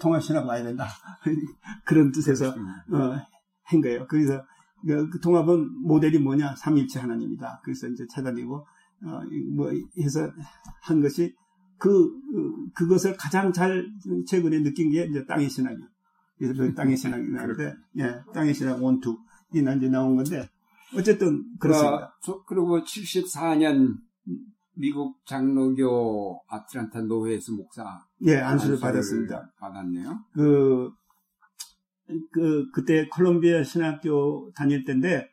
통합신학 0.00 0.46
와야 0.46 0.62
된다 0.62 0.86
그런 1.84 2.12
뜻에서 2.12 2.48
어, 2.48 3.16
한 3.64 3.80
거예요. 3.80 4.06
그래서 4.08 4.42
그, 4.86 5.10
그 5.10 5.20
통합은 5.20 5.82
모델이 5.82 6.18
뭐냐? 6.18 6.54
삼일체 6.56 7.00
하나님이다. 7.00 7.60
그래서 7.64 7.88
이제 7.88 8.04
찾아내고, 8.10 8.56
어, 8.56 9.20
뭐, 9.54 9.70
해서 9.98 10.30
한 10.82 11.00
것이 11.00 11.34
그, 11.78 11.90
그, 11.90 12.70
그것을 12.74 13.16
가장 13.16 13.52
잘 13.52 13.86
최근에 14.26 14.62
느낀 14.62 14.90
게 14.90 15.04
이제 15.04 15.24
땅의 15.26 15.48
신학이에요. 15.48 15.88
그래서 16.38 16.62
그 16.62 16.74
땅의 16.74 16.96
신학이 16.96 17.28
나는데, 17.30 17.74
예, 17.98 18.20
땅의 18.32 18.54
신학 18.54 18.82
원투. 18.82 19.18
이 19.54 19.58
이제 19.58 19.88
나온 19.88 20.16
건데, 20.16 20.48
어쨌든 20.94 21.44
그렇습니다. 21.58 22.06
어, 22.06 22.12
저, 22.22 22.42
그리고 22.44 22.80
74년 22.82 23.96
미국 24.78 25.16
장로교 25.26 26.40
아틀란타 26.48 27.02
노회에서 27.02 27.52
목사. 27.52 27.82
예, 28.26 28.36
안수를, 28.36 28.74
안수를 28.76 28.80
받았습니다. 28.80 29.52
받았네요. 29.58 30.24
그, 30.32 30.90
그, 32.32 32.70
그때 32.72 33.08
콜롬비아 33.08 33.62
신학교 33.62 34.50
다닐 34.54 34.84
때인데, 34.84 35.28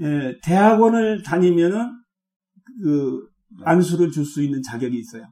예, 0.00 0.38
대학원을 0.42 1.22
다니면은, 1.22 1.90
그, 2.82 3.28
안수를 3.62 4.10
줄 4.10 4.24
수 4.24 4.42
있는 4.42 4.62
자격이 4.62 4.98
있어요. 4.98 5.26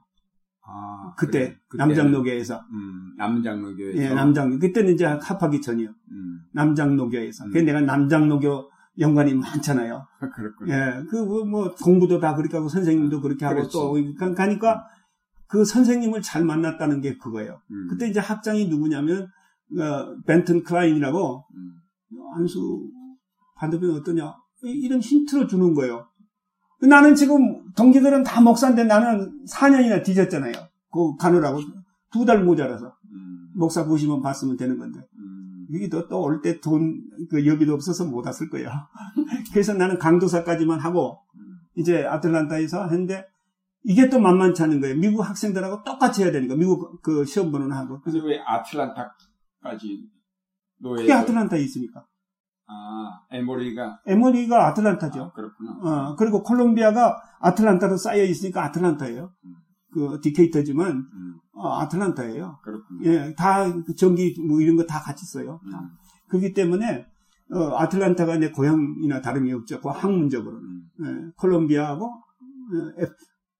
아, 0.64 1.14
그때, 1.16 1.56
그래. 1.68 1.78
남장로교에서. 1.78 2.60
음, 2.70 3.14
남장로교에서. 3.16 3.98
예, 3.98 4.14
남장, 4.14 4.58
그때는 4.58 4.94
이제 4.94 5.06
합하기 5.06 5.60
전이요. 5.60 5.88
음. 5.88 6.40
남장로교에서. 6.52 7.46
음. 7.46 7.50
그 7.50 7.58
내가 7.58 7.80
남장로교 7.80 8.70
연관이 8.98 9.34
많잖아요. 9.34 10.06
그렇군요. 10.34 10.72
예, 10.72 11.02
그, 11.08 11.16
뭐, 11.16 11.44
뭐, 11.44 11.74
공부도 11.74 12.20
다 12.20 12.34
그렇게 12.34 12.56
하고, 12.56 12.68
선생님도 12.68 13.20
그렇게 13.20 13.44
하고, 13.44 13.56
그렇지. 13.56 13.72
또, 13.72 14.34
가니까, 14.34 14.84
그 15.46 15.64
선생님을 15.64 16.22
잘 16.22 16.44
만났다는 16.44 17.00
게 17.00 17.16
그거예요. 17.16 17.60
음. 17.70 17.86
그때 17.88 18.08
이제 18.08 18.20
학장이 18.20 18.66
누구냐면, 18.68 19.28
어, 19.78 20.16
벤튼 20.26 20.62
클라인이라고 20.62 21.44
음. 21.54 21.72
안수 22.36 22.86
받으면 23.56 23.96
어떠냐 23.96 24.34
이런 24.62 25.00
힌트를 25.00 25.48
주는 25.48 25.72
거예요. 25.74 26.06
나는 26.82 27.14
지금 27.14 27.72
동기들은 27.74 28.22
다 28.22 28.40
목사인데 28.40 28.84
나는 28.84 29.44
4년이나 29.46 30.04
뒤졌잖아요. 30.04 30.52
그 30.92 31.16
가느라고 31.16 31.60
두 32.12 32.24
달 32.26 32.44
모자라서 32.44 32.94
음. 33.12 33.48
목사 33.54 33.84
보시면 33.86 34.20
봤으면 34.20 34.56
되는 34.56 34.76
건데 34.78 35.00
음. 35.00 35.11
여기 35.72 35.88
또올 35.88 36.40
때 36.42 36.60
돈 36.60 37.02
그 37.30 37.46
여비도 37.46 37.72
없어서 37.74 38.04
못 38.04 38.26
왔을 38.26 38.48
거예요. 38.50 38.68
그래서 39.52 39.74
나는 39.74 39.98
강도사까지만 39.98 40.80
하고 40.80 41.20
음. 41.36 41.58
이제 41.76 42.04
아틀란타에서 42.04 42.88
했는데 42.88 43.26
이게 43.84 44.08
또 44.08 44.20
만만치 44.20 44.62
않은 44.62 44.80
거예요. 44.80 44.96
미국 44.96 45.20
학생들하고 45.22 45.82
똑같이 45.84 46.22
해야 46.22 46.30
되니까 46.32 46.54
미국 46.56 47.00
그 47.02 47.24
시험 47.24 47.50
보는 47.50 47.72
하고. 47.72 48.00
그래서 48.00 48.24
왜 48.24 48.38
아틀란타 48.46 49.16
까지 49.62 50.08
노예. 50.78 51.02
그게 51.02 51.12
아틀란타에 51.12 51.60
있으니까. 51.60 52.04
아, 52.66 53.20
에모리가? 53.30 54.00
에모리가 54.06 54.68
아틀란타죠. 54.68 55.22
아, 55.22 55.32
그렇구나. 55.32 55.72
어, 55.82 56.16
그리고 56.16 56.42
콜롬비아가 56.42 57.20
아틀란타로 57.40 57.96
쌓여 57.96 58.22
있으니까 58.24 58.64
아틀란타예요. 58.64 59.32
음. 59.44 59.54
그 59.92 60.20
디케이터지만 60.22 61.06
음. 61.12 61.34
어, 61.54 61.78
아틀란타예요. 61.80 62.58
그렇군요. 62.62 63.10
예, 63.10 63.34
다그 63.34 63.94
전기 63.94 64.34
뭐 64.40 64.60
이런 64.60 64.76
거 64.76 64.86
다 64.86 65.00
같이 65.00 65.24
써요. 65.26 65.60
음. 65.64 65.70
그렇기 66.28 66.54
때문에 66.54 67.06
어, 67.52 67.76
아틀란타가 67.76 68.38
내 68.38 68.50
고향이나 68.50 69.20
다름이 69.20 69.52
없죠. 69.52 69.80
그 69.80 69.88
학문적으로는 69.88 70.68
음. 71.00 71.26
예, 71.28 71.32
콜롬비아하고 71.36 72.06
어, 72.06 73.06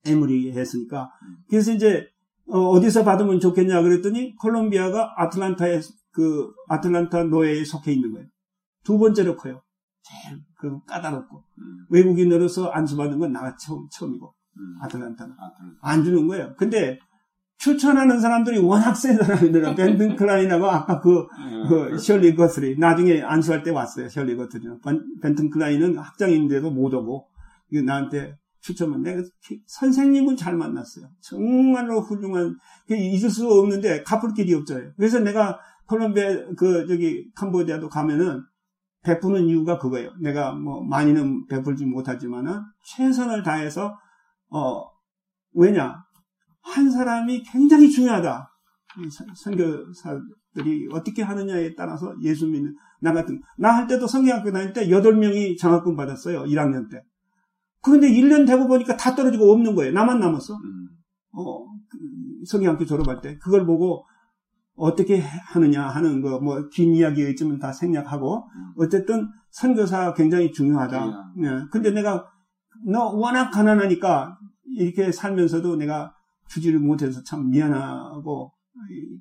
에모리 0.06 0.52
했으니까 0.52 1.10
음. 1.22 1.36
그래서 1.48 1.72
이제 1.72 2.06
어, 2.48 2.80
디서 2.80 3.04
받으면 3.04 3.38
좋겠냐 3.40 3.82
그랬더니 3.82 4.34
콜롬비아가 4.36 5.14
아틀란타에 5.16 5.80
그 6.12 6.52
아틀란타 6.68 7.24
노예에 7.24 7.64
속해 7.64 7.92
있는 7.92 8.12
거예요. 8.12 8.26
두 8.84 8.98
번째로 8.98 9.36
커요. 9.36 9.62
제일 10.02 10.40
그 10.58 10.82
까다롭고 10.86 11.44
음. 11.58 11.86
외국인으로서 11.90 12.68
안수받는 12.70 13.18
건 13.18 13.32
나가 13.32 13.54
처음 13.56 13.86
처음이고 13.90 14.34
음. 14.58 14.76
아틀란타는 14.82 15.34
아틀란타. 15.38 15.78
안 15.80 16.04
주는 16.04 16.26
거예요. 16.26 16.54
근데 16.56 16.98
추천하는 17.58 18.18
사람들이 18.18 18.58
워낙 18.58 18.94
센 18.94 19.16
사람이더라. 19.16 19.76
벤든 19.76 20.16
클라인하고 20.16 20.66
아까 20.66 21.00
그, 21.00 21.20
음, 21.20 21.68
그 21.68 21.96
셜리 21.96 22.34
거스리 22.34 22.76
나중에 22.76 23.22
안수할 23.22 23.62
때 23.62 23.70
왔어요. 23.70 24.08
셜리 24.08 24.36
거스리는 24.36 24.80
벤튼 25.22 25.48
클라인은 25.48 25.96
학장인데도 25.96 26.70
못 26.72 26.92
오고 26.92 27.28
나한테 27.86 28.36
추첨은 28.62 29.02
내가 29.02 29.22
선생님은 29.66 30.36
잘 30.36 30.56
만났어요. 30.56 31.06
정말로 31.20 32.00
훌륭한 32.00 32.56
잊을 32.90 33.30
수 33.30 33.48
없는데 33.48 34.02
갚을 34.02 34.34
길이 34.34 34.54
없어요. 34.54 34.90
그래서 34.96 35.20
내가 35.20 35.58
콜롬비아 35.86 36.26
그 36.56 36.86
저기 36.86 37.30
캄보디아도 37.34 37.88
가면은 37.88 38.42
베푸는 39.04 39.46
이유가 39.46 39.78
그거예요. 39.78 40.10
내가 40.20 40.52
뭐 40.52 40.82
많이는 40.84 41.46
베풀지 41.46 41.86
못하지만은 41.86 42.60
최선을 42.84 43.42
다해서 43.42 43.98
어 44.52 44.84
왜냐 45.54 45.96
한 46.62 46.90
사람이 46.90 47.42
굉장히 47.44 47.90
중요하다. 47.90 48.48
선교사들이 49.34 50.88
어떻게 50.92 51.22
하느냐에 51.22 51.74
따라서 51.74 52.14
예수 52.22 52.46
믿는 52.46 52.74
나 53.00 53.12
같은 53.12 53.40
나 53.56 53.76
할 53.76 53.86
때도 53.86 54.06
성경학교 54.06 54.52
다닐 54.52 54.72
때 54.72 54.86
8명이 54.88 55.58
장학금 55.58 55.96
받았어요. 55.96 56.44
1학년 56.44 56.90
때. 56.90 57.02
그런데 57.82 58.08
1년 58.10 58.46
되고 58.46 58.68
보니까 58.68 58.96
다 58.96 59.14
떨어지고 59.14 59.50
없는 59.52 59.74
거예요. 59.74 59.92
나만 59.92 60.20
남았어. 60.20 60.54
음. 60.54 60.88
어, 61.32 61.64
그 61.90 61.98
성경학교 62.46 62.84
졸업할 62.84 63.20
때. 63.20 63.38
그걸 63.38 63.66
보고 63.66 64.04
어떻게 64.74 65.20
하느냐 65.20 65.82
하는 65.88 66.20
거, 66.22 66.38
뭐, 66.40 66.68
긴 66.68 66.94
이야기가 66.94 67.28
있지만 67.30 67.58
다 67.58 67.72
생략하고, 67.72 68.44
음. 68.44 68.72
어쨌든 68.78 69.28
선교사가 69.50 70.14
굉장히 70.14 70.52
중요하다. 70.52 71.32
예. 71.38 71.42
네. 71.42 71.50
근데 71.70 71.90
내가, 71.90 72.24
너 72.86 73.10
워낙 73.10 73.50
가난하니까, 73.50 74.38
이렇게 74.76 75.12
살면서도 75.12 75.76
내가 75.76 76.14
주지를 76.48 76.78
못해서 76.78 77.22
참 77.22 77.50
미안하고, 77.50 78.52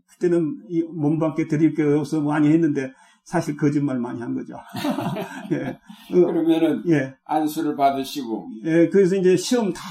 그때는 0.07 0.63
몸밖에 0.93 1.47
드릴 1.47 1.73
게 1.73 1.83
없어서 1.83 2.21
많이 2.21 2.49
했는데, 2.49 2.91
사실 3.23 3.55
거짓말 3.55 3.99
많이 3.99 4.19
한 4.19 4.33
거죠. 4.33 4.55
예. 5.51 5.79
그러면은 6.11 6.83
예. 6.89 7.15
안수를 7.23 7.75
받으시고 7.75 8.49
예, 8.65 8.89
그래서 8.89 9.15
이제 9.15 9.37
시험 9.37 9.71
다 9.73 9.81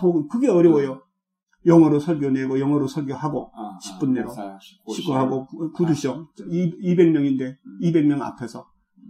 보고 0.00 0.26
그게 0.26 0.48
어려워요. 0.48 1.02
영어로 1.66 2.00
설교 2.00 2.30
내고 2.30 2.58
영어로 2.58 2.86
설교하고 2.86 3.50
아, 3.54 3.78
10분 3.78 4.12
내로 4.12 4.30
씻고 4.88 5.12
하고 5.12 5.46
구두시험 5.74 6.28
200명인데 6.38 7.40
음. 7.42 7.78
200명 7.82 8.22
앞에서 8.22 8.66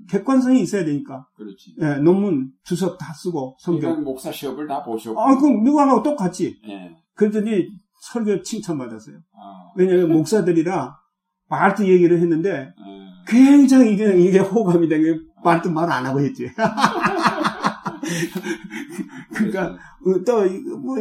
객관성이 0.08 0.60
있어야 0.62 0.84
되니까. 0.84 1.26
그렇지. 1.36 1.74
예, 1.80 1.94
논문 1.96 2.50
주석 2.64 2.98
다 2.98 3.12
쓰고 3.12 3.56
성경 3.60 4.02
목사 4.02 4.32
시험을 4.32 4.66
다 4.66 4.82
보셨고. 4.82 5.20
아, 5.20 5.36
그럼 5.38 5.62
미국하고 5.62 6.02
똑같이. 6.02 6.58
예. 6.68 6.90
그랬더니 7.14 7.68
설교 8.02 8.42
칭찬받았어요. 8.42 9.16
아. 9.36 9.70
왜냐하면 9.76 10.12
목사들이라 10.12 10.96
말도 11.48 11.86
얘기를 11.86 12.18
했는데 12.20 12.72
예. 12.78 13.08
굉장히 13.26 13.92
이게, 13.94 14.16
이게 14.18 14.38
호감이 14.38 14.88
되게 14.88 15.18
말도 15.44 15.70
말 15.70 15.90
안 15.90 16.06
하고 16.06 16.20
했지. 16.20 16.48
그러니까 19.34 19.66
어, 20.06 20.24
또뭐 20.24 20.96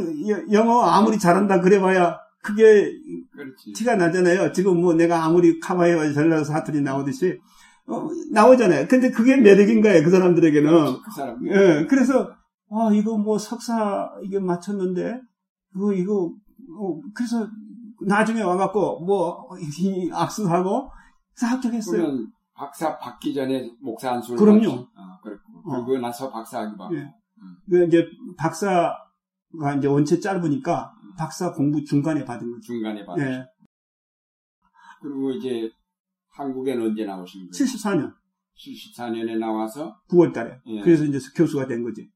영어 0.51 0.81
아무리 0.83 1.17
잘한다 1.17 1.61
그래봐야 1.61 2.17
그게 2.43 2.91
그렇지. 3.33 3.73
티가 3.75 3.95
나잖아요. 3.95 4.51
지금 4.53 4.81
뭐 4.81 4.93
내가 4.93 5.23
아무리 5.25 5.59
카바에와 5.59 6.11
전라도 6.13 6.43
사투리 6.43 6.81
나오듯이 6.81 7.37
어, 7.87 8.07
나오잖아요. 8.31 8.87
근데 8.87 9.09
그게 9.11 9.37
매력인 9.37 9.81
거예요. 9.81 10.03
그 10.03 10.09
사람들에게는. 10.09 10.71
그 11.01 11.11
사람. 11.15 11.47
예. 11.47 11.85
그래서 11.87 12.29
아 12.69 12.89
이거 12.93 13.17
뭐 13.17 13.37
석사 13.37 14.09
이게 14.23 14.39
맞췄는데 14.39 15.21
이거 15.75 15.93
이거 15.93 16.33
어, 16.79 17.01
그래서 17.15 17.47
나중에 18.05 18.41
와갖고 18.41 19.05
뭐 19.05 19.47
악수하고 20.11 20.91
합격했어요. 21.41 22.27
박사 22.53 22.97
받기 22.97 23.33
전에 23.33 23.69
목사 23.79 24.11
안수를 24.11 24.37
그럼요. 24.37 24.87
아, 24.95 25.19
그랬고 25.23 25.61
그리고 25.63 25.95
어. 25.95 25.99
나서 25.99 26.31
박사하기 26.31 26.75
받고. 26.75 26.95
예. 26.95 26.99
음. 27.01 27.55
그 27.69 27.85
이제 27.85 28.05
박사가 28.37 29.75
이제 29.77 29.87
원체 29.87 30.19
짧으니까 30.19 30.93
음. 31.03 31.15
박사 31.17 31.53
공부 31.53 31.83
중간에 31.83 32.25
받은 32.25 32.51
거죠. 32.51 32.61
중간에 32.61 33.05
받은. 33.05 33.23
예. 33.23 33.45
그리고 35.01 35.31
이제 35.31 35.69
한국에는 36.37 36.83
언제 36.87 37.05
나오신 37.05 37.41
거예요? 37.41 37.51
74년. 37.51 38.13
74년에 38.57 39.37
나와서 39.37 39.95
9월 40.09 40.33
달에. 40.33 40.57
예. 40.67 40.81
그래서 40.81 41.03
이제 41.05 41.19
교수가 41.35 41.67
된 41.67 41.83
거지. 41.83 42.09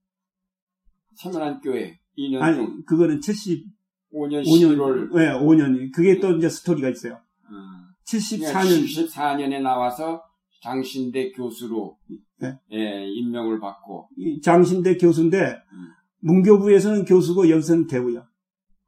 세문안 1.15 1.59
교회 1.61 1.99
2년 2.17 2.41
아니, 2.41 2.55
중. 2.55 2.83
그거는 2.85 3.19
75년 3.19 4.43
11월. 4.43 5.15
네, 5.15 5.31
5년이. 5.33 5.91
그게 5.93 6.19
또 6.19 6.31
이제 6.37 6.49
스토리가 6.49 6.89
있어요. 6.89 7.19
음. 7.49 7.87
74년. 8.05 8.85
74년에 8.85 9.61
나와서 9.61 10.23
장신대 10.63 11.31
교수로 11.31 11.97
네. 12.39 12.59
예, 12.71 13.05
임명을 13.07 13.59
받고 13.59 14.09
장신대 14.43 14.97
교수인데 14.97 15.39
음. 15.73 15.87
문교부에서는 16.19 17.05
교수고 17.05 17.49
여기서는 17.49 17.87
대우요. 17.87 18.25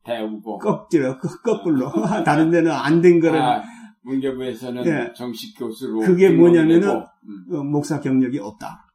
대우고 0.06 0.60
껍질로 0.60 1.18
거꾸로 1.18 1.90
다른 2.26 2.52
데는 2.52 2.70
안 2.72 3.02
된 3.02 3.20
거를 3.20 3.42
아, 3.42 3.64
문교부에서는 4.04 4.84
네. 4.84 5.14
정식 5.14 5.58
교수로 5.58 6.00
그게 6.02 6.30
뭐냐면은 6.30 6.90
음. 7.28 7.46
어, 7.56 7.64
목사 7.64 8.00
경력이 8.00 8.40
없다. 8.40 8.90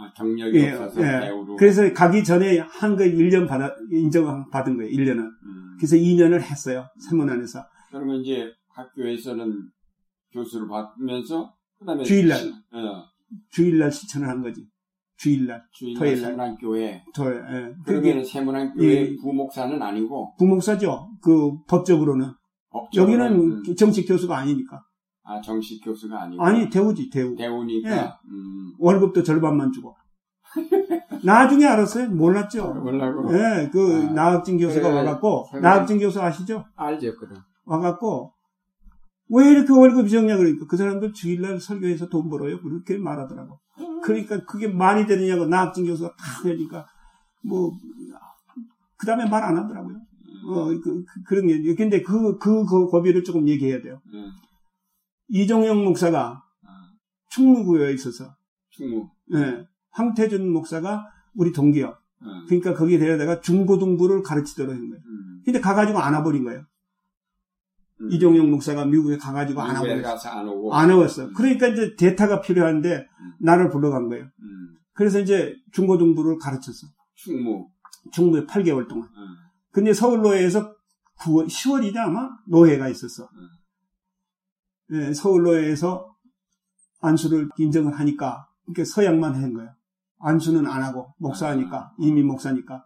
아, 0.00 0.12
경력이 0.16 0.56
예, 0.58 0.70
없어서 0.72 1.00
예. 1.02 1.20
대우로 1.26 1.56
그래서 1.56 1.92
가기 1.92 2.22
전에 2.22 2.58
한 2.60 2.96
거 2.96 3.02
1년 3.04 3.48
받아 3.48 3.74
인정 3.90 4.48
받은 4.50 4.76
거예요. 4.76 4.90
1년은. 4.90 5.18
음. 5.18 5.76
그래서 5.76 5.96
2년을 5.96 6.40
했어요. 6.40 6.86
세문안에서. 7.08 7.64
그러면 7.90 8.20
이제 8.20 8.48
학교에서는 8.68 9.68
교수를 10.32 10.68
받으면서 10.68 11.52
그 11.80 11.84
다음에 11.84 12.04
주일날 12.04 12.38
어. 12.72 13.04
주일날 13.50 13.90
실천을 13.90 14.28
한 14.28 14.40
거지. 14.42 14.64
주일날, 15.16 15.64
주일날 15.72 15.98
토요일날 15.98 16.24
세문안교회. 16.30 17.04
토요일. 17.12 17.42
예. 17.50 17.74
그러면 17.84 18.24
세문안교회 18.24 18.88
예. 18.88 19.16
부목사는 19.16 19.82
아니고 19.82 20.36
부목사죠. 20.38 21.10
그 21.20 21.60
법적으로는. 21.64 22.34
법적으로는 22.82 23.24
여기는 23.26 23.56
음. 23.68 23.74
정식 23.76 24.06
교수가 24.06 24.36
아니니까. 24.36 24.82
아 25.24 25.40
정식 25.40 25.82
교수가 25.84 26.22
아니고. 26.22 26.42
아니 26.42 26.68
대우지 26.70 27.10
대우. 27.10 27.34
대우니까. 27.36 27.90
예. 27.90 28.12
음. 28.30 28.72
월급도 28.78 29.22
절반만 29.22 29.72
주고. 29.72 29.94
나중에 31.24 31.66
알았어요. 31.66 32.10
몰랐죠. 32.10 32.64
아, 32.64 32.72
몰라고. 32.74 33.32
예, 33.34 33.68
그 33.72 34.06
아, 34.08 34.12
나학진 34.12 34.56
교수가 34.58 34.88
그래, 34.88 34.96
와갖고 34.98 35.46
나학진 35.60 35.98
교수 35.98 36.20
아시죠? 36.22 36.64
알죠, 36.76 37.14
그럼. 37.16 37.42
와갖고 37.66 38.32
왜 39.30 39.50
이렇게 39.50 39.72
월급이 39.72 40.08
적냐 40.08 40.36
그러니까 40.38 40.66
그 40.66 40.76
사람들 40.76 41.12
주일날 41.12 41.60
설교해서 41.60 42.08
돈 42.08 42.30
벌어요. 42.30 42.60
그렇게 42.62 42.96
말하더라고. 42.96 43.58
그러니까 44.02 44.42
그게 44.46 44.68
말이 44.68 45.06
되느냐고 45.06 45.46
나학진 45.46 45.84
교수가 45.86 46.10
탁 46.16 46.44
하니까 46.46 46.86
뭐 47.44 47.72
그 49.00 49.06
다음에 49.06 49.28
말 49.28 49.44
안 49.44 49.56
하더라고요. 49.56 49.96
어, 50.48 50.66
그, 50.82 51.04
그런 51.26 51.46
게. 51.46 51.74
근데 51.74 52.02
그, 52.02 52.38
그, 52.38 52.64
그 52.64 52.86
고비를 52.86 53.24
조금 53.24 53.48
얘기해야 53.48 53.80
돼요. 53.80 54.00
음. 54.12 54.30
이종영 55.28 55.84
목사가 55.84 56.42
충무구에 57.30 57.92
있어서. 57.92 58.34
충무. 58.70 59.08
예. 59.34 59.66
황태준 59.90 60.50
목사가 60.50 61.06
우리 61.34 61.52
동기요. 61.52 61.96
음. 62.22 62.46
그러니까 62.46 62.74
거기에 62.74 62.98
데려다가 62.98 63.40
중고등부를 63.40 64.22
가르치도록 64.22 64.74
한 64.74 64.88
거예요. 64.88 65.02
음. 65.06 65.42
근데 65.44 65.60
가가지고 65.60 65.98
안아버린 65.98 66.44
거예요. 66.44 66.64
음. 68.00 68.12
이종영 68.12 68.50
목사가 68.50 68.84
미국에 68.84 69.16
가가지고 69.16 69.60
안 69.60 69.76
하고 69.76 69.86
안 69.86 70.48
오고 70.48 70.74
안 70.74 70.90
오었어. 70.90 71.26
음. 71.26 71.32
그러니까 71.34 71.68
이제 71.68 71.96
대타가 71.96 72.40
필요한데 72.40 72.96
음. 72.96 73.32
나를 73.40 73.70
불러간 73.70 74.08
거예요. 74.08 74.24
음. 74.24 74.76
그래서 74.94 75.20
이제 75.20 75.54
중고등부를 75.72 76.38
가르쳤어. 76.38 76.86
충무. 77.14 77.68
충무에 78.12 78.46
8개월 78.46 78.88
동안. 78.88 79.08
음. 79.68 79.72
근데 79.72 79.92
서울로에서 79.92 80.74
9월, 81.20 81.46
10월이냐 81.46 81.96
아마 81.98 82.30
노예가 82.46 82.88
있었어. 82.88 83.28
네, 84.90 85.12
서울로에서 85.12 86.14
안수를 87.00 87.48
인정을 87.58 87.98
하니까 87.98 88.48
이렇게 88.66 88.84
서양만 88.84 89.34
한 89.34 89.52
거예요. 89.52 89.70
안수는 90.20 90.66
안 90.66 90.82
하고 90.82 91.14
목사니까 91.18 91.92
이미 91.98 92.22
목사니까 92.22 92.84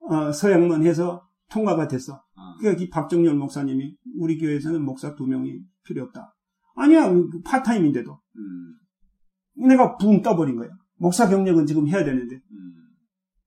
어, 0.00 0.32
서양만 0.32 0.84
해서 0.84 1.28
통과가 1.50 1.88
됐어. 1.88 2.22
그러니까 2.58 2.82
이 2.82 2.88
박정열 2.88 3.34
목사님이 3.34 3.96
우리 4.18 4.38
교회에서는 4.38 4.82
목사 4.84 5.14
두 5.14 5.26
명이 5.26 5.60
필요 5.84 6.04
없다. 6.04 6.34
아니야, 6.74 7.12
파타임인데도. 7.44 8.20
음. 8.36 9.68
내가 9.68 9.96
붕 9.96 10.22
떠버린 10.22 10.56
거야. 10.56 10.70
목사 10.96 11.28
경력은 11.28 11.66
지금 11.66 11.88
해야 11.88 12.04
되는데. 12.04 12.36
음. 12.36 12.61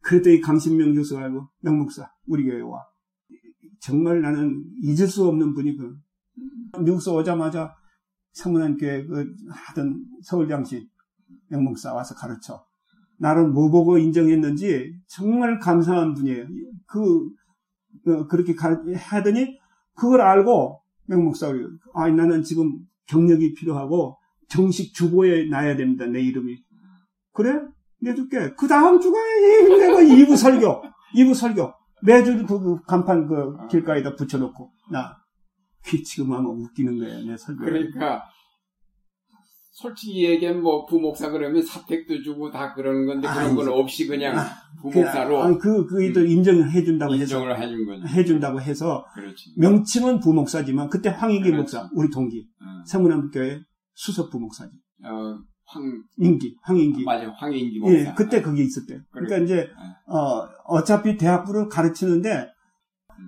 그랬더니 0.05 0.39
강신명 0.39 0.93
교수가 0.93 1.23
알고, 1.23 1.49
명목사, 1.61 2.09
우리 2.27 2.43
교회 2.45 2.61
와. 2.61 2.85
정말 3.81 4.21
나는 4.21 4.63
잊을 4.81 5.07
수 5.07 5.27
없는 5.27 5.53
분이 5.53 5.77
그, 5.77 5.95
미국서 6.79 7.15
오자마자 7.15 7.75
성문안교회 8.33 9.05
그 9.05 9.33
하던 9.49 10.05
서울장신 10.23 10.87
명목사 11.49 11.93
와서 11.93 12.13
가르쳐. 12.15 12.65
나를 13.17 13.47
뭐 13.47 13.69
보고 13.71 13.97
인정했는지 13.97 14.93
정말 15.07 15.59
감사한 15.59 16.13
분이에요. 16.13 16.45
그 16.85 17.29
어, 18.07 18.27
그렇게 18.27 18.53
하더니 18.95 19.57
그걸 19.95 20.21
알고 20.21 20.81
명목사 21.05 21.49
우리 21.49 21.65
아 21.93 22.09
나는 22.09 22.43
지금 22.43 22.79
경력이 23.07 23.53
필요하고 23.53 24.17
정식 24.49 24.93
주보에 24.93 25.45
놔야 25.45 25.75
됩니다 25.75 26.05
내 26.05 26.21
이름이 26.21 26.63
그래 27.31 27.61
내줄게 28.01 28.53
그 28.57 28.67
다음 28.67 28.99
주가 28.99 29.17
내가 29.79 29.99
2부 29.99 30.37
설교 30.37 30.83
2부 31.15 31.33
설교 31.33 31.73
매주 32.03 32.45
그, 32.45 32.59
그 32.59 32.81
간판 32.83 33.27
그 33.27 33.67
길가에다 33.67 34.15
붙여놓고 34.15 34.71
나 34.91 35.17
지금 36.03 36.33
하면 36.33 36.45
웃기는 36.45 36.97
거야 36.97 37.19
내 37.23 37.37
설교 37.37 37.63
그러니까 37.63 38.23
솔직히 39.75 40.23
얘기하면 40.23 40.63
뭐 40.63 40.85
부목사 40.85 41.31
그러면 41.31 41.61
사택도 41.61 42.23
주고 42.23 42.49
다 42.49 42.73
그러는 42.73 43.05
건데 43.05 43.27
그런 43.27 43.51
아건 43.51 43.67
없이 43.67 44.07
그냥 44.07 44.37
아, 44.39 44.45
부목사로 44.81 45.57
그, 45.57 45.85
그, 45.85 45.87
그게 45.87 46.17
음. 46.17 46.27
인정을 46.27 46.71
해준다고 46.71 47.13
인정을 47.13 47.51
해서 47.51 47.61
해준 47.61 47.85
거죠. 47.85 48.07
해준다고 48.07 48.61
해서 48.61 49.05
그렇지. 49.13 49.53
명칭은 49.57 50.21
부목사지만 50.21 50.89
그때 50.89 51.13
그렇지. 51.49 51.57
목사 51.57 51.89
우리 51.93 52.09
동기 52.09 52.47
음. 52.61 52.85
세문안교회 52.85 53.63
수석 53.93 54.29
부목사지. 54.29 54.71
어, 55.03 55.39
황인기 55.75 56.55
황인기 56.61 57.03
맞아 57.03 57.29
황인기 57.31 57.79
목사. 57.79 57.95
예, 57.95 58.13
그때 58.15 58.41
거기 58.41 58.63
있었대. 58.63 58.99
그러니까 59.11 59.37
이제 59.37 59.55
네. 59.55 59.67
어 60.07 60.47
어차피 60.65 61.17
대학부를 61.17 61.69
가르치는데 61.69 62.49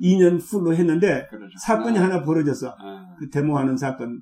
2년 0.01 0.33
음. 0.33 0.37
풀로 0.39 0.75
했는데 0.75 1.27
그렇죠. 1.29 1.53
사건이 1.65 1.97
아. 1.99 2.03
하나 2.03 2.23
벌어졌어. 2.23 2.75
아. 2.79 3.15
그 3.19 3.29
데모하는 3.29 3.77
사건. 3.77 4.21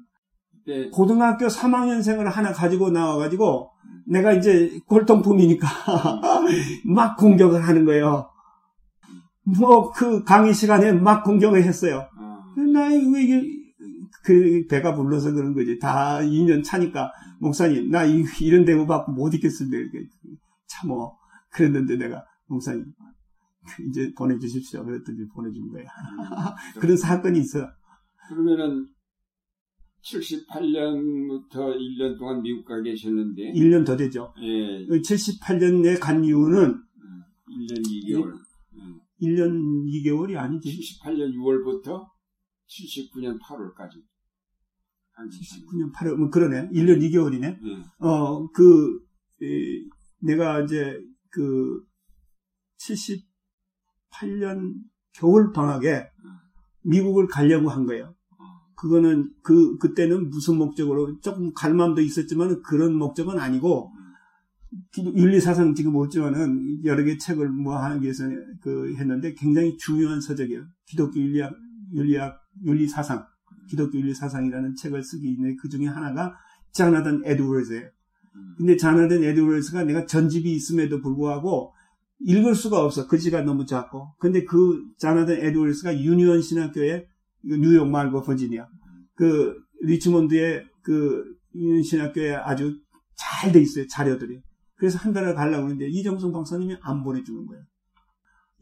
네. 0.68 0.90
고등학교 0.90 1.48
3학년생을 1.48 2.24
하나 2.26 2.52
가지고 2.52 2.90
나와가지고 2.90 3.70
내가 4.08 4.34
이제 4.34 4.80
골동품이니까 4.88 5.68
막 6.86 7.18
공격을 7.18 7.68
하는 7.68 7.86
거예요. 7.86 8.30
뭐 9.60 9.92
그 9.92 10.24
강의 10.24 10.54
시간에 10.54 10.92
막 10.92 11.24
공격을 11.24 11.64
했어요. 11.64 12.08
어. 12.20 12.62
나왜 12.74 13.65
그 14.26 14.66
배가 14.68 14.96
불러서 14.96 15.32
그런 15.34 15.54
거지. 15.54 15.78
다 15.80 16.20
2년 16.22 16.64
차니까 16.64 17.12
목사님 17.40 17.90
나 17.92 18.06
이 18.06 18.24
런 18.52 18.66
대우 18.66 18.86
받고 18.88 19.12
못 19.12 19.34
있겠습니다. 19.36 19.78
이렇게 19.78 20.08
참어 20.68 21.16
그랬는데 21.52 21.96
내가 21.98 22.24
목사님 22.48 22.86
이제 23.90 24.12
보내주십시오. 24.18 24.84
그랬더니 24.84 25.28
보내준 25.34 25.70
거야. 25.72 25.84
음, 25.84 25.86
그런 26.82 26.98
사건이 26.98 27.40
있어. 27.40 27.68
그러면은 28.30 28.88
78년부터 30.04 31.76
1년 31.78 32.18
동안 32.18 32.42
미국 32.42 32.66
가 32.66 32.80
계셨는데 32.82 33.54
1년 33.54 33.86
더 33.86 33.96
되죠. 33.96 34.34
예. 34.42 34.86
78년에 34.88 36.00
간 36.00 36.24
이유는 36.24 36.74
1년 37.50 37.84
2개월. 37.88 38.34
1년 39.22 39.86
2개월이 39.88 40.38
아니지. 40.38 40.80
78년 41.04 41.34
6월부터 41.34 42.06
79년 42.68 43.40
8월까지. 43.40 44.02
79년 45.24 45.94
8월, 45.94 46.16
뭐 46.16 46.30
그러네. 46.30 46.70
1년 46.70 47.02
2개월이네. 47.02 47.44
예. 47.44 47.84
어, 48.00 48.50
그, 48.52 49.00
에, 49.42 49.86
내가 50.20 50.62
이제 50.62 51.00
그 51.30 51.82
78년 52.80 54.74
겨울 55.14 55.52
방학에 55.54 56.10
음. 56.24 56.30
미국을 56.84 57.28
가려고 57.28 57.70
한 57.70 57.86
거예요. 57.86 58.16
그거는 58.76 59.32
그 59.42 59.78
그때는 59.78 60.30
무슨 60.30 60.58
목적으로 60.58 61.20
조금 61.22 61.54
갈망도 61.54 62.02
있었지만 62.02 62.62
그런 62.62 62.96
목적은 62.96 63.40
아니고 63.40 63.92
윤리 65.16 65.40
사상 65.40 65.74
지금 65.74 65.94
못지만은 65.94 66.84
여러 66.84 67.04
개 67.04 67.18
책을 67.18 67.50
뭐 67.50 67.78
하기 67.78 68.04
위해서 68.04 68.26
그 68.62 68.94
했는데 68.96 69.34
굉장히 69.34 69.78
중요한 69.78 70.20
서적이에요. 70.20 70.66
기독교 70.86 71.20
윤리학 71.20 71.54
윤리학 71.94 72.38
윤리 72.66 72.88
사상 72.88 73.26
기독교 73.68 73.98
윤리 73.98 74.14
사상이라는 74.14 74.76
책을 74.76 75.04
쓰기 75.04 75.30
있는데 75.30 75.56
그 75.62 75.70
중에 75.70 75.86
하나가 75.86 76.36
자나단 76.72 77.22
에드워즈예요. 77.26 77.90
근데 78.58 78.76
자나단 78.76 79.24
에드워즈가 79.24 79.84
내가 79.84 80.06
전집이 80.06 80.52
있음에도 80.54 81.02
불구하고 81.02 81.74
읽을 82.20 82.56
수가 82.56 82.84
없어. 82.84 83.08
글씨가 83.08 83.42
너무 83.42 83.66
작고. 83.66 84.16
근데 84.20 84.44
그 84.44 84.84
자나단 84.98 85.38
에드워즈가 85.38 86.00
유니온 86.00 86.42
신학교에 86.42 87.08
뉴욕 87.44 87.88
말고 87.88 88.24
버지니아 88.24 88.68
그 89.16 89.56
리치몬드의 89.82 90.66
그 90.82 91.24
유니온 91.54 91.84
신학교에 91.84 92.36
아주 92.36 92.74
잘 93.18 93.52
돼 93.52 93.62
있어요. 93.62 93.88
자료들이. 93.88 94.42
그래서 94.76 94.98
한 94.98 95.14
달을 95.14 95.36
가려고 95.36 95.66
하는데 95.66 95.88
이정성 95.88 96.32
박사님이 96.34 96.76
안 96.82 97.04
보내주는 97.04 97.46
거예요. 97.46 97.64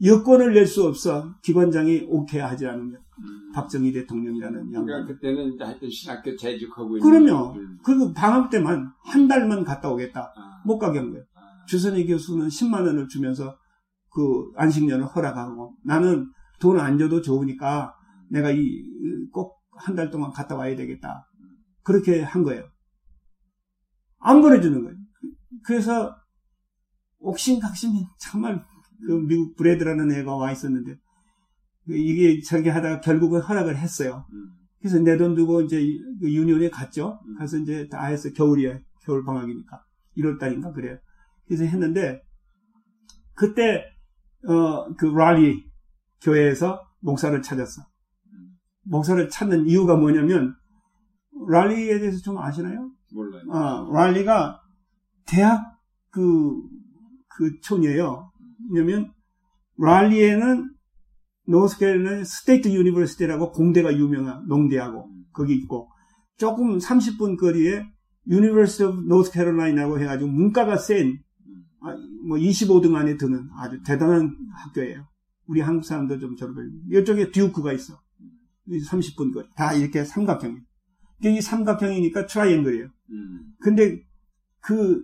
여권을 0.04 0.52
낼 0.54 0.66
수 0.66 0.84
없어. 0.86 1.34
기관장이 1.42 2.06
오케이 2.08 2.40
하지 2.40 2.66
않으면. 2.66 3.00
음. 3.18 3.52
박정희 3.52 3.92
대통령이라는 3.92 4.58
양반. 4.72 4.84
그러니까 4.86 5.14
그때는 5.14 5.56
하여튼 5.60 5.88
신학교 5.88 6.36
재직하고 6.36 6.98
그럼요. 6.98 7.54
음. 7.54 7.78
그리고 7.84 8.12
방학 8.12 8.50
때만 8.50 8.92
한 9.04 9.28
달만 9.28 9.64
갔다 9.64 9.88
오겠다. 9.90 10.32
아. 10.36 10.62
못 10.64 10.78
가게 10.78 10.98
한 10.98 11.10
거예요. 11.10 11.24
아. 11.34 11.64
주선희 11.66 12.06
교수는 12.06 12.48
10만 12.48 12.86
원을 12.86 13.08
주면서 13.08 13.56
그 14.10 14.50
안식년을 14.56 15.06
허락하고 15.06 15.76
나는 15.84 16.30
돈 16.60 16.78
안 16.78 16.98
줘도 16.98 17.20
좋으니까 17.22 17.94
내가 18.30 18.50
이 18.50 18.82
꼭 19.32 19.54
한 19.76 19.96
달 19.96 20.08
동안 20.10 20.30
갔다 20.32 20.54
와야 20.56 20.76
되겠다. 20.76 21.26
그렇게 21.82 22.22
한 22.22 22.42
거예요. 22.44 22.64
안 24.20 24.40
보내주는 24.40 24.82
거예요. 24.82 24.96
그래서 25.64 26.14
옥신각신이 27.18 28.06
정말 28.20 28.62
그 29.06 29.12
미국 29.12 29.56
브레드라는 29.56 30.12
애가 30.12 30.34
와 30.36 30.52
있었는데 30.52 30.96
이게 31.88 32.40
저기 32.42 32.68
하다가 32.68 33.00
결국은 33.00 33.40
허락을 33.40 33.76
했어요. 33.76 34.24
그래서 34.78 34.98
내 34.98 35.16
돈 35.16 35.34
두고 35.34 35.62
이제 35.62 35.82
그 36.20 36.32
유니온에 36.32 36.70
갔죠. 36.70 37.18
가서 37.38 37.58
이제 37.58 37.88
다 37.88 38.04
해서 38.06 38.30
겨울이야. 38.32 38.78
겨울 39.02 39.24
방학이니까. 39.24 39.82
1월 40.18 40.38
달인가 40.38 40.72
그래요. 40.72 40.98
그래서 41.46 41.64
했는데 41.64 42.20
그때 43.34 43.84
어그 44.46 45.06
랄리 45.06 45.64
교회에서 46.22 46.80
목사를 47.00 47.40
찾았어. 47.42 47.82
목사를 48.84 49.28
찾는 49.28 49.66
이유가 49.66 49.96
뭐냐면 49.96 50.54
랄리에 51.48 51.98
대해서 51.98 52.18
좀 52.18 52.38
아시나요? 52.38 52.90
몰라요. 53.12 53.42
아, 53.50 53.86
랄리가 53.90 54.60
대학 55.26 55.62
그, 56.10 56.54
그 57.28 57.58
촌이에요. 57.60 58.30
왜냐면 58.72 59.12
랄리에는 59.76 60.70
North 61.46 61.76
Carolina 61.76 62.24
State 62.24 62.68
University라고 62.68 63.52
공대가 63.52 63.94
유명한 63.96 64.46
농대하고 64.46 65.10
거기 65.32 65.54
있고 65.54 65.90
조금 66.36 66.78
30분 66.78 67.38
거리에 67.38 67.84
University 68.28 68.84
of 68.84 69.00
North 69.08 69.39
Carolina고 69.39 70.00
해가지고 70.00 70.30
문과가 70.30 70.76
센 70.76 71.18
아, 71.82 71.94
뭐 72.26 72.38
25등 72.38 72.94
안에 72.94 73.18
드는 73.18 73.50
아주 73.58 73.82
대단한 73.82 74.34
학교예요. 74.64 75.06
우리 75.46 75.60
한국 75.60 75.84
사람도 75.84 76.18
좀 76.18 76.34
졸업해. 76.34 76.62
이쪽에 76.90 77.30
듀크가 77.30 77.74
있어. 77.74 78.00
30분 78.66 79.34
거리. 79.34 79.46
다 79.54 79.74
이렇게 79.74 80.02
삼각형이에요. 80.04 80.62
이 81.24 81.40
삼각형이니까 81.42 82.26
triangle이에요. 82.26 82.88
근데 83.60 84.02
그 84.60 85.02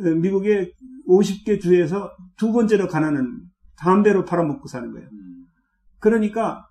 어, 0.00 0.04
미국의 0.04 0.72
50개 1.08 1.60
주에서 1.60 2.10
두 2.36 2.52
번째로 2.52 2.88
가난한 2.88 3.42
담배로 3.76 4.24
팔아먹고 4.24 4.68
사는 4.68 4.92
거예요. 4.92 5.08
그러니까 5.98 6.66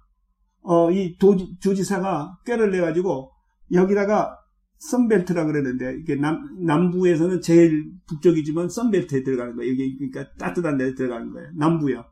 어, 0.62 0.92
이 0.92 1.18
도, 1.18 1.36
주지사가 1.60 2.40
꾀를 2.46 2.72
내가지고 2.72 3.32
여기다가 3.72 4.38
Sun 4.80 5.02
Belt라 5.02 5.46
그러는데 5.46 5.98
이게 6.00 6.16
남, 6.16 6.42
남부에서는 6.66 7.42
제일 7.42 7.92
북쪽이지만 8.08 8.70
Sun 8.70 8.90
Belt에 8.90 9.24
들어가는 9.24 9.56
거예요. 9.56 9.72
여기 9.72 9.98
그러니까 9.98 10.34
따뜻한 10.38 10.78
데 10.78 10.94
들어가는 10.94 11.32
거예요. 11.32 11.50
남부요. 11.56 12.04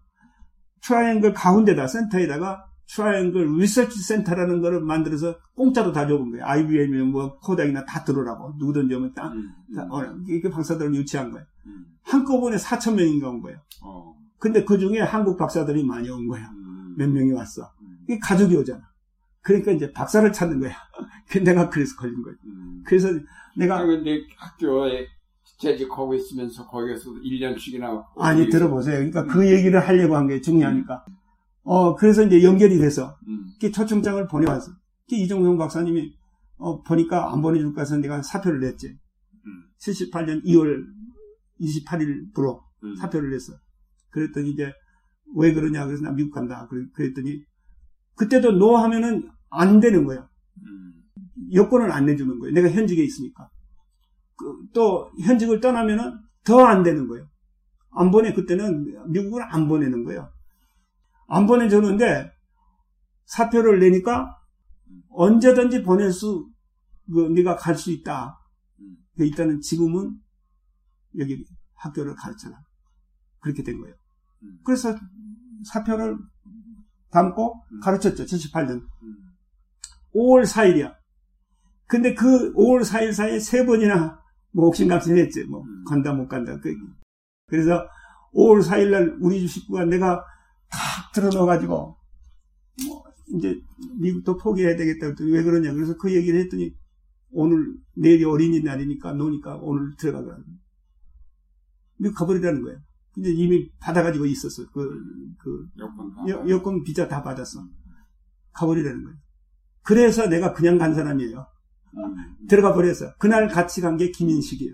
트라이앵글 0.83 1.33
가운데다 1.33 1.87
센터에다가 1.87 2.65
Triangle 2.93 3.57
Research 3.57 4.01
Center라는 4.01 4.61
거를 4.61 4.81
만들어서 4.81 5.37
공짜로 5.55 5.91
다 5.91 6.07
줘본 6.07 6.31
거예요. 6.31 6.45
IBM이면 6.45 7.07
뭐 7.11 7.37
코닥이나 7.39 7.85
다 7.85 8.03
들어라고 8.03 8.55
누구든지 8.57 8.95
오면 8.95 9.13
딱 9.13 9.31
음, 9.31 9.49
음. 9.69 9.91
어, 9.91 10.03
이게 10.27 10.49
박사들을 10.49 10.95
유치한 10.95 11.31
거예요. 11.31 11.45
음. 11.67 11.85
한꺼번에 12.03 12.57
4천 12.57 12.95
명인가 12.95 13.29
온 13.29 13.41
거예요. 13.41 13.59
어. 13.83 14.13
근데 14.39 14.63
그 14.65 14.77
중에 14.79 14.99
한국 14.99 15.37
박사들이 15.37 15.83
많이 15.85 16.09
온 16.09 16.27
거야. 16.27 16.49
음. 16.49 16.95
몇 16.97 17.09
명이 17.09 17.31
왔어. 17.31 17.71
이게 18.07 18.19
가족이 18.19 18.55
오잖아. 18.55 18.81
그러니까 19.41 19.71
이제 19.71 19.91
박사를 19.91 20.31
찾는 20.31 20.59
거야. 20.59 20.73
그 21.29 21.39
내가 21.39 21.69
그래서 21.69 21.95
걸린 21.95 22.21
거예요. 22.21 22.37
음. 22.45 22.83
그래서 22.85 23.09
내가 23.57 23.85
근데 23.85 24.19
학교에 24.37 25.07
재직하고 25.59 26.13
있으면서 26.15 26.67
거기에서 26.67 27.11
1년씩이나 27.11 28.03
아니 28.17 28.49
들어보세요. 28.49 28.95
그러니까 28.97 29.25
그 29.25 29.51
얘기를 29.51 29.79
하려고 29.79 30.15
한 30.15 30.27
게 30.27 30.41
중요하니까. 30.41 31.05
어, 31.63 31.93
그래서 31.95 32.23
이제 32.23 32.41
연결이 32.43 32.79
돼서, 32.79 33.15
음. 33.27 33.45
초청장을 33.71 34.27
보내왔어. 34.27 34.71
이종성 35.09 35.59
박사님이, 35.59 36.11
어, 36.57 36.81
보니까 36.81 37.31
안 37.31 37.43
보내줄까 37.43 37.81
해서 37.81 37.97
내가 37.97 38.23
사표를 38.23 38.61
냈지. 38.61 38.87
음. 39.45 39.63
78년 39.79 40.43
2월 40.43 40.83
28일부로 41.61 42.61
음. 42.83 42.95
사표를 42.95 43.31
냈어. 43.31 43.53
그랬더니 44.09 44.51
이제, 44.51 44.73
왜 45.35 45.53
그러냐. 45.53 45.85
그래서 45.85 46.03
나 46.03 46.11
미국 46.11 46.31
간다. 46.33 46.67
그랬더니, 46.93 47.43
그때도 48.15 48.53
노 48.53 48.77
하면은 48.77 49.29
안 49.49 49.79
되는 49.79 50.03
거야. 50.05 50.27
음. 50.57 50.93
여권을 51.53 51.91
안 51.91 52.05
내주는 52.05 52.39
거예요. 52.39 52.53
내가 52.53 52.69
현직에 52.69 53.03
있으니까. 53.03 53.49
그, 54.35 54.45
또, 54.73 55.11
현직을 55.23 55.61
떠나면은 55.61 56.19
더 56.43 56.65
안 56.65 56.83
되는 56.83 57.07
거예요. 57.07 57.27
안 57.91 58.09
보내, 58.11 58.33
그때는 58.33 59.11
미국을 59.11 59.43
안 59.43 59.67
보내는 59.67 60.03
거예요. 60.03 60.31
안 61.27 61.45
보내줬는데 61.47 62.31
사표를 63.25 63.79
내니까 63.79 64.37
언제든지 65.09 65.83
보낼 65.83 66.11
수, 66.11 66.49
그, 67.13 67.27
네가 67.27 67.55
갈 67.55 67.75
수 67.75 67.91
있다. 67.91 68.37
그 69.17 69.25
일단은 69.25 69.61
지금은 69.61 70.15
여기 71.17 71.43
학교를 71.75 72.15
가르쳐라. 72.15 72.57
그렇게 73.39 73.63
된 73.63 73.79
거예요. 73.79 73.95
그래서 74.63 74.95
사표를 75.65 76.17
담고 77.11 77.63
가르쳤죠. 77.81 78.25
78년. 78.25 78.81
5월 80.15 80.45
4일이야. 80.45 80.95
근데 81.87 82.13
그 82.13 82.53
5월 82.53 82.81
4일 82.81 83.13
사이에 83.13 83.39
세 83.39 83.65
번이나 83.65 84.19
뭐 84.51 84.67
옥신각신 84.67 85.17
했지. 85.17 85.43
뭐 85.45 85.63
간다 85.87 86.13
못 86.13 86.27
간다. 86.27 86.57
그, 86.59 86.73
그래서 87.47 87.85
5월 88.33 88.61
4일 88.63 88.89
날 88.91 89.17
우리 89.19 89.45
식구가 89.47 89.85
내가 89.85 90.23
탁 90.69 91.11
들어넣어가지고, 91.13 91.97
뭐, 92.87 93.03
이제, 93.35 93.59
미국도 93.99 94.37
포기해야 94.37 94.75
되겠다. 94.77 95.07
왜 95.19 95.43
그러냐. 95.43 95.73
그래서 95.73 95.97
그 95.97 96.13
얘기를 96.13 96.39
했더니, 96.39 96.73
오늘, 97.31 97.75
내일이 97.95 98.23
어린이날이니까, 98.23 99.13
노니까 99.13 99.57
오늘 99.61 99.95
들어가더라. 99.97 100.37
미국 102.01 102.15
가버리라는 102.15 102.61
거예요. 102.63 102.79
근데 103.13 103.31
이미 103.31 103.69
받아가지고 103.79 104.25
있었어. 104.25 104.63
그, 104.73 104.89
그, 105.39 105.67
여권, 105.79 106.49
여권 106.49 106.83
비자 106.83 107.07
다 107.07 107.21
받았어. 107.21 107.59
가버리라는 108.53 109.03
거예요. 109.03 109.17
그래서 109.83 110.27
내가 110.27 110.53
그냥 110.53 110.77
간 110.77 110.93
사람이에요. 110.93 111.45
음. 111.97 112.47
들어가 112.47 112.73
버렸어. 112.73 113.13
그날 113.17 113.47
같이 113.47 113.81
간 113.81 113.97
게 113.97 114.11
김인식이에요. 114.11 114.73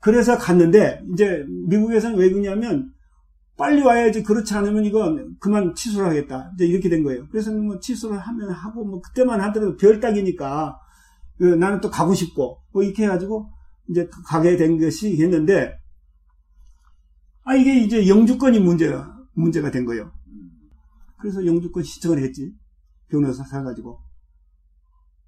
그래서 0.00 0.38
갔는데, 0.38 1.02
이제 1.12 1.44
미국에서는 1.68 2.18
왜 2.18 2.30
그러냐면, 2.30 2.92
빨리 3.56 3.82
와야지 3.82 4.22
그렇지 4.22 4.54
않으면 4.54 4.86
이건 4.86 5.36
그만 5.38 5.74
취소를 5.74 6.08
하겠다. 6.08 6.50
이제 6.54 6.64
이렇게 6.66 6.88
된 6.88 7.02
거예요. 7.04 7.26
그래서 7.30 7.52
뭐 7.52 7.78
취소를 7.78 8.18
하면 8.18 8.50
하고 8.50 8.86
뭐 8.86 9.02
그때만 9.02 9.38
하더라도 9.42 9.76
별 9.76 10.00
딱이니까 10.00 10.78
그 11.36 11.44
나는 11.44 11.82
또 11.82 11.90
가고 11.90 12.14
싶고 12.14 12.62
뭐 12.72 12.82
이렇게 12.82 13.04
해가지고 13.04 13.50
이제 13.90 14.08
가게 14.24 14.56
된 14.56 14.78
것이 14.80 15.20
했는데 15.20 15.76
아 17.50 17.56
이게 17.56 17.80
이제 17.80 18.06
영주권이 18.06 18.60
문제가 18.60 19.26
문제가 19.32 19.72
된 19.72 19.84
거예요. 19.84 20.12
그래서 21.18 21.44
영주권 21.44 21.82
시청을 21.82 22.22
했지 22.22 22.54
변호사 23.08 23.42
사가지고 23.42 23.98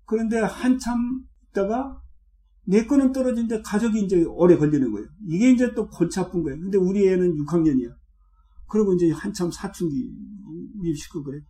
그런데 0.04 0.38
한참 0.38 1.24
있다가 1.48 2.00
내 2.64 2.86
거는 2.86 3.10
떨어진데 3.10 3.62
가족이 3.62 4.04
이제 4.04 4.22
오래 4.22 4.56
걸리는 4.56 4.92
거예요. 4.92 5.08
이게 5.26 5.50
이제 5.50 5.74
또 5.74 5.88
골치 5.88 6.20
아픈 6.20 6.44
거예요. 6.44 6.60
근데 6.60 6.78
우리 6.78 7.08
애는 7.08 7.38
6학년이야. 7.38 7.92
그리고 8.68 8.94
이제 8.94 9.10
한참 9.10 9.50
사춘기 9.50 10.08
입시고 10.80 11.24
그래. 11.24 11.40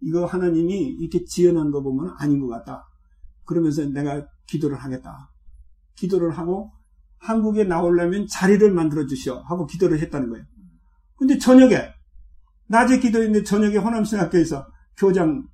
이거 0.00 0.26
하나님이 0.26 0.96
이렇게 0.98 1.24
지어놓은 1.24 1.70
거 1.70 1.80
보면 1.80 2.16
아닌 2.18 2.40
것 2.40 2.48
같다. 2.48 2.88
그러면서 3.44 3.86
내가 3.86 4.26
기도를 4.48 4.78
하겠다. 4.78 5.30
기도를 5.94 6.32
하고 6.32 6.72
한국에 7.20 7.64
나오려면 7.64 8.26
자리를 8.28 8.70
만들어 8.72 9.06
주시오 9.06 9.42
하고 9.46 9.66
기도를 9.66 10.00
했다는 10.00 10.30
거예요. 10.30 10.44
근데 11.16 11.38
저녁에 11.38 11.88
낮에 12.68 12.98
기도했는데 12.98 13.44
저녁에 13.44 13.76
호남신학교에서 13.76 14.66
교장 14.96 15.46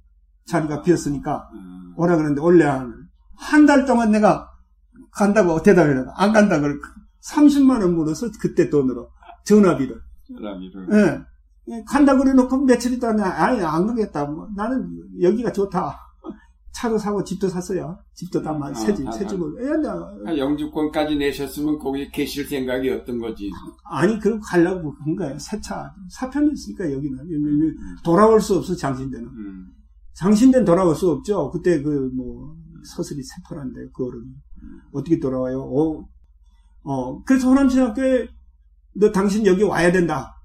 자리가 0.46 0.82
비었으니까 0.82 1.48
오라 1.96 2.16
그러는데 2.16 2.40
원래 2.40 2.64
한 3.36 3.66
달 3.66 3.84
동안 3.86 4.10
내가 4.12 4.48
간다고 5.10 5.62
대답을 5.62 6.06
안 6.16 6.32
간다 6.32 6.60
그럴 6.60 6.80
30만 7.22 7.80
원 7.82 7.94
물어서 7.94 8.28
그때 8.40 8.68
돈으로 8.68 9.10
전화비를. 9.44 10.00
전화비를. 10.28 10.88
예. 11.68 11.84
간다 11.86 12.16
그래 12.16 12.32
놓고 12.34 12.64
며칠 12.64 12.92
있다 12.92 13.14
아예 13.20 13.62
안 13.62 13.86
가겠다. 13.86 14.26
뭐 14.26 14.48
나는 14.54 14.88
여기가 15.20 15.52
좋다. 15.52 15.98
차도 16.74 16.98
사고 16.98 17.22
집도 17.22 17.48
샀어요. 17.48 17.96
집도 18.14 18.42
다 18.42 18.50
아, 18.60 18.74
새 18.74 18.92
집, 18.92 19.10
새 19.12 19.24
집을. 19.24 19.86
아, 19.86 20.12
아, 20.26 20.36
영주권까지 20.36 21.16
내셨으면 21.16 21.78
거기 21.78 22.10
계실 22.10 22.46
생각이었던 22.46 23.20
거지. 23.20 23.48
아니, 23.84 24.18
그럼 24.18 24.40
가려고 24.44 24.92
한 25.04 25.14
거예요. 25.14 25.38
새 25.38 25.60
차. 25.60 25.94
사편이 26.10 26.50
있으니까 26.52 26.92
여기는. 26.92 27.18
음. 27.20 27.76
돌아올 28.04 28.40
수 28.40 28.56
없어, 28.56 28.74
장신대는. 28.74 29.24
음. 29.24 29.66
장신대는 30.14 30.64
돌아올 30.64 30.96
수 30.96 31.10
없죠. 31.10 31.52
그때 31.52 31.80
그, 31.80 32.10
뭐, 32.12 32.56
서슬이 32.96 33.22
새파란데, 33.22 33.90
그 33.94 34.06
어른이. 34.06 34.26
음. 34.26 34.80
어떻게 34.92 35.20
돌아와요? 35.20 35.60
어, 35.60 36.04
어, 36.82 37.22
그래서 37.22 37.48
호남신학교에 37.50 38.28
너 38.96 39.12
당신 39.12 39.46
여기 39.46 39.62
와야 39.62 39.92
된다. 39.92 40.42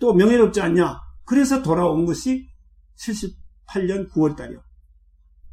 또 0.00 0.14
명예롭지 0.14 0.60
않냐. 0.60 0.98
그래서 1.24 1.62
돌아온 1.62 2.06
것이 2.06 2.48
78년 2.98 4.10
9월 4.10 4.34
달이요. 4.34 4.60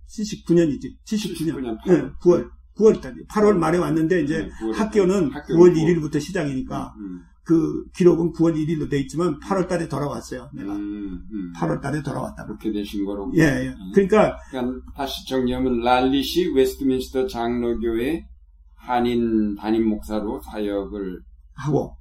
79년이지. 0.07 0.95
79년. 1.05 1.79
79년 1.79 1.81
8월. 1.81 1.87
네, 1.87 2.09
9월. 2.21 2.49
9월 2.77 3.01
달. 3.01 3.15
8월 3.29 3.57
말에 3.57 3.77
왔는데 3.77 4.21
이제 4.21 4.43
네, 4.43 4.71
학교는 4.77 5.31
9월 5.31 5.75
1일부터 5.75 6.21
시작이니까 6.21 6.93
음, 6.97 7.03
음. 7.03 7.21
그 7.43 7.85
기록은 7.95 8.33
9월 8.33 8.55
1일로 8.55 8.89
돼 8.89 8.99
있지만 8.99 9.39
8월 9.39 9.67
달에 9.67 9.87
돌아왔어요. 9.87 10.49
내가. 10.53 10.73
음, 10.73 11.25
음. 11.31 11.53
8월 11.55 11.81
달에 11.81 12.03
돌아왔다. 12.03 12.45
그렇게 12.45 12.71
되신 12.71 13.05
거로. 13.05 13.31
예, 13.35 13.41
예. 13.41 13.75
그러니까, 13.93 14.37
그러니까 14.51 14.81
다시 14.95 15.25
정리하면 15.27 15.79
랄리시 15.79 16.53
웨스트민스터 16.53 17.27
장로교회 17.27 18.27
한인 18.75 19.55
담임 19.55 19.89
목사로 19.89 20.41
사역을 20.41 21.21
하고 21.55 21.97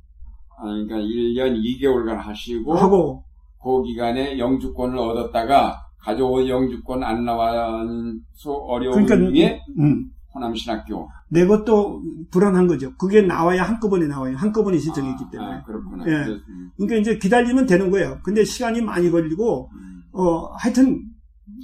아, 0.58 0.64
그러니까 0.64 0.96
1년 0.96 1.60
2개월간 1.62 2.16
하시고 2.16 2.74
하고 2.74 3.24
그 3.62 3.82
기간에 3.82 4.38
영주권을 4.38 4.98
얻었다가 4.98 5.85
가져온 6.06 6.46
영주권 6.46 7.02
안 7.02 7.24
나와서 7.24 8.52
어려운 8.68 9.04
그러니까, 9.04 9.16
중에 9.16 9.60
음. 9.80 10.08
호남신학교. 10.34 11.08
내 11.30 11.44
것도 11.46 12.00
불안한 12.30 12.68
거죠. 12.68 12.94
그게 12.96 13.22
나와야 13.22 13.64
한꺼번에 13.64 14.06
나와요. 14.06 14.36
한꺼번에 14.36 14.78
신청했기 14.78 15.24
아, 15.26 15.30
때문에. 15.30 15.50
아, 15.52 15.62
그렇구나. 15.64 16.04
예. 16.06 16.12
음. 16.48 16.70
그러니까 16.76 16.96
이제 17.00 17.18
기다리면 17.18 17.66
되는 17.66 17.90
거예요. 17.90 18.20
근데 18.22 18.44
시간이 18.44 18.82
많이 18.82 19.10
걸리고, 19.10 19.68
음. 19.72 20.02
어, 20.12 20.52
하여튼, 20.56 21.02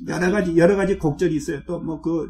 여러 0.08 0.30
가지, 0.32 0.56
여러 0.56 0.74
가지 0.74 0.98
곡절이 0.98 1.36
있어요. 1.36 1.60
또 1.66 1.78
뭐 1.80 2.00
그, 2.00 2.28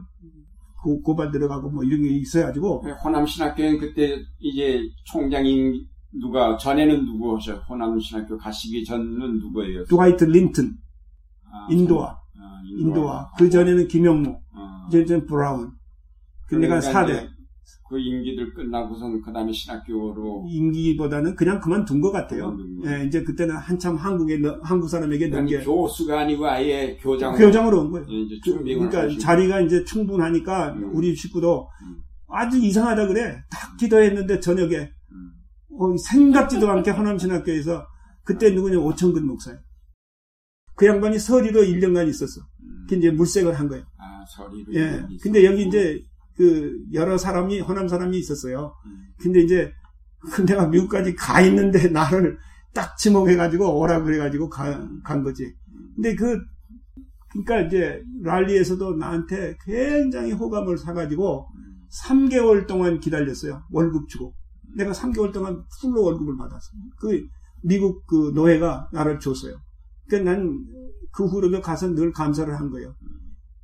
고, 0.82 1.00
고발 1.00 1.30
들어가고 1.30 1.70
뭐 1.70 1.82
이런 1.84 2.02
게 2.02 2.10
있어가지고. 2.10 2.84
호남신학교는 3.04 3.78
그때 3.78 4.18
이제 4.40 4.80
총장인 5.04 5.86
누가, 6.20 6.56
전에는 6.58 7.06
누구 7.06 7.36
하셔? 7.36 7.54
호남신학교 7.70 8.36
가시기 8.36 8.84
전은 8.84 9.38
누구예요? 9.38 9.84
드와이트 9.86 10.24
린튼. 10.24 10.74
아, 11.52 11.66
인도와. 11.70 12.18
아, 12.38 12.62
인도와. 12.64 13.30
그 13.38 13.48
전에는 13.48 13.86
김영모. 13.88 14.40
아. 14.54 14.88
이제 14.92 15.04
브라운. 15.26 15.70
그 16.48 16.56
그러니까 16.56 16.80
4대. 16.80 17.28
그 17.88 17.98
임기들 17.98 18.54
끝나고선 18.54 19.20
그 19.20 19.30
다음에 19.32 19.52
신학교로 19.52 20.46
임기보다는 20.48 21.36
그냥 21.36 21.60
그만둔 21.60 22.00
것 22.00 22.10
같아요. 22.10 22.56
예, 22.86 23.04
이제 23.04 23.22
그때는 23.22 23.54
한참 23.54 23.96
한국에 23.96 24.40
한국 24.62 24.88
사람에게 24.88 25.28
넘겨 25.28 25.60
교수가 25.60 26.20
아니고 26.20 26.46
아예 26.46 26.96
교장 26.96 27.36
교장으로 27.36 27.80
온 27.80 27.90
거예요. 27.90 28.06
예, 28.10 28.20
이제 28.20 28.40
그러니까 28.42 29.02
하시고. 29.02 29.20
자리가 29.20 29.60
이제 29.60 29.84
충분하니까 29.84 30.72
음. 30.72 30.90
우리 30.94 31.14
식구도 31.14 31.68
음. 31.82 31.96
아주 32.30 32.58
이상하다 32.58 33.08
그래. 33.08 33.42
딱 33.50 33.76
기도했는데 33.76 34.40
저녁에 34.40 34.90
음. 35.12 35.32
어, 35.78 35.94
생각지도 35.96 36.70
않게 36.70 36.92
호남신학교에서 36.92 37.86
그때 38.24 38.50
누구냐 38.50 38.78
오천근 38.78 39.26
목사예요. 39.26 39.60
그 40.82 40.88
양반이 40.88 41.16
서리로 41.16 41.60
1년간 41.62 42.08
있었어. 42.08 42.40
음. 42.40 42.86
그 42.88 42.96
이제 42.96 43.12
물색을 43.12 43.54
한 43.54 43.68
거예요. 43.68 43.84
아, 43.98 44.24
서리로. 44.28 44.74
예. 44.74 45.06
근데 45.22 45.44
여기 45.44 45.62
이제 45.64 46.02
그 46.36 46.76
여러 46.92 47.16
사람이 47.16 47.60
호남 47.60 47.86
사람이 47.86 48.18
있었어요. 48.18 48.74
근데 49.20 49.42
이제 49.42 49.72
내가 50.44 50.66
미국까지 50.66 51.14
가 51.14 51.40
있는데 51.42 51.86
나를 51.86 52.36
딱 52.74 52.98
지목해가지고 52.98 53.78
오라 53.78 54.02
그래가지고 54.02 54.48
가, 54.48 54.84
간 55.04 55.22
거지. 55.22 55.54
근데 55.94 56.16
그 56.16 56.40
그러니까 57.30 57.60
이제 57.60 58.02
랄리에서도 58.24 58.96
나한테 58.96 59.56
굉장히 59.64 60.32
호감을 60.32 60.78
사가지고 60.78 61.46
3개월 62.06 62.66
동안 62.66 62.98
기다렸어요. 62.98 63.62
월급 63.70 64.08
주고. 64.08 64.34
내가 64.76 64.90
3개월 64.90 65.32
동안 65.32 65.62
풀로 65.80 66.02
월급을 66.02 66.36
받았어요. 66.36 66.80
그 66.98 67.24
미국 67.62 68.04
그 68.08 68.32
노예가 68.34 68.88
나를 68.92 69.20
줬어요. 69.20 69.54
그러니까 70.08 70.32
난 70.32 70.72
그 71.12 71.26
후로도 71.26 71.60
가서 71.60 71.94
늘 71.94 72.10
감사를 72.10 72.52
한 72.58 72.70
거예요. 72.70 72.96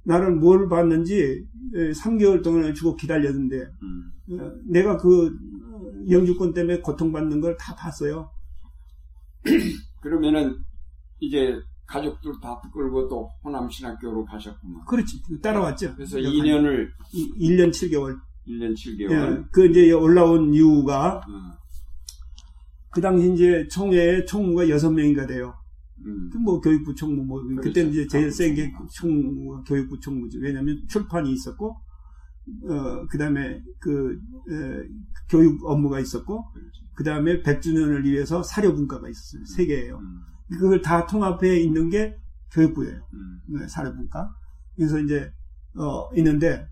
나를 0.04 0.34
뭘 0.36 0.68
받는지 0.68 1.46
3개월 1.74 2.42
동안 2.44 2.72
주고 2.74 2.94
기다렸는데 2.94 3.56
음. 3.82 4.38
어, 4.38 4.52
내가 4.66 4.96
그 4.98 5.34
영주권 6.10 6.52
때문에 6.54 6.80
고통받는 6.80 7.40
걸 7.40 7.56
다 7.56 7.74
봤어요. 7.74 8.30
그러면은 10.00 10.56
이제 11.20 11.58
가족들 11.86 12.32
다 12.42 12.60
끌고 12.72 13.08
또 13.08 13.28
호남신학교로 13.44 14.26
가셨구만. 14.26 14.84
그렇지. 14.84 15.22
따라왔죠. 15.42 15.94
그래서 15.94 16.18
2년을 16.18 16.88
1년 17.40 17.70
7개월. 17.70 18.18
1년 18.46 18.74
7개월. 18.74 19.10
예, 19.10 19.44
그 19.50 19.66
이제 19.66 19.90
올라온 19.92 20.52
이유가 20.52 21.22
음. 21.28 21.50
그 22.90 23.00
당시 23.00 23.32
이제 23.32 23.66
총회에 23.70 24.24
총무가 24.26 24.64
6명인가 24.66 25.26
돼요. 25.26 25.54
음. 26.06 26.30
뭐 26.42 26.60
교육부 26.60 26.94
총무 26.94 27.24
뭐 27.24 27.42
그렇죠. 27.42 27.60
그때는 27.62 27.90
이제 27.92 28.06
제일 28.06 28.30
센 28.30 28.54
게 28.54 28.72
총무 28.92 29.62
교육부 29.64 29.98
총무죠. 30.00 30.38
왜냐하면 30.40 30.82
출판이 30.88 31.32
있었고 31.32 31.76
어 32.64 33.06
그다음에 33.08 33.62
그 33.78 34.18
에, 34.50 34.88
교육 35.28 35.64
업무가 35.66 36.00
있었고 36.00 36.50
그렇죠. 36.52 36.82
그다음에 36.94 37.42
100주년을 37.42 38.04
위해서 38.04 38.42
사료 38.42 38.74
분과가 38.74 39.08
있었어요. 39.08 39.44
세 39.44 39.66
개예요. 39.66 39.98
음. 39.98 40.20
그걸 40.58 40.80
다 40.80 41.06
통합해 41.06 41.60
있는 41.60 41.90
게 41.90 42.16
교육부예요. 42.52 43.00
음. 43.12 43.40
네, 43.48 43.68
사료 43.68 43.94
분과. 43.94 44.34
그래서 44.76 44.98
이제 44.98 45.30
어 45.76 46.08
있는데 46.16 46.66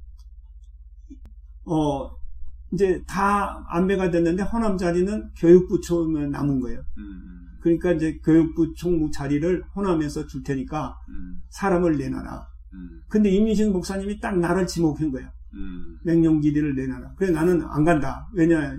어 1.65 2.11
이제 2.73 3.03
다 3.07 3.65
안배가 3.69 4.11
됐는데 4.11 4.43
호남 4.45 4.77
자리는 4.79 5.31
교육부 5.37 5.81
총무에 5.81 6.27
남은 6.29 6.61
거예요. 6.61 6.83
음. 6.99 7.46
그러니까 7.67 7.91
이제 7.93 8.17
교육부 8.25 8.73
총무 8.75 9.11
자리를 9.11 9.65
호남에서 9.75 10.29
줄 10.29 10.45
테니까 10.45 10.97
음. 11.09 11.41
사람을 11.51 11.99
내놔라. 11.99 12.47
음. 12.75 13.01
근데 13.09 13.29
임민식 13.31 13.73
목사님이 13.73 14.21
딱 14.21 14.39
나를 14.39 14.69
지목한 14.69 15.11
거야. 15.11 15.29
음. 15.55 15.99
맹령기디를 16.05 16.77
내놔라. 16.77 17.15
그래 17.17 17.33
나는 17.33 17.63
안 17.63 17.83
간다. 17.83 18.29
왜냐 18.35 18.77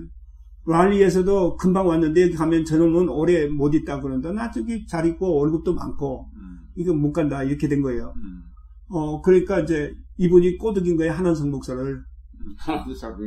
랄리에서도 0.64 1.56
금방 1.56 1.86
왔는데 1.86 2.22
여기 2.22 2.34
가면 2.34 2.64
저놈은 2.64 3.10
오래 3.10 3.46
못 3.46 3.74
있다 3.74 4.00
그런다. 4.00 4.32
나 4.32 4.50
저기 4.50 4.86
잘 4.86 5.04
있고 5.06 5.36
월급도 5.36 5.74
많고 5.74 6.30
음. 6.36 6.58
이거 6.74 6.94
못 6.94 7.12
간다 7.12 7.42
이렇게 7.42 7.68
된 7.68 7.82
거예요. 7.82 8.14
음. 8.16 8.42
어 8.88 9.20
그러니까 9.20 9.60
이제 9.60 9.94
이분이 10.16 10.56
꼬드긴 10.56 10.96
거예요 10.96 11.12
한원성 11.12 11.50
목사를. 11.50 12.02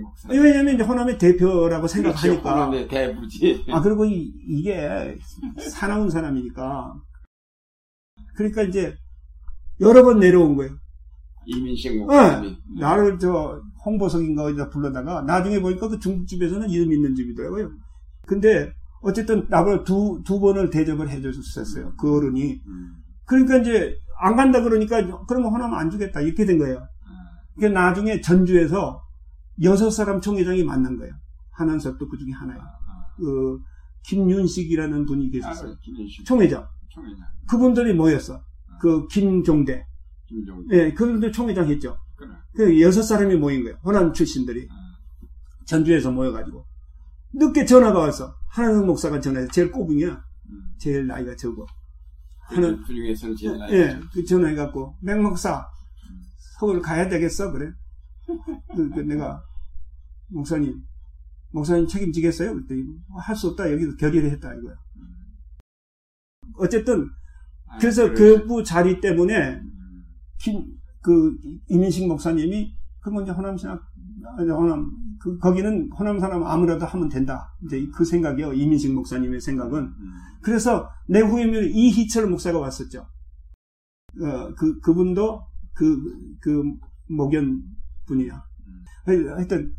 목사. 0.02 0.30
왜냐면 0.30 0.76
이제 0.76 0.84
호남의 0.84 1.18
대표라고 1.18 1.88
생각하니까. 1.88 2.42
그렇죠, 2.42 2.50
호남의 2.50 2.88
대부지. 2.88 3.66
아 3.70 3.82
그리고 3.82 4.06
이, 4.06 4.32
이게 4.48 5.18
사나운 5.70 6.10
사람이니까. 6.10 6.94
그러니까 8.36 8.64
이제 8.64 8.96
여러 9.80 10.04
번 10.04 10.20
내려온 10.20 10.56
거예요. 10.56 10.72
이민식 11.46 11.98
목사님이. 11.98 12.50
네. 12.52 12.82
나를 12.82 13.18
저 13.20 13.62
홍보석인가 13.86 14.44
어디다 14.44 14.70
불러다가 14.70 15.22
나중에 15.22 15.60
보니까 15.60 15.88
그 15.88 16.00
중국집에서는 16.00 16.70
이름 16.70 16.94
있는 16.94 17.16
집이더라고요. 17.16 17.72
근데 18.28 18.72
어쨌든 19.02 19.48
나를 19.50 19.84
두, 19.84 20.22
두 20.26 20.40
번을 20.40 20.70
대접을 20.70 21.10
해줬었어요. 21.10 21.94
그 21.98 22.16
어른이. 22.16 22.62
음. 22.68 22.92
그러니까 23.26 23.58
이제 23.58 23.96
안 24.20 24.36
간다 24.36 24.62
그러니까 24.62 25.26
그러면 25.26 25.52
호남 25.52 25.74
안 25.74 25.90
주겠다 25.90 26.22
이렇게 26.22 26.46
된 26.46 26.60
거예요. 26.60 26.88
그러니까 27.62 27.80
나중에 27.80 28.22
전주에서 28.22 29.06
여섯 29.62 29.92
사람 29.92 30.20
총회장이 30.20 30.64
만난 30.64 30.98
거예요. 30.98 31.14
한한석도 31.52 32.10
그 32.10 32.18
중에 32.18 32.32
하나예요. 32.32 32.60
아, 32.60 32.66
아. 32.66 33.06
그 33.16 33.60
김윤식이라는 34.08 35.06
분이 35.06 35.30
계셨어요. 35.30 35.72
아, 35.72 35.76
총회장. 36.26 36.68
총회장. 36.90 37.28
그분들이 37.48 37.94
모였어. 37.94 38.42
그 38.80 39.08
김종대. 39.08 39.86
김종대. 40.26 40.76
예, 40.76 40.94
그분도 40.94 41.30
총회장 41.30 41.70
했죠. 41.70 41.96
그래. 42.16 42.32
그 42.56 42.82
여섯 42.82 43.04
사람이 43.04 43.36
모인 43.36 43.64
거예요. 43.64 43.78
호남 43.84 44.12
출신들이. 44.12 44.62
음. 44.64 44.76
전주에서 45.66 46.12
모여가지고. 46.12 46.66
늦게 47.34 47.66
전화가 47.66 48.00
와서 48.00 48.34
하나님 48.50 48.88
목사가 48.88 49.20
전화해서 49.20 49.52
제일 49.52 49.72
꼬붕이야. 49.72 50.10
음. 50.50 50.74
제일 50.80 51.06
나이가 51.06 51.36
적어. 51.36 51.68
하는 52.40 52.82
그 52.82 52.94
중에서는 52.94 53.36
제일 53.36 53.58
나이. 53.60 53.74
예, 53.74 54.00
그 54.12 54.26
전화해갖고 54.26 54.98
맹 55.02 55.22
목사 55.22 55.70
음. 56.62 56.68
서울 56.68 56.82
가야 56.82 57.10
되겠어 57.10 57.52
그래. 57.52 57.72
그, 58.76 58.90
그 58.92 59.00
내가 59.02 59.44
목사님 60.28 60.82
목사님 61.52 61.88
책임지겠어요? 61.88 62.54
그랬더니 62.54 62.84
할수 63.18 63.50
없다 63.50 63.72
여기서 63.72 63.98
결의를 63.98 64.32
했다 64.32 64.54
이거야. 64.54 64.76
음. 64.98 65.24
어쨌든 66.58 67.10
아, 67.68 67.78
그래서 67.80 68.14
교육부 68.14 68.64
자리 68.64 69.02
때문에 69.02 69.62
김, 70.40 70.66
그 71.02 71.36
이민식 71.68 72.08
목사님이 72.08 72.76
그러면 73.02 73.24
이제 73.24 73.32
호남신학 73.32 73.82
호남 74.38 74.92
그 75.20 75.38
거기는 75.40 75.90
호남 75.98 76.20
사람 76.20 76.44
아무래도 76.44 76.86
하면 76.86 77.10
된다. 77.10 77.54
이제 77.66 77.88
그 77.94 78.06
생각이요 78.06 78.54
이민식 78.54 78.94
목사님의 78.94 79.42
생각은 79.42 79.80
음. 79.80 80.14
그래서 80.42 80.90
내 81.08 81.22
후임으로 81.22 81.64
이희철 81.64 82.28
목사가 82.28 82.60
왔었죠. 82.60 83.08
어, 84.22 84.54
그 84.56 84.80
그분도 84.80 85.51
그그 85.74 86.36
그 86.40 86.64
목연 87.10 87.64
분이야. 88.06 88.44
음. 88.68 88.84
하여튼 89.36 89.74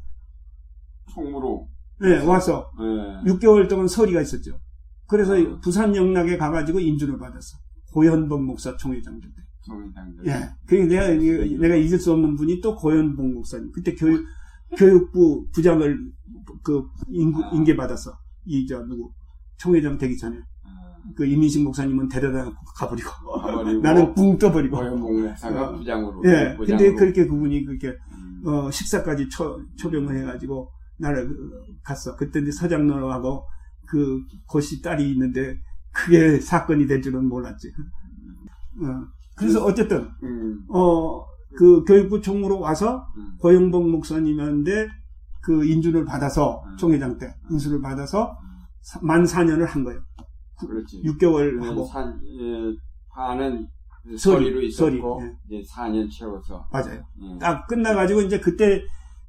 총무로 1.12 1.68
네 2.00 2.24
와서 2.24 2.70
네. 2.78 3.32
6개월 3.32 3.68
동안 3.68 3.86
서리가 3.88 4.20
있었죠. 4.22 4.58
그래서 5.06 5.36
아. 5.36 5.60
부산 5.60 5.94
영락에 5.94 6.36
가가지고 6.36 6.80
인준을 6.80 7.18
받았어. 7.18 7.58
고현범 7.92 8.44
목사 8.46 8.76
총회장들 8.76 9.28
때. 9.34 9.42
총회장들. 9.66 10.26
예. 10.26 10.50
그 10.66 10.74
내가 10.74 11.08
내가 11.08 11.76
잊을 11.76 11.98
수 11.98 12.12
없는 12.12 12.36
분이 12.36 12.60
또 12.60 12.74
고현범 12.74 13.34
목사님. 13.34 13.70
그때 13.72 13.94
교육 13.94 14.24
교육부 14.76 15.46
부장을 15.52 16.12
그 16.62 16.82
인, 17.10 17.34
아. 17.34 17.50
인계받았어. 17.52 18.10
이 18.46 18.66
저 18.66 18.82
누구 18.86 19.12
총회장 19.58 19.98
되기 19.98 20.16
전에. 20.16 20.40
아. 20.64 21.12
그 21.16 21.26
이민식 21.26 21.62
목사님은 21.62 22.08
데려다 22.08 22.50
가버리고, 22.76 23.10
가버리고 23.40 23.80
나는 23.82 24.14
붕 24.14 24.38
떠버리고 24.38 24.82
목사가 24.96 25.70
어. 25.70 25.76
부장으로 25.76 26.22
예 26.26 26.56
부장으로. 26.56 26.66
근데 26.66 26.94
그렇게 26.94 27.26
그분이 27.26 27.64
그렇게 27.64 27.88
음. 27.88 28.42
어, 28.46 28.70
식사까지 28.70 29.28
초, 29.28 29.60
초병을 29.76 30.16
해가지고 30.18 30.70
나를 30.98 31.28
갔어 31.82 32.16
그때 32.16 32.40
이제 32.40 32.50
서장로하고 32.52 33.44
그 33.86 34.20
고시 34.46 34.80
딸이 34.80 35.10
있는데 35.12 35.58
그게 35.92 36.40
사건이 36.40 36.86
될 36.86 37.02
줄은 37.02 37.26
몰랐지 37.26 37.68
어, 38.80 39.06
그래서 39.36 39.64
어쨌든 39.64 40.08
음. 40.22 40.64
어, 40.68 41.24
그 41.56 41.84
교육부 41.84 42.20
총무로 42.20 42.60
와서 42.60 43.06
음. 43.16 43.36
고영복 43.38 43.90
목사님한테 43.90 44.88
그 45.42 45.64
인준을 45.64 46.04
받아서 46.04 46.62
음. 46.66 46.76
총회장 46.76 47.18
때 47.18 47.34
인수를 47.50 47.80
받아서 47.80 48.38
만 49.02 49.24
4년을 49.24 49.66
한 49.66 49.84
거예요. 49.84 50.00
그렇지. 50.66 51.02
6개월 51.02 51.60
하고. 51.62 51.84
산, 51.84 52.20
예, 52.24 52.76
반은 53.14 53.68
서리로 54.16 54.60
있었고 54.62 55.20
서리, 55.20 55.26
예. 55.26 55.58
이제 55.58 55.68
4년 55.70 56.10
채워서 56.10 56.66
맞아요. 56.72 57.02
예. 57.22 57.38
딱 57.38 57.66
끝나가지고 57.66 58.22
이제 58.22 58.40
그때 58.40 58.82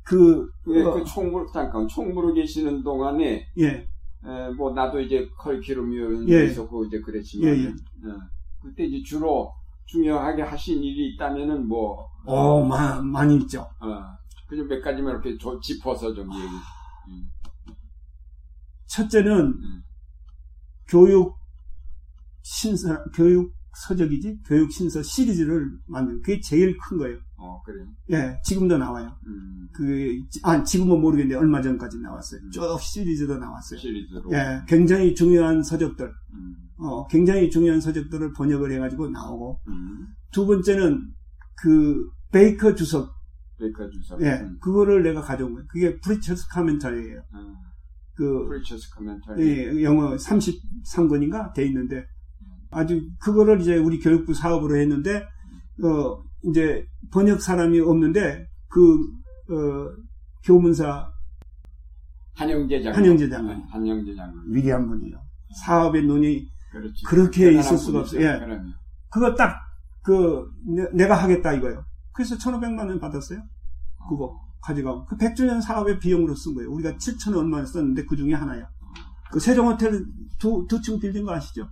그, 0.04 0.50
예, 0.68 0.82
어, 0.82 0.94
그 0.94 1.04
총무로 1.04 1.46
잠깐 1.52 1.88
총무로 1.88 2.34
계시는 2.34 2.84
동안에 2.84 3.48
예. 3.60 3.68
에, 3.68 4.50
뭐 4.58 4.74
나도 4.74 5.00
이제 5.00 5.28
컬큐럼위원회 5.38 6.34
예. 6.34 6.46
있었고 6.46 6.86
이제 6.86 7.00
그랬지만 7.00 7.50
예, 7.50 7.60
예. 7.60 7.64
예. 7.66 7.74
그때 8.62 8.86
이제 8.86 9.02
주로 9.04 9.52
중요하게 9.86 10.42
하신 10.42 10.82
일이 10.84 11.14
있다면은 11.14 11.68
뭐 11.68 12.10
어, 12.26 12.64
마, 12.64 13.02
많이 13.02 13.36
있죠. 13.38 13.62
어, 13.80 13.88
그냥 14.48 14.68
몇 14.68 14.82
가지만 14.82 15.14
이렇게 15.14 15.38
조, 15.38 15.60
짚어서 15.60 16.14
좀 16.14 16.30
얘기. 16.34 16.48
음. 17.10 17.30
첫째는 18.88 19.48
음. 19.48 19.84
교육 20.94 21.36
신서 22.44 23.04
교육 23.16 23.52
서적이지 23.76 24.42
교육 24.46 24.72
신서 24.72 25.02
시리즈를 25.02 25.72
만든 25.88 26.22
그게 26.22 26.40
제일 26.40 26.78
큰 26.78 26.98
거예요. 27.00 27.18
어 27.36 27.62
그래요? 27.64 27.88
예, 28.12 28.40
지금도 28.46 28.78
나와요. 28.78 29.12
음. 29.26 29.68
그, 29.74 30.20
아, 30.44 30.64
지금은 30.64 31.02
모르겠는데 31.02 31.36
얼마 31.36 31.62
전까지 31.64 32.00
나왔어요. 32.00 32.42
음. 32.42 32.52
쭉 32.52 32.80
시리즈도 32.80 33.38
나왔어요. 33.38 33.80
시리즈로. 33.80 34.32
예, 34.34 34.62
굉장히 34.68 35.16
중요한 35.16 35.64
서적들. 35.64 36.06
음. 36.34 36.56
어, 36.78 37.08
굉장히 37.08 37.50
중요한 37.50 37.82
서적들을 37.82 38.34
번역을 38.34 38.72
해가지고 38.74 39.10
나오고. 39.10 39.60
음. 39.68 40.08
두 40.32 40.46
번째는 40.46 41.12
그 41.56 42.08
베이커 42.32 42.76
주석. 42.76 43.12
베이커 43.60 43.90
주석. 43.90 44.22
예, 44.22 44.34
음. 44.34 44.60
그거를 44.62 45.02
내가 45.02 45.22
가져온 45.22 45.54
거예요. 45.54 45.68
그게 45.68 46.00
Preacher's 46.00 46.48
Commentary예요. 46.50 47.24
음. 48.14 48.16
그. 48.16 48.48
예, 49.40 49.84
영어 49.84 50.16
33권인가 50.16 51.54
돼 51.54 51.66
있는데 51.66 52.06
아주 52.72 53.10
그거를 53.20 53.62
이제 53.62 53.78
우리 53.78 54.00
교육부 54.00 54.34
사업으로 54.34 54.78
했는데 54.78 55.26
어 55.84 56.24
이제 56.50 56.86
번역 57.12 57.42
사람이 57.42 57.80
없는데 57.80 58.48
그 58.68 58.96
어, 59.50 59.92
교문사 60.44 61.12
한영재 62.34 62.82
장 62.82 62.96
한영재 62.96 63.30
장관 63.30 63.62
한영재 63.70 64.16
장관 64.16 64.44
위대한 64.48 64.88
분이에요. 64.88 65.20
사업의 65.66 66.06
눈이 66.06 66.48
그렇지. 66.72 67.06
그렇게 67.06 67.52
있을 67.52 67.78
수가 67.78 68.00
없어요. 68.00 68.22
예. 68.22 68.40
그거 69.10 69.36
딱 69.36 69.74
그 70.04 70.52
내가 70.94 71.16
하겠다 71.16 71.54
이거예요. 71.54 71.86
그래서 72.12 72.36
1,500만 72.36 72.80
원 72.80 73.00
받았어요. 73.00 73.42
그거 74.10 74.38
가져가고 74.64 75.06
그 75.06 75.18
100주년 75.18 75.62
사업의 75.62 76.00
비용으로 76.00 76.36
쓴 76.36 76.54
거예요. 76.56 76.72
우리가 76.72 76.94
7천 76.98 77.36
원만 77.36 77.66
썼는데 77.66 78.06
그 78.06 78.16
중에 78.16 78.34
하나야. 78.34 78.70
그 79.32 79.40
세종호텔 79.40 80.06
두 80.40 80.68
두 80.68 80.82
층 80.82 81.00
빌린 81.00 81.26
거 81.26 81.34
아시죠? 81.34 81.68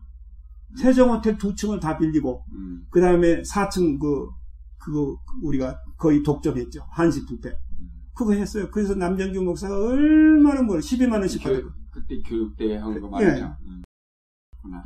세종호텔 0.76 1.38
두 1.38 1.54
층을 1.54 1.80
다 1.80 1.98
빌리고 1.98 2.44
음. 2.54 2.86
그 2.90 3.00
다음에 3.02 3.42
4층 3.44 4.00
그 4.00 4.30
그거 4.78 5.16
우리가 5.44 5.78
거의 5.98 6.24
독점했죠 6.24 6.86
한식 6.90 7.28
뷔페 7.28 7.50
음. 7.50 7.90
그거 8.16 8.34
했어요. 8.34 8.70
그래서 8.72 8.96
남정규 8.96 9.42
목사가 9.44 9.78
얼마나 9.78 10.62
뭘 10.62 10.80
12만 10.80 11.14
원씩 11.20 11.44
받았고 11.44 11.70
그때 11.92 12.22
교육대 12.26 12.78
한거 12.78 13.08
말이죠. 13.10 13.44
예. 13.44 13.68
음. 13.68 13.84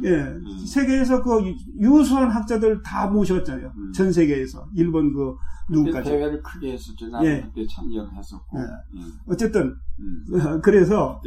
예. 0.03 0.09
음. 0.09 0.65
세계에서 0.65 1.21
그 1.21 1.53
유수한 1.79 2.29
학자들 2.29 2.81
다 2.81 3.07
모셨잖아요. 3.07 3.73
음. 3.75 3.91
전 3.91 4.11
세계에서 4.11 4.67
일본 4.75 5.13
그 5.13 5.35
누구까지 5.69 6.11
대회를 6.11 6.41
크게 6.41 6.73
했었죠. 6.73 7.07
나도 7.09 7.25
예. 7.25 7.41
그때 7.41 7.65
참여를 7.67 8.13
했었고. 8.13 8.59
예. 8.59 8.63
음. 8.97 9.11
어쨌든 9.27 9.75
그래서 10.63 11.21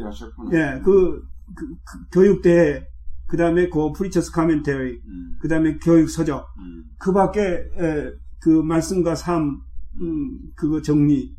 예, 0.53 0.81
그, 0.85 1.23
그, 1.55 1.67
그 1.85 1.99
교육대 2.13 2.87
그 3.27 3.37
다음에 3.37 3.69
그 3.69 3.93
Preacher's 3.93 4.33
Commentary, 4.33 5.03
음. 5.07 5.37
그 5.39 5.49
다음에 5.49 5.77
교육 5.79 6.09
서적, 6.09 6.47
음. 6.59 6.85
그 6.99 7.13
밖에 7.13 7.41
에, 7.43 8.11
그 8.41 8.49
말씀과 8.49 9.15
삶, 9.15 9.61
음, 10.01 10.39
그거 10.57 10.81
정리, 10.81 11.37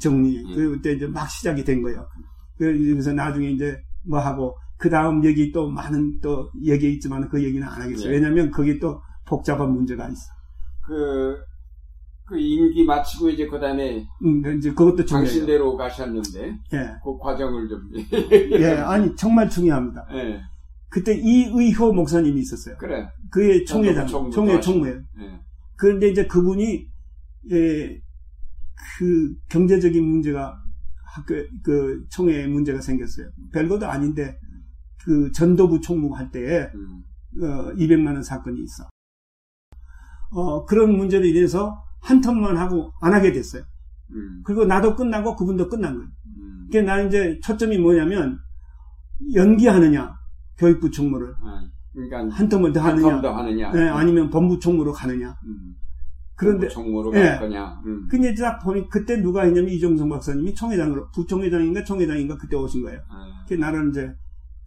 정리, 0.00 0.44
예. 0.50 0.54
그때 0.54 0.92
이제 0.94 1.06
막 1.06 1.28
시작이 1.28 1.62
된 1.62 1.80
거예요. 1.80 2.06
그래서 2.56 3.12
나중에 3.12 3.50
이제 3.50 3.80
뭐 4.04 4.18
하고 4.18 4.56
그 4.76 4.90
다음 4.90 5.24
얘기 5.24 5.52
또 5.52 5.68
많은 5.68 6.20
또 6.20 6.50
얘기 6.62 6.92
있지만 6.92 7.28
그 7.28 7.42
얘기는 7.42 7.66
안 7.66 7.82
하겠어요. 7.82 8.08
예. 8.08 8.14
왜냐하면 8.14 8.50
거기 8.50 8.78
또 8.78 9.00
복잡한 9.24 9.72
문제가 9.72 10.08
있어. 10.08 10.32
그, 10.86 11.36
그 12.26 12.38
임기 12.38 12.84
마치고 12.84 13.30
이제 13.30 13.46
그 13.46 13.58
다음에 13.58 14.06
음, 14.22 14.58
이제 14.58 14.70
그것도 14.70 15.04
중요해요. 15.04 15.28
당신대로 15.28 15.76
가셨는데 15.76 16.58
예. 16.72 16.90
그 17.02 17.18
과정을 17.18 17.68
좀 17.68 17.90
예, 18.60 18.66
아니 18.78 19.14
정말 19.16 19.48
중요합니다. 19.48 20.06
예. 20.12 20.40
그때 20.88 21.14
이의효 21.14 21.92
목사님이 21.92 22.40
있었어요. 22.40 22.76
그래. 22.78 23.08
그의 23.30 23.64
총회장, 23.64 24.06
총회 24.06 24.60
총회. 24.60 24.92
네. 24.92 25.40
그런데 25.76 26.08
이제 26.08 26.26
그분이 26.26 26.86
예, 27.50 28.00
그 28.98 29.34
경제적인 29.48 30.04
문제가 30.04 30.56
학교 31.04 31.34
그 31.62 32.04
총회에 32.10 32.46
문제가 32.46 32.80
생겼어요. 32.80 33.28
별것도 33.52 33.86
아닌데 33.86 34.38
그 35.04 35.30
전도부 35.32 35.80
총무할 35.80 36.30
때에 36.30 36.70
음. 36.74 37.02
어, 37.42 37.74
200만 37.74 38.06
원 38.06 38.22
사건이 38.22 38.60
있어. 38.62 38.88
어, 40.30 40.64
그런 40.64 40.96
문제로 40.96 41.24
인해서 41.24 41.84
한 42.00 42.20
턴만 42.20 42.56
하고 42.56 42.92
안 43.00 43.12
하게 43.12 43.32
됐어요. 43.32 43.62
음. 44.12 44.42
그리고 44.44 44.64
나도 44.64 44.96
끝나고 44.96 45.36
그분도 45.36 45.68
끝난 45.68 45.94
거예요. 45.94 46.08
음. 46.38 46.64
그게 46.66 46.82
나 46.82 47.00
이제 47.02 47.38
초점이 47.42 47.78
뭐냐면 47.78 48.38
연기하느냐 49.34 50.14
교육부 50.56 50.90
총무를 50.90 51.34
아, 51.42 51.62
그러니까 51.92 52.36
한 52.36 52.48
텀을 52.48 52.72
더 52.72 52.80
하느냐, 52.80 53.20
더 53.20 53.32
하느냐. 53.32 53.72
네, 53.72 53.88
아니면 53.88 54.30
본부 54.30 54.58
총무로 54.58 54.92
가느냐. 54.92 55.36
음. 55.44 55.74
그런데 56.36 56.68
총무로 56.68 57.10
갈 57.10 57.22
네. 57.22 57.38
거냐. 57.38 57.80
음. 57.86 58.08
근데 58.10 58.34
딱 58.34 58.58
보니 58.58 58.88
그때 58.88 59.20
누가 59.20 59.42
했냐면 59.42 59.70
이종성 59.70 60.08
박사님이 60.08 60.54
총회장으로 60.54 61.10
부총회장인가 61.12 61.84
총회장인가 61.84 62.36
그때 62.36 62.56
오신 62.56 62.82
거예요. 62.82 63.00
아. 63.08 63.44
그 63.48 63.54
나는 63.54 63.90
이제 63.90 64.12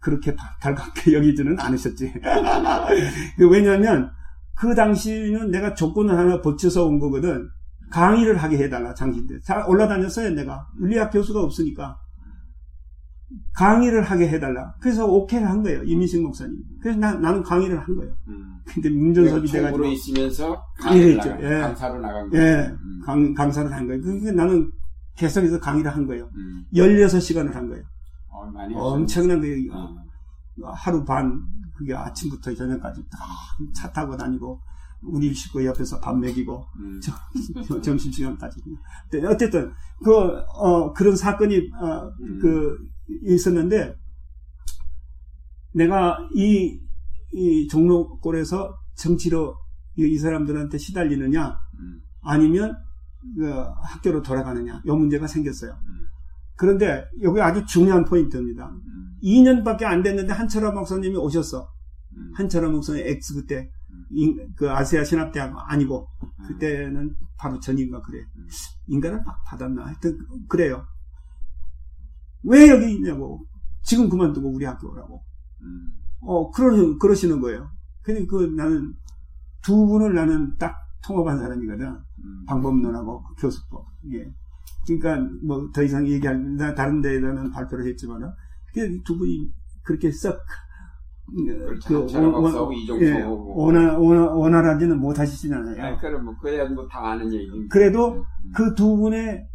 그렇게 0.00 0.34
달갑게 0.60 1.12
여기지는 1.16 1.58
않으셨지. 1.58 2.12
그 3.36 3.48
왜냐하면 3.48 4.10
그 4.54 4.74
당시는 4.74 5.50
내가 5.50 5.74
조건을 5.74 6.16
하나 6.16 6.40
버텨서 6.40 6.86
온 6.86 6.98
거거든. 6.98 7.48
강의를 7.90 8.36
하게 8.36 8.58
해달라, 8.58 8.92
장신대. 8.92 9.40
잘 9.44 9.64
올라다녔어요, 9.66 10.30
내가. 10.30 10.66
물리학 10.78 11.10
교수가 11.10 11.40
없으니까. 11.40 11.96
강의를 13.54 14.02
하게 14.02 14.28
해달라. 14.28 14.74
그래서 14.80 15.06
오케이를 15.06 15.48
한 15.48 15.62
거예요, 15.62 15.82
이민식 15.84 16.22
목사님. 16.22 16.56
그래서 16.80 16.98
나, 16.98 17.14
나는 17.14 17.42
강의를 17.42 17.78
한 17.78 17.96
거예요. 17.96 18.12
음. 18.28 18.58
근데 18.66 18.90
문전섭이 18.90 19.46
돼가지고. 19.46 19.84
있으면서 19.86 20.62
강의를 20.78 21.16
나간, 21.16 21.42
예. 21.42 21.60
강사로 21.60 22.00
나간 22.00 22.30
거예요. 22.30 22.44
예, 22.46 22.68
음. 22.68 23.00
강, 23.04 23.34
강사를 23.34 23.72
한 23.72 23.86
거예요. 23.86 24.00
그러니까 24.02 24.32
나는 24.32 24.70
계속해서 25.16 25.60
강의를 25.60 25.90
한 25.94 26.06
거예요. 26.06 26.30
음. 26.34 26.64
16시간을 26.74 27.52
한 27.52 27.68
거예요. 27.68 27.84
엄청난 28.78 29.40
거예요. 29.40 29.72
어. 29.72 29.96
하루 30.74 31.04
반, 31.04 31.44
그게 31.76 31.94
아침부터 31.94 32.54
저녁까지 32.54 33.02
다 33.10 33.18
차 33.74 33.92
타고 33.92 34.16
다니고, 34.16 34.60
우리 35.02 35.32
식구 35.32 35.64
옆에서 35.64 36.00
밥 36.00 36.16
먹이고, 36.18 36.66
음. 36.80 37.00
점심 37.82 38.10
시간까지. 38.10 38.60
어쨌든, 39.28 39.72
그, 40.04 40.12
어, 40.56 40.92
그런 40.92 41.14
사건이, 41.14 41.70
어, 41.80 42.12
음. 42.20 42.38
그, 42.40 42.76
있었는데, 43.22 43.94
내가 45.74 46.18
이, 46.34 46.80
이 47.32 47.68
종로골에서 47.68 48.76
정치로 48.96 49.56
이, 49.96 50.02
이 50.02 50.18
사람들한테 50.18 50.78
시달리느냐, 50.78 51.60
음. 51.78 52.00
아니면 52.22 52.76
그 53.36 53.48
학교로 53.82 54.22
돌아가느냐, 54.22 54.82
이 54.84 54.90
문제가 54.90 55.26
생겼어요. 55.28 55.72
음. 55.72 56.07
그런데 56.58 57.04
여기 57.22 57.40
아주 57.40 57.64
중요한 57.64 58.04
포인트입니다. 58.04 58.70
2년밖에 59.22 59.84
안 59.84 60.02
됐는데 60.02 60.32
한철아 60.32 60.72
목사님이 60.72 61.16
오셨어. 61.16 61.68
한철아 62.34 62.68
목사님 62.68 63.06
X 63.06 63.34
그때 63.34 63.70
그 64.56 64.70
아시아 64.70 65.04
신학대학 65.04 65.54
아니고 65.70 66.08
그때는 66.48 67.14
바로 67.38 67.58
전인가 67.60 68.02
그래. 68.02 68.24
인간을 68.88 69.22
받았나 69.46 69.86
하여튼 69.86 70.18
그래요. 70.48 70.84
왜 72.42 72.68
여기 72.68 72.92
있냐고. 72.92 73.46
지금 73.82 74.08
그만두고 74.08 74.50
우리 74.50 74.64
학교 74.64 74.90
오라고. 74.90 75.22
어, 76.20 76.50
그러, 76.50 76.98
그러시는 76.98 77.40
거예요. 77.40 77.70
근데 78.02 78.26
그 78.26 78.52
나는 78.56 78.94
두 79.62 79.86
분을 79.86 80.14
나는 80.14 80.56
딱 80.58 80.76
통합한 81.04 81.38
사람이거든. 81.38 81.86
음. 81.86 82.44
방법론하고 82.46 83.22
교수법. 83.38 83.86
예. 84.12 84.30
그러니까 84.86 85.30
뭐 85.42 85.70
더 85.72 85.82
이상 85.82 86.06
얘기할, 86.06 86.56
다른 86.76 87.00
데에는 87.02 87.50
발표를 87.50 87.86
했지만, 87.86 88.20
두 89.04 89.18
분이 89.18 89.50
그렇게 89.82 90.10
썩, 90.10 90.38
그, 91.86 92.06
원, 92.14 93.02
예, 93.02 93.22
원활, 93.22 93.96
원활, 93.98 94.28
원활하지는 94.28 94.98
못하시잖아요. 94.98 95.84
아, 95.84 95.96
그럼 95.98 96.24
뭐, 96.24 96.34
그래야 96.40 96.66
뭐다 96.68 97.10
아는 97.10 97.32
얘기니까. 97.32 97.66
그래도 97.70 98.14
음. 98.14 98.52
그두 98.54 98.96
분의 98.96 99.46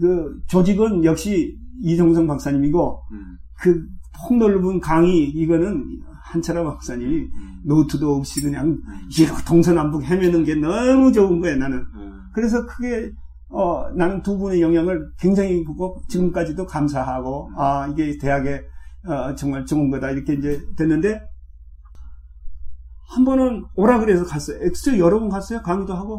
그 0.00 0.40
조직은 0.48 1.04
역시 1.04 1.56
이정성 1.80 2.26
박사님이고, 2.26 3.02
음. 3.12 3.38
그 3.60 3.82
폭넓은 4.28 4.80
강의, 4.80 5.30
이거는 5.30 6.02
한철아 6.24 6.64
박사님이 6.64 7.16
음. 7.16 7.60
노트도 7.64 8.14
없이 8.16 8.42
그냥 8.42 8.66
음. 8.68 8.82
이렇게 9.18 9.44
동서남북 9.46 10.02
헤매는 10.04 10.44
게 10.44 10.54
너무 10.54 11.12
좋은 11.12 11.40
거예요, 11.40 11.56
나는. 11.56 11.78
음. 11.94 12.20
그래서 12.34 12.66
크게 12.66 13.10
어, 13.52 13.90
나는 13.90 14.22
두 14.22 14.38
분의 14.38 14.62
영향을 14.62 15.12
굉장히 15.18 15.62
보고 15.62 16.02
지금까지도 16.08 16.64
감사하고, 16.66 17.50
아, 17.56 17.86
이게 17.88 18.16
대학에 18.18 18.62
어, 19.04 19.34
정말 19.34 19.66
좋은 19.66 19.90
거다. 19.90 20.10
이렇게 20.10 20.34
이제 20.34 20.60
됐는데, 20.76 21.20
한 23.14 23.24
번은 23.24 23.66
오라 23.74 24.00
그래서 24.00 24.24
갔어요. 24.24 24.58
엑스 24.62 24.98
여러 24.98 25.20
번 25.20 25.28
갔어요. 25.28 25.60
강의도 25.60 25.92
하고. 25.92 26.14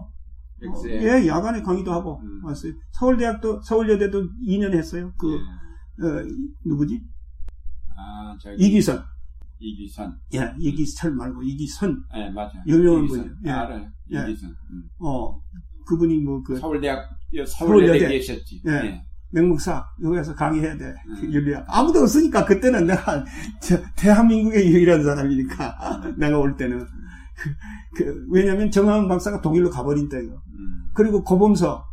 어, 0.66 0.88
예, 0.88 1.28
야간에 1.28 1.62
강의도 1.62 1.92
하고 1.92 2.22
음. 2.22 2.46
왔어요. 2.46 2.74
서울대학도, 2.92 3.62
서울여대도 3.64 4.30
2년 4.48 4.74
했어요. 4.74 5.12
그, 5.18 5.34
예. 5.34 6.06
어, 6.06 6.24
누구지? 6.66 7.02
아, 7.98 8.38
저기. 8.40 8.64
이기선. 8.64 9.04
이기선. 9.60 10.20
예, 10.36 10.54
이기선 10.60 11.18
말고 11.18 11.42
이기선. 11.42 12.04
예, 12.16 12.30
맞아요. 12.30 12.64
유명한 12.68 13.08
분이에요. 13.08 13.32
예. 13.46 13.50
알아요. 13.50 13.88
이기선. 14.08 14.50
음. 14.72 14.84
어, 15.00 15.42
그분이 15.86 16.20
뭐 16.20 16.42
그. 16.44 16.58
서울대학 16.58 17.10
서울여대 17.48 18.08
계셨지. 18.08 18.62
예. 18.68 18.72
예. 18.72 19.06
맹목사 19.32 19.84
여기서 20.04 20.36
강의해야 20.36 20.78
돼. 20.78 20.94
음. 21.08 21.34
윤리학 21.34 21.66
아무도 21.68 22.02
없으니까 22.02 22.46
그때는 22.46 22.86
내가 22.86 23.26
대한민국의 23.98 24.68
유일한 24.72 25.04
사람이니까 25.04 26.14
내가 26.18 26.38
올 26.38 26.56
때는 26.56 26.86
그, 27.96 28.04
그, 28.04 28.28
왜냐하면 28.30 28.70
정하은 28.70 29.08
박사가 29.08 29.42
독일로 29.42 29.72
가버린 29.72 30.08
때예요. 30.08 30.42
음. 30.54 30.90
그리고 30.94 31.24
고범서, 31.24 31.84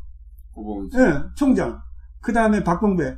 고범서, 0.53 1.01
예, 1.01 1.23
총장, 1.35 1.81
그 2.21 2.33
다음에 2.35 2.63
박봉배 2.63 3.17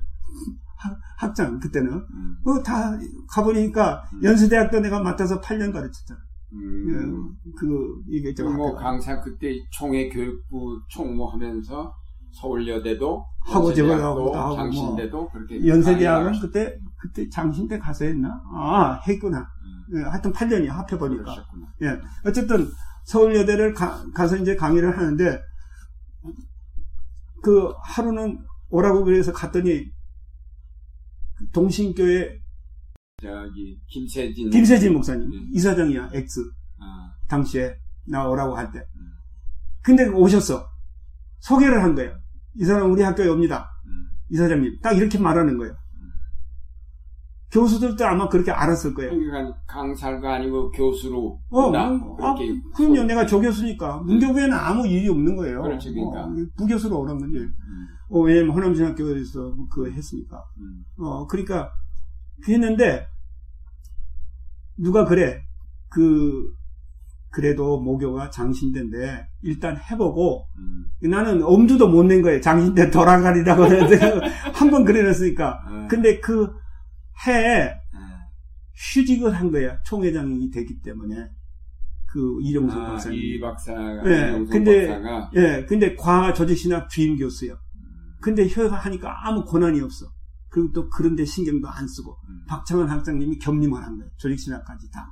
학 1.23 1.35
장 1.35 1.61
그때는 1.61 1.93
음. 1.93 2.37
그다 2.45 2.99
가버리니까 3.29 4.05
음. 4.15 4.25
연세대학도 4.25 4.81
내가 4.81 5.01
맡아서 5.01 5.41
8년 5.41 5.73
가르쳤잖아. 5.73 6.21
음. 6.55 7.37
예, 7.47 7.53
그 7.59 8.03
이게 8.09 8.35
저뭐 8.35 8.75
강사 8.75 9.21
그때 9.21 9.55
총회 9.71 10.09
교육부 10.09 10.81
총무하면서 10.89 11.95
서울여대도 12.33 13.25
하고 13.41 13.75
저거 13.75 13.95
하고 13.95 14.25
뭐 14.33 14.57
장신대도 14.57 15.17
뭐 15.17 15.31
그렇게 15.31 15.67
연세대학은 15.67 16.41
그때 16.41 16.79
그때 16.97 17.29
장신대 17.29 17.79
가서 17.79 18.05
했나? 18.05 18.43
아 18.55 19.01
했구나. 19.07 19.39
음. 19.39 19.99
예, 19.99 20.03
하여튼 20.03 20.33
8년이 20.33 20.69
합해 20.69 20.99
보니까. 20.99 21.45
예, 21.83 21.99
어쨌든 22.27 22.69
서울여대를 23.05 23.75
가, 23.75 24.05
가서 24.15 24.37
이제 24.37 24.55
강의를 24.55 24.97
하는데 24.97 25.41
그 27.43 27.73
하루는 27.83 28.39
오라고 28.71 29.05
그래서 29.05 29.33
갔더니 29.33 29.91
동신교회 31.53 32.42
저기 33.23 33.79
김세진 33.87 34.51
김세진 34.51 34.93
목사님 34.93 35.31
네. 35.31 35.37
이사장이야 35.53 36.11
X 36.13 36.41
아. 36.81 37.13
당시에 37.29 37.77
나 38.09 38.29
오라고 38.29 38.57
할 38.57 38.73
때. 38.73 38.81
음. 38.81 39.13
근데 39.83 40.09
오셨어. 40.09 40.67
소개를 41.39 41.83
한 41.83 41.95
거예요. 41.95 42.17
이 42.57 42.65
사람 42.65 42.91
우리 42.91 43.03
학교에 43.03 43.29
옵니다. 43.29 43.71
음. 43.87 44.09
이사장님. 44.31 44.81
딱 44.83 44.97
이렇게 44.97 45.19
말하는 45.19 45.57
거예요. 45.57 45.73
음. 45.73 46.11
교수들도 47.53 48.05
아마 48.05 48.29
그렇게 48.29 48.51
알았을 48.51 48.93
거예요. 48.95 49.11
그러니까 49.13 49.57
강사가 49.67 50.35
아니고 50.35 50.71
교수로. 50.73 51.41
어, 51.51 51.71
나, 51.71 51.91
뭐, 51.91 52.17
아, 52.21 52.35
그럼요. 52.75 53.05
내가 53.05 53.25
조교수니까. 53.25 53.99
문교부에는 53.99 54.53
아무 54.53 54.87
일이 54.87 55.09
없는 55.09 55.37
거예요. 55.37 55.63
그렇지, 55.63 55.93
그러니까. 55.93 56.25
어, 56.25 56.35
부교수로 56.57 57.01
오란 57.01 57.19
거지. 57.19 57.37
음. 57.37 57.87
어, 58.11 58.21
왜냐면 58.21 58.55
허남신학교에서 58.55 59.55
그거 59.71 59.89
했으니까. 59.89 60.45
음. 60.59 60.85
어, 60.99 61.27
그러니까, 61.27 61.71
했는데, 62.49 63.07
누가 64.77 65.05
그래. 65.05 65.43
그, 65.89 66.55
그래도 67.31 67.81
모교가 67.81 68.29
장신대인데 68.29 69.27
일단 69.43 69.79
해보고 69.79 70.47
음. 70.59 70.85
나는 71.09 71.43
엄두도 71.43 71.89
못 71.89 72.05
낸 72.05 72.21
거예요. 72.21 72.41
장신대 72.43 72.91
돌아가리라고 72.91 73.65
한번 74.53 74.85
그래놨으니까. 74.85 75.65
음. 75.71 75.89
근데 75.89 76.21
그 76.21 76.53
해에 77.27 77.69
음. 77.95 78.01
휴직을 78.75 79.33
한 79.35 79.51
거야. 79.51 79.81
총회장이 79.85 80.51
됐기 80.51 80.83
때문에. 80.83 81.31
그 82.07 82.39
이종석 82.43 82.79
아, 82.79 82.87
박사님. 82.89 83.19
이 83.19 83.41
박사가. 83.41 84.03
예. 84.05 84.45
근데 84.51 84.89
박사가. 84.89 85.31
예. 85.37 85.65
근데 85.67 85.95
과학 85.97 86.35
조직신학 86.35 86.91
주임 86.91 87.17
교수요. 87.17 87.55
음. 87.55 88.13
근데 88.21 88.47
혀가 88.47 88.77
하니까 88.77 89.27
아무 89.27 89.43
권한이 89.47 89.81
없어. 89.81 90.05
그리고 90.53 90.71
또 90.73 90.89
그런데 90.91 91.25
신경도 91.25 91.67
안 91.69 91.89
쓰고 91.89 92.15
음. 92.29 92.45
박창원 92.47 92.89
학장님이 92.91 93.39
겸임을 93.39 93.83
한 93.83 93.97
거예요. 93.97 94.11
조직신학까지 94.19 94.91
다. 94.91 95.11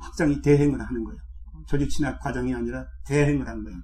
학장이 0.00 0.42
대행을 0.42 0.80
하는 0.80 1.04
거예요. 1.04 1.20
조직 1.66 1.88
진학 1.88 2.18
과정이 2.20 2.52
아니라 2.52 2.84
대행을 3.06 3.46
한 3.46 3.62
거예요. 3.62 3.78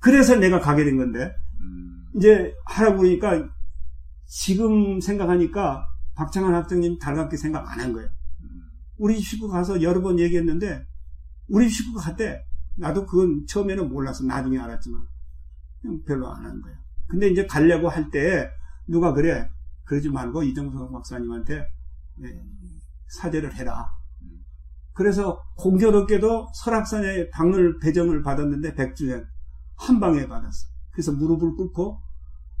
그래서 0.00 0.34
내가 0.34 0.58
가게 0.60 0.84
된 0.84 0.96
건데 0.96 1.32
음. 1.60 2.04
이제 2.16 2.52
하라고 2.66 3.02
그러니까 3.02 3.48
지금 4.26 5.00
생각하니까 5.00 5.86
박창환 6.16 6.52
학장님 6.54 6.98
달갑게 6.98 7.36
생각 7.36 7.70
안 7.70 7.78
한 7.80 7.92
거예요. 7.92 8.08
음. 8.42 8.62
우리 8.98 9.20
식구 9.20 9.46
가서 9.48 9.80
여러 9.82 10.02
번 10.02 10.18
얘기했는데 10.18 10.84
우리 11.48 11.68
식구 11.68 11.98
갔대. 12.00 12.44
나도 12.74 13.06
그건 13.06 13.46
처음에는 13.46 13.88
몰라서 13.90 14.24
나중에 14.24 14.58
알았지만 14.58 15.00
별로 16.06 16.28
안 16.32 16.44
한 16.44 16.60
거예요. 16.60 16.76
근데 17.06 17.28
이제 17.28 17.46
가려고 17.46 17.88
할 17.88 18.10
때 18.10 18.50
누가 18.88 19.12
그래 19.12 19.48
그러지 19.84 20.10
말고 20.10 20.42
이정석 20.42 20.92
박사님한테 20.92 21.66
네, 22.16 22.42
사죄를 23.08 23.54
해라. 23.54 23.90
그래서 24.94 25.42
공교롭게도 25.56 26.48
설악산에 26.54 27.30
방을 27.30 27.78
배정을 27.78 28.22
받았는데 28.22 28.74
백주년 28.74 29.26
한 29.76 30.00
방에 30.00 30.26
받았어. 30.26 30.68
그래서 30.90 31.12
무릎을 31.12 31.54
꿇고 31.56 32.00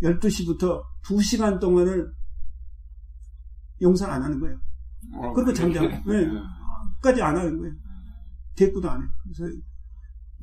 12시부터 0.02 0.82
2시간 1.04 1.60
동안을 1.60 2.12
용서 3.82 4.06
안 4.06 4.22
하는 4.22 4.40
거예요. 4.40 4.58
어, 5.14 5.32
그리고 5.32 5.52
잠자고. 5.52 5.88
네. 5.88 6.26
끝까지 7.00 7.22
안 7.22 7.36
하는 7.36 7.58
거예요. 7.58 7.74
대꾸도 8.56 8.90
안 8.90 9.02
해. 9.02 9.06
그래서 9.22 9.44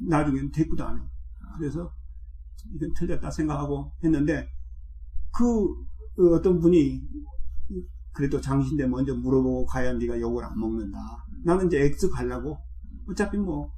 나중에는 0.07 0.51
대꾸도 0.51 0.85
안 0.85 0.97
해요. 0.97 1.09
그래서 1.57 1.91
이건 2.73 2.93
틀렸다 2.93 3.31
생각하고 3.31 3.91
했는데 4.03 4.47
그 5.31 5.43
어떤 6.19 6.59
분이 6.59 7.01
그래도 8.13 8.41
장신대 8.41 8.87
먼저 8.87 9.15
물어보고 9.15 9.65
가야 9.65 9.93
네가 9.93 10.19
욕을 10.19 10.43
안 10.43 10.59
먹는다. 10.59 10.97
나는 11.43 11.67
이제 11.67 11.81
X 11.85 12.09
가려고 12.09 12.57
어차피 13.09 13.37
뭐 13.37 13.71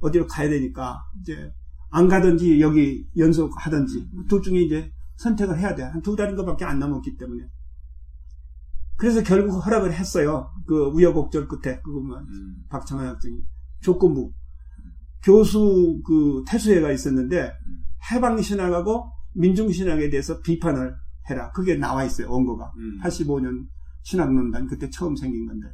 어디로 0.00 0.26
가야 0.26 0.48
되니까 0.48 0.98
이제 1.20 1.52
안 1.90 2.08
가든지 2.08 2.60
여기 2.60 3.06
연속하든지 3.16 4.08
둘 4.28 4.42
중에 4.42 4.62
이제 4.62 4.90
선택을 5.16 5.58
해야 5.58 5.74
돼. 5.74 5.84
한 5.84 6.02
두 6.02 6.16
달인 6.16 6.34
것밖에 6.34 6.64
안 6.64 6.78
남았기 6.80 7.16
때문에. 7.16 7.44
그래서 8.96 9.22
결국 9.22 9.64
허락을 9.64 9.92
했어요. 9.92 10.50
그 10.66 10.86
우여곡절 10.86 11.48
끝에 11.48 11.80
그거만 11.82 12.24
음. 12.24 12.64
박창환 12.68 13.06
학생이 13.06 13.36
조건부 13.80 14.32
교수 15.22 16.00
그 16.06 16.42
태수회가 16.48 16.90
있었는데 16.92 17.52
해방 18.10 18.40
신학하고 18.40 19.10
민중 19.34 19.70
신학에 19.72 20.10
대해서 20.10 20.40
비판을 20.42 20.94
해라. 21.30 21.50
그게 21.52 21.76
나와 21.76 22.04
있어요. 22.04 22.30
원고가. 22.30 22.72
음. 22.76 22.98
85년 23.02 23.66
신학론단 24.02 24.66
그때 24.66 24.88
처음 24.90 25.16
생긴 25.16 25.46
건데. 25.46 25.68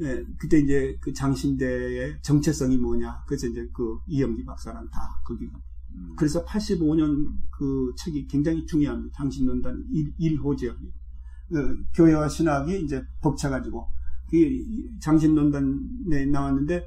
예, 0.00 0.22
그때 0.38 0.58
이제 0.58 0.96
그 1.00 1.12
장신대의 1.12 2.18
정체성이 2.22 2.76
뭐냐. 2.76 3.24
그래서 3.26 3.46
이제 3.46 3.66
그 3.72 3.98
이영기 4.06 4.44
박사랑 4.44 4.88
다 4.90 5.20
거기. 5.24 5.46
음. 5.46 6.14
그래서 6.16 6.44
85년 6.44 7.26
그 7.50 7.92
책이 7.96 8.26
굉장히 8.26 8.66
중요합니다. 8.66 9.14
장신론단 9.16 9.84
1, 10.18 10.36
호죠 10.38 10.74
그 11.48 11.84
교회와 11.94 12.28
신학이 12.28 12.82
이제 12.82 13.02
벅차가지고. 13.22 13.96
장신론단에 15.00 16.26
나왔는데 16.26 16.84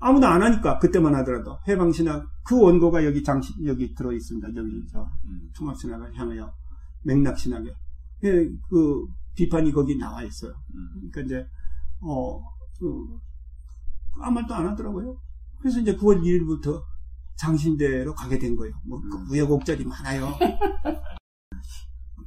아무도 0.00 0.26
안 0.26 0.42
하니까 0.42 0.78
그때만 0.80 1.14
하더라도 1.16 1.58
해방신학 1.68 2.26
그 2.44 2.60
원고가 2.60 3.04
여기 3.04 3.22
장신 3.22 3.64
여기 3.66 3.94
들어 3.94 4.12
있습니다. 4.12 4.48
여기 4.56 4.84
저 4.90 5.08
음. 5.26 5.48
통합신학을 5.56 6.18
향하여 6.18 6.52
맥락 7.02 7.38
신학에 7.38 7.70
예, 8.24 8.48
그 8.68 9.06
비판이 9.34 9.72
거기 9.72 9.96
나와 9.96 10.22
있어요. 10.22 10.52
음. 10.74 11.10
그러니까 11.10 11.20
이제 11.22 11.46
어 12.00 12.52
그 12.82 13.20
아무 14.20 14.34
말도 14.34 14.54
안 14.54 14.66
하더라고요. 14.66 15.16
그래서 15.60 15.78
이제 15.78 15.96
9월 15.96 16.20
1일부터 16.20 16.82
장신대로 17.36 18.12
가게 18.14 18.38
된 18.38 18.56
거예요. 18.56 18.74
뭐 18.84 18.98
음. 18.98 19.30
우여곡절이 19.30 19.84
많아요. 19.84 20.34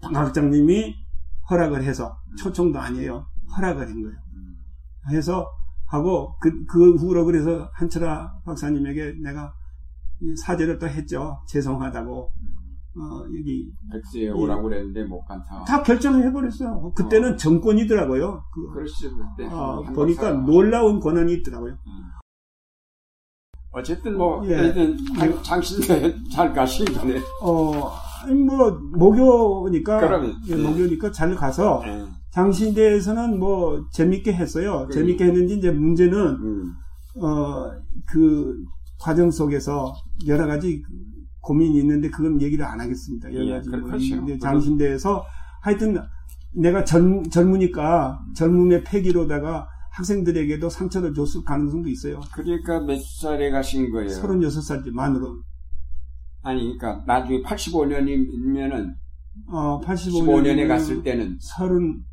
방학장님이 0.02 0.96
허락을 1.50 1.84
해서 1.84 2.18
초청도 2.38 2.80
아니에요. 2.80 3.28
허락을 3.58 3.88
한 3.88 4.02
거예요. 4.02 4.18
해서 5.10 5.52
하고 5.86 6.38
그, 6.40 6.66
그 6.66 6.96
후로 6.96 7.26
그래서 7.26 7.70
한철아 7.74 8.42
박사님에게 8.46 9.18
내가 9.22 9.54
사죄를 10.38 10.80
또 10.80 10.88
했죠. 10.88 11.44
죄송하다고. 11.48 12.32
어, 12.98 13.24
여기. 13.38 13.70
백수에 13.92 14.30
오라고 14.30 14.64
그랬는데 14.64 15.04
못 15.04 15.24
간다. 15.26 15.64
다 15.68 15.84
결정을 15.84 16.24
해버렸어요. 16.28 16.94
그때는 16.96 17.34
어. 17.34 17.36
정권이더라고요. 17.36 18.44
그, 18.54 18.74
그렇죠. 18.74 19.10
그때. 19.36 19.50
어, 19.54 19.84
보니까 19.94 20.32
놀라운 20.32 21.00
권한이 21.00 21.34
있더라고요. 21.36 21.74
음. 21.74 22.04
어쨌든 23.72 24.18
뭐, 24.18 24.42
예. 24.48 24.52
일단 24.58 24.98
장신대 25.44 26.16
잘 26.32 26.54
가신 26.54 26.86
거네. 26.86 27.20
어, 27.44 27.92
아니 28.24 28.34
뭐, 28.42 28.72
목요니까. 28.94 30.00
그럼, 30.00 30.34
예, 30.48 30.56
목요니까 30.56 31.12
잘 31.12 31.36
가서. 31.36 31.82
예. 31.86 32.06
장신대에서는 32.32 33.40
뭐 33.40 33.86
재밌게 33.92 34.34
했어요. 34.34 34.86
음. 34.88 34.92
재밌게 34.92 35.26
했는데 35.26 35.54
이제 35.56 35.72
문제는 35.72 36.18
음. 36.18 36.74
어 37.22 37.72
그 38.08 38.54
과정 39.00 39.32
속에서 39.32 39.94
여러 40.28 40.46
가지 40.48 40.84
고민이 41.46 41.80
있는데 41.80 42.10
그건 42.10 42.42
얘기를 42.42 42.66
안 42.66 42.82
하겠습니다. 42.82 43.32
여러 43.34 43.46
예, 43.46 43.52
가지 43.54 43.70
예, 43.72 44.18
그렇죠. 44.20 44.40
장신대에서 44.40 45.24
하여튼 45.62 45.98
내가 46.54 46.84
젊, 46.84 47.24
젊으니까 47.30 48.20
젊음의 48.36 48.84
패기로다가 48.84 49.68
학생들에게도 49.92 50.70
상처를 50.70 51.14
줬을 51.14 51.44
가능성도 51.44 51.88
있어요. 51.90 52.20
그러니까 52.34 52.80
몇 52.82 53.00
살에 53.00 53.52
가신 53.52 53.92
거예요? 53.92 54.10
36살 54.10 54.90
만으로. 54.92 55.42
아니, 56.42 56.78
그러니까 56.78 57.04
나중에 57.06 57.42
85년이면은 57.44 58.96
어, 59.48 59.80
85년에 59.82 60.68
갔을 60.68 61.04
때는 61.04 61.38
30 61.40 62.04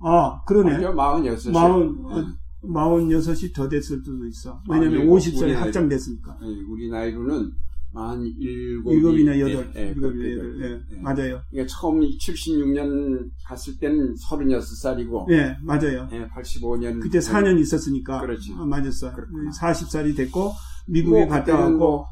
아, 0.00 0.42
그러네. 0.44 0.78
46시. 0.78 1.52
마흔, 1.52 2.36
마흔 2.62 3.10
여섯이 3.10 3.52
더 3.54 3.68
됐을 3.68 4.02
수도 4.04 4.26
있어. 4.26 4.60
왜냐면 4.68 5.02
아, 5.02 5.04
50살에 5.04 5.54
확장됐으니까. 5.54 6.38
네, 6.40 6.46
우리 6.68 6.90
나이로는 6.90 7.52
만 7.94 8.26
일곱. 8.40 8.92
일곱이나 8.92 9.38
여덟. 9.38 9.70
예, 9.76 9.86
일곱이나 9.90 10.32
여덟. 10.32 10.62
예, 10.90 11.00
맞아요. 11.00 11.40
그러니까 11.48 11.66
처음 11.68 12.00
76년 12.00 13.30
갔을 13.46 13.78
때는 13.78 14.14
36살이고. 14.16 15.30
예, 15.30 15.56
맞아요. 15.62 16.08
예, 16.10 16.26
85년. 16.26 17.00
그때 17.00 17.20
4년 17.20 17.60
있었으니까. 17.60 18.20
그렇지. 18.20 18.52
아, 18.58 18.64
맞았어. 18.64 19.14
그렇구나. 19.14 19.50
40살이 19.52 20.16
됐고, 20.16 20.50
미국에 20.88 21.20
뭐, 21.20 21.28
갔다 21.28 21.56
왔고. 21.56 21.78
뭐 21.78 22.06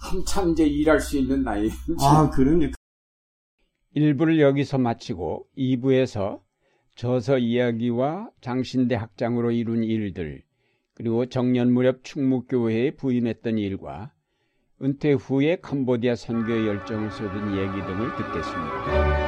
한참 0.00 0.52
이제 0.52 0.64
일할 0.64 1.00
수 1.00 1.18
있는 1.18 1.42
나이. 1.42 1.68
아, 2.00 2.30
그러네. 2.30 2.72
1부를 3.94 4.40
여기서 4.40 4.78
마치고 4.78 5.48
2부에서 5.56 6.40
저서 6.94 7.38
이야기와 7.38 8.30
장신대 8.40 8.94
학장으로 8.94 9.50
이룬 9.50 9.84
일들, 9.84 10.42
그리고 10.94 11.26
정년 11.26 11.72
무렵 11.72 12.04
충무교회에 12.04 12.92
부임했던 12.92 13.58
일과 13.58 14.12
은퇴 14.80 15.12
후에 15.12 15.56
캄보디아 15.56 16.14
선교의 16.14 16.66
열정을 16.68 17.10
쏟은 17.10 17.50
얘기 17.56 17.84
등을 17.84 18.14
듣겠습니다. 18.14 19.27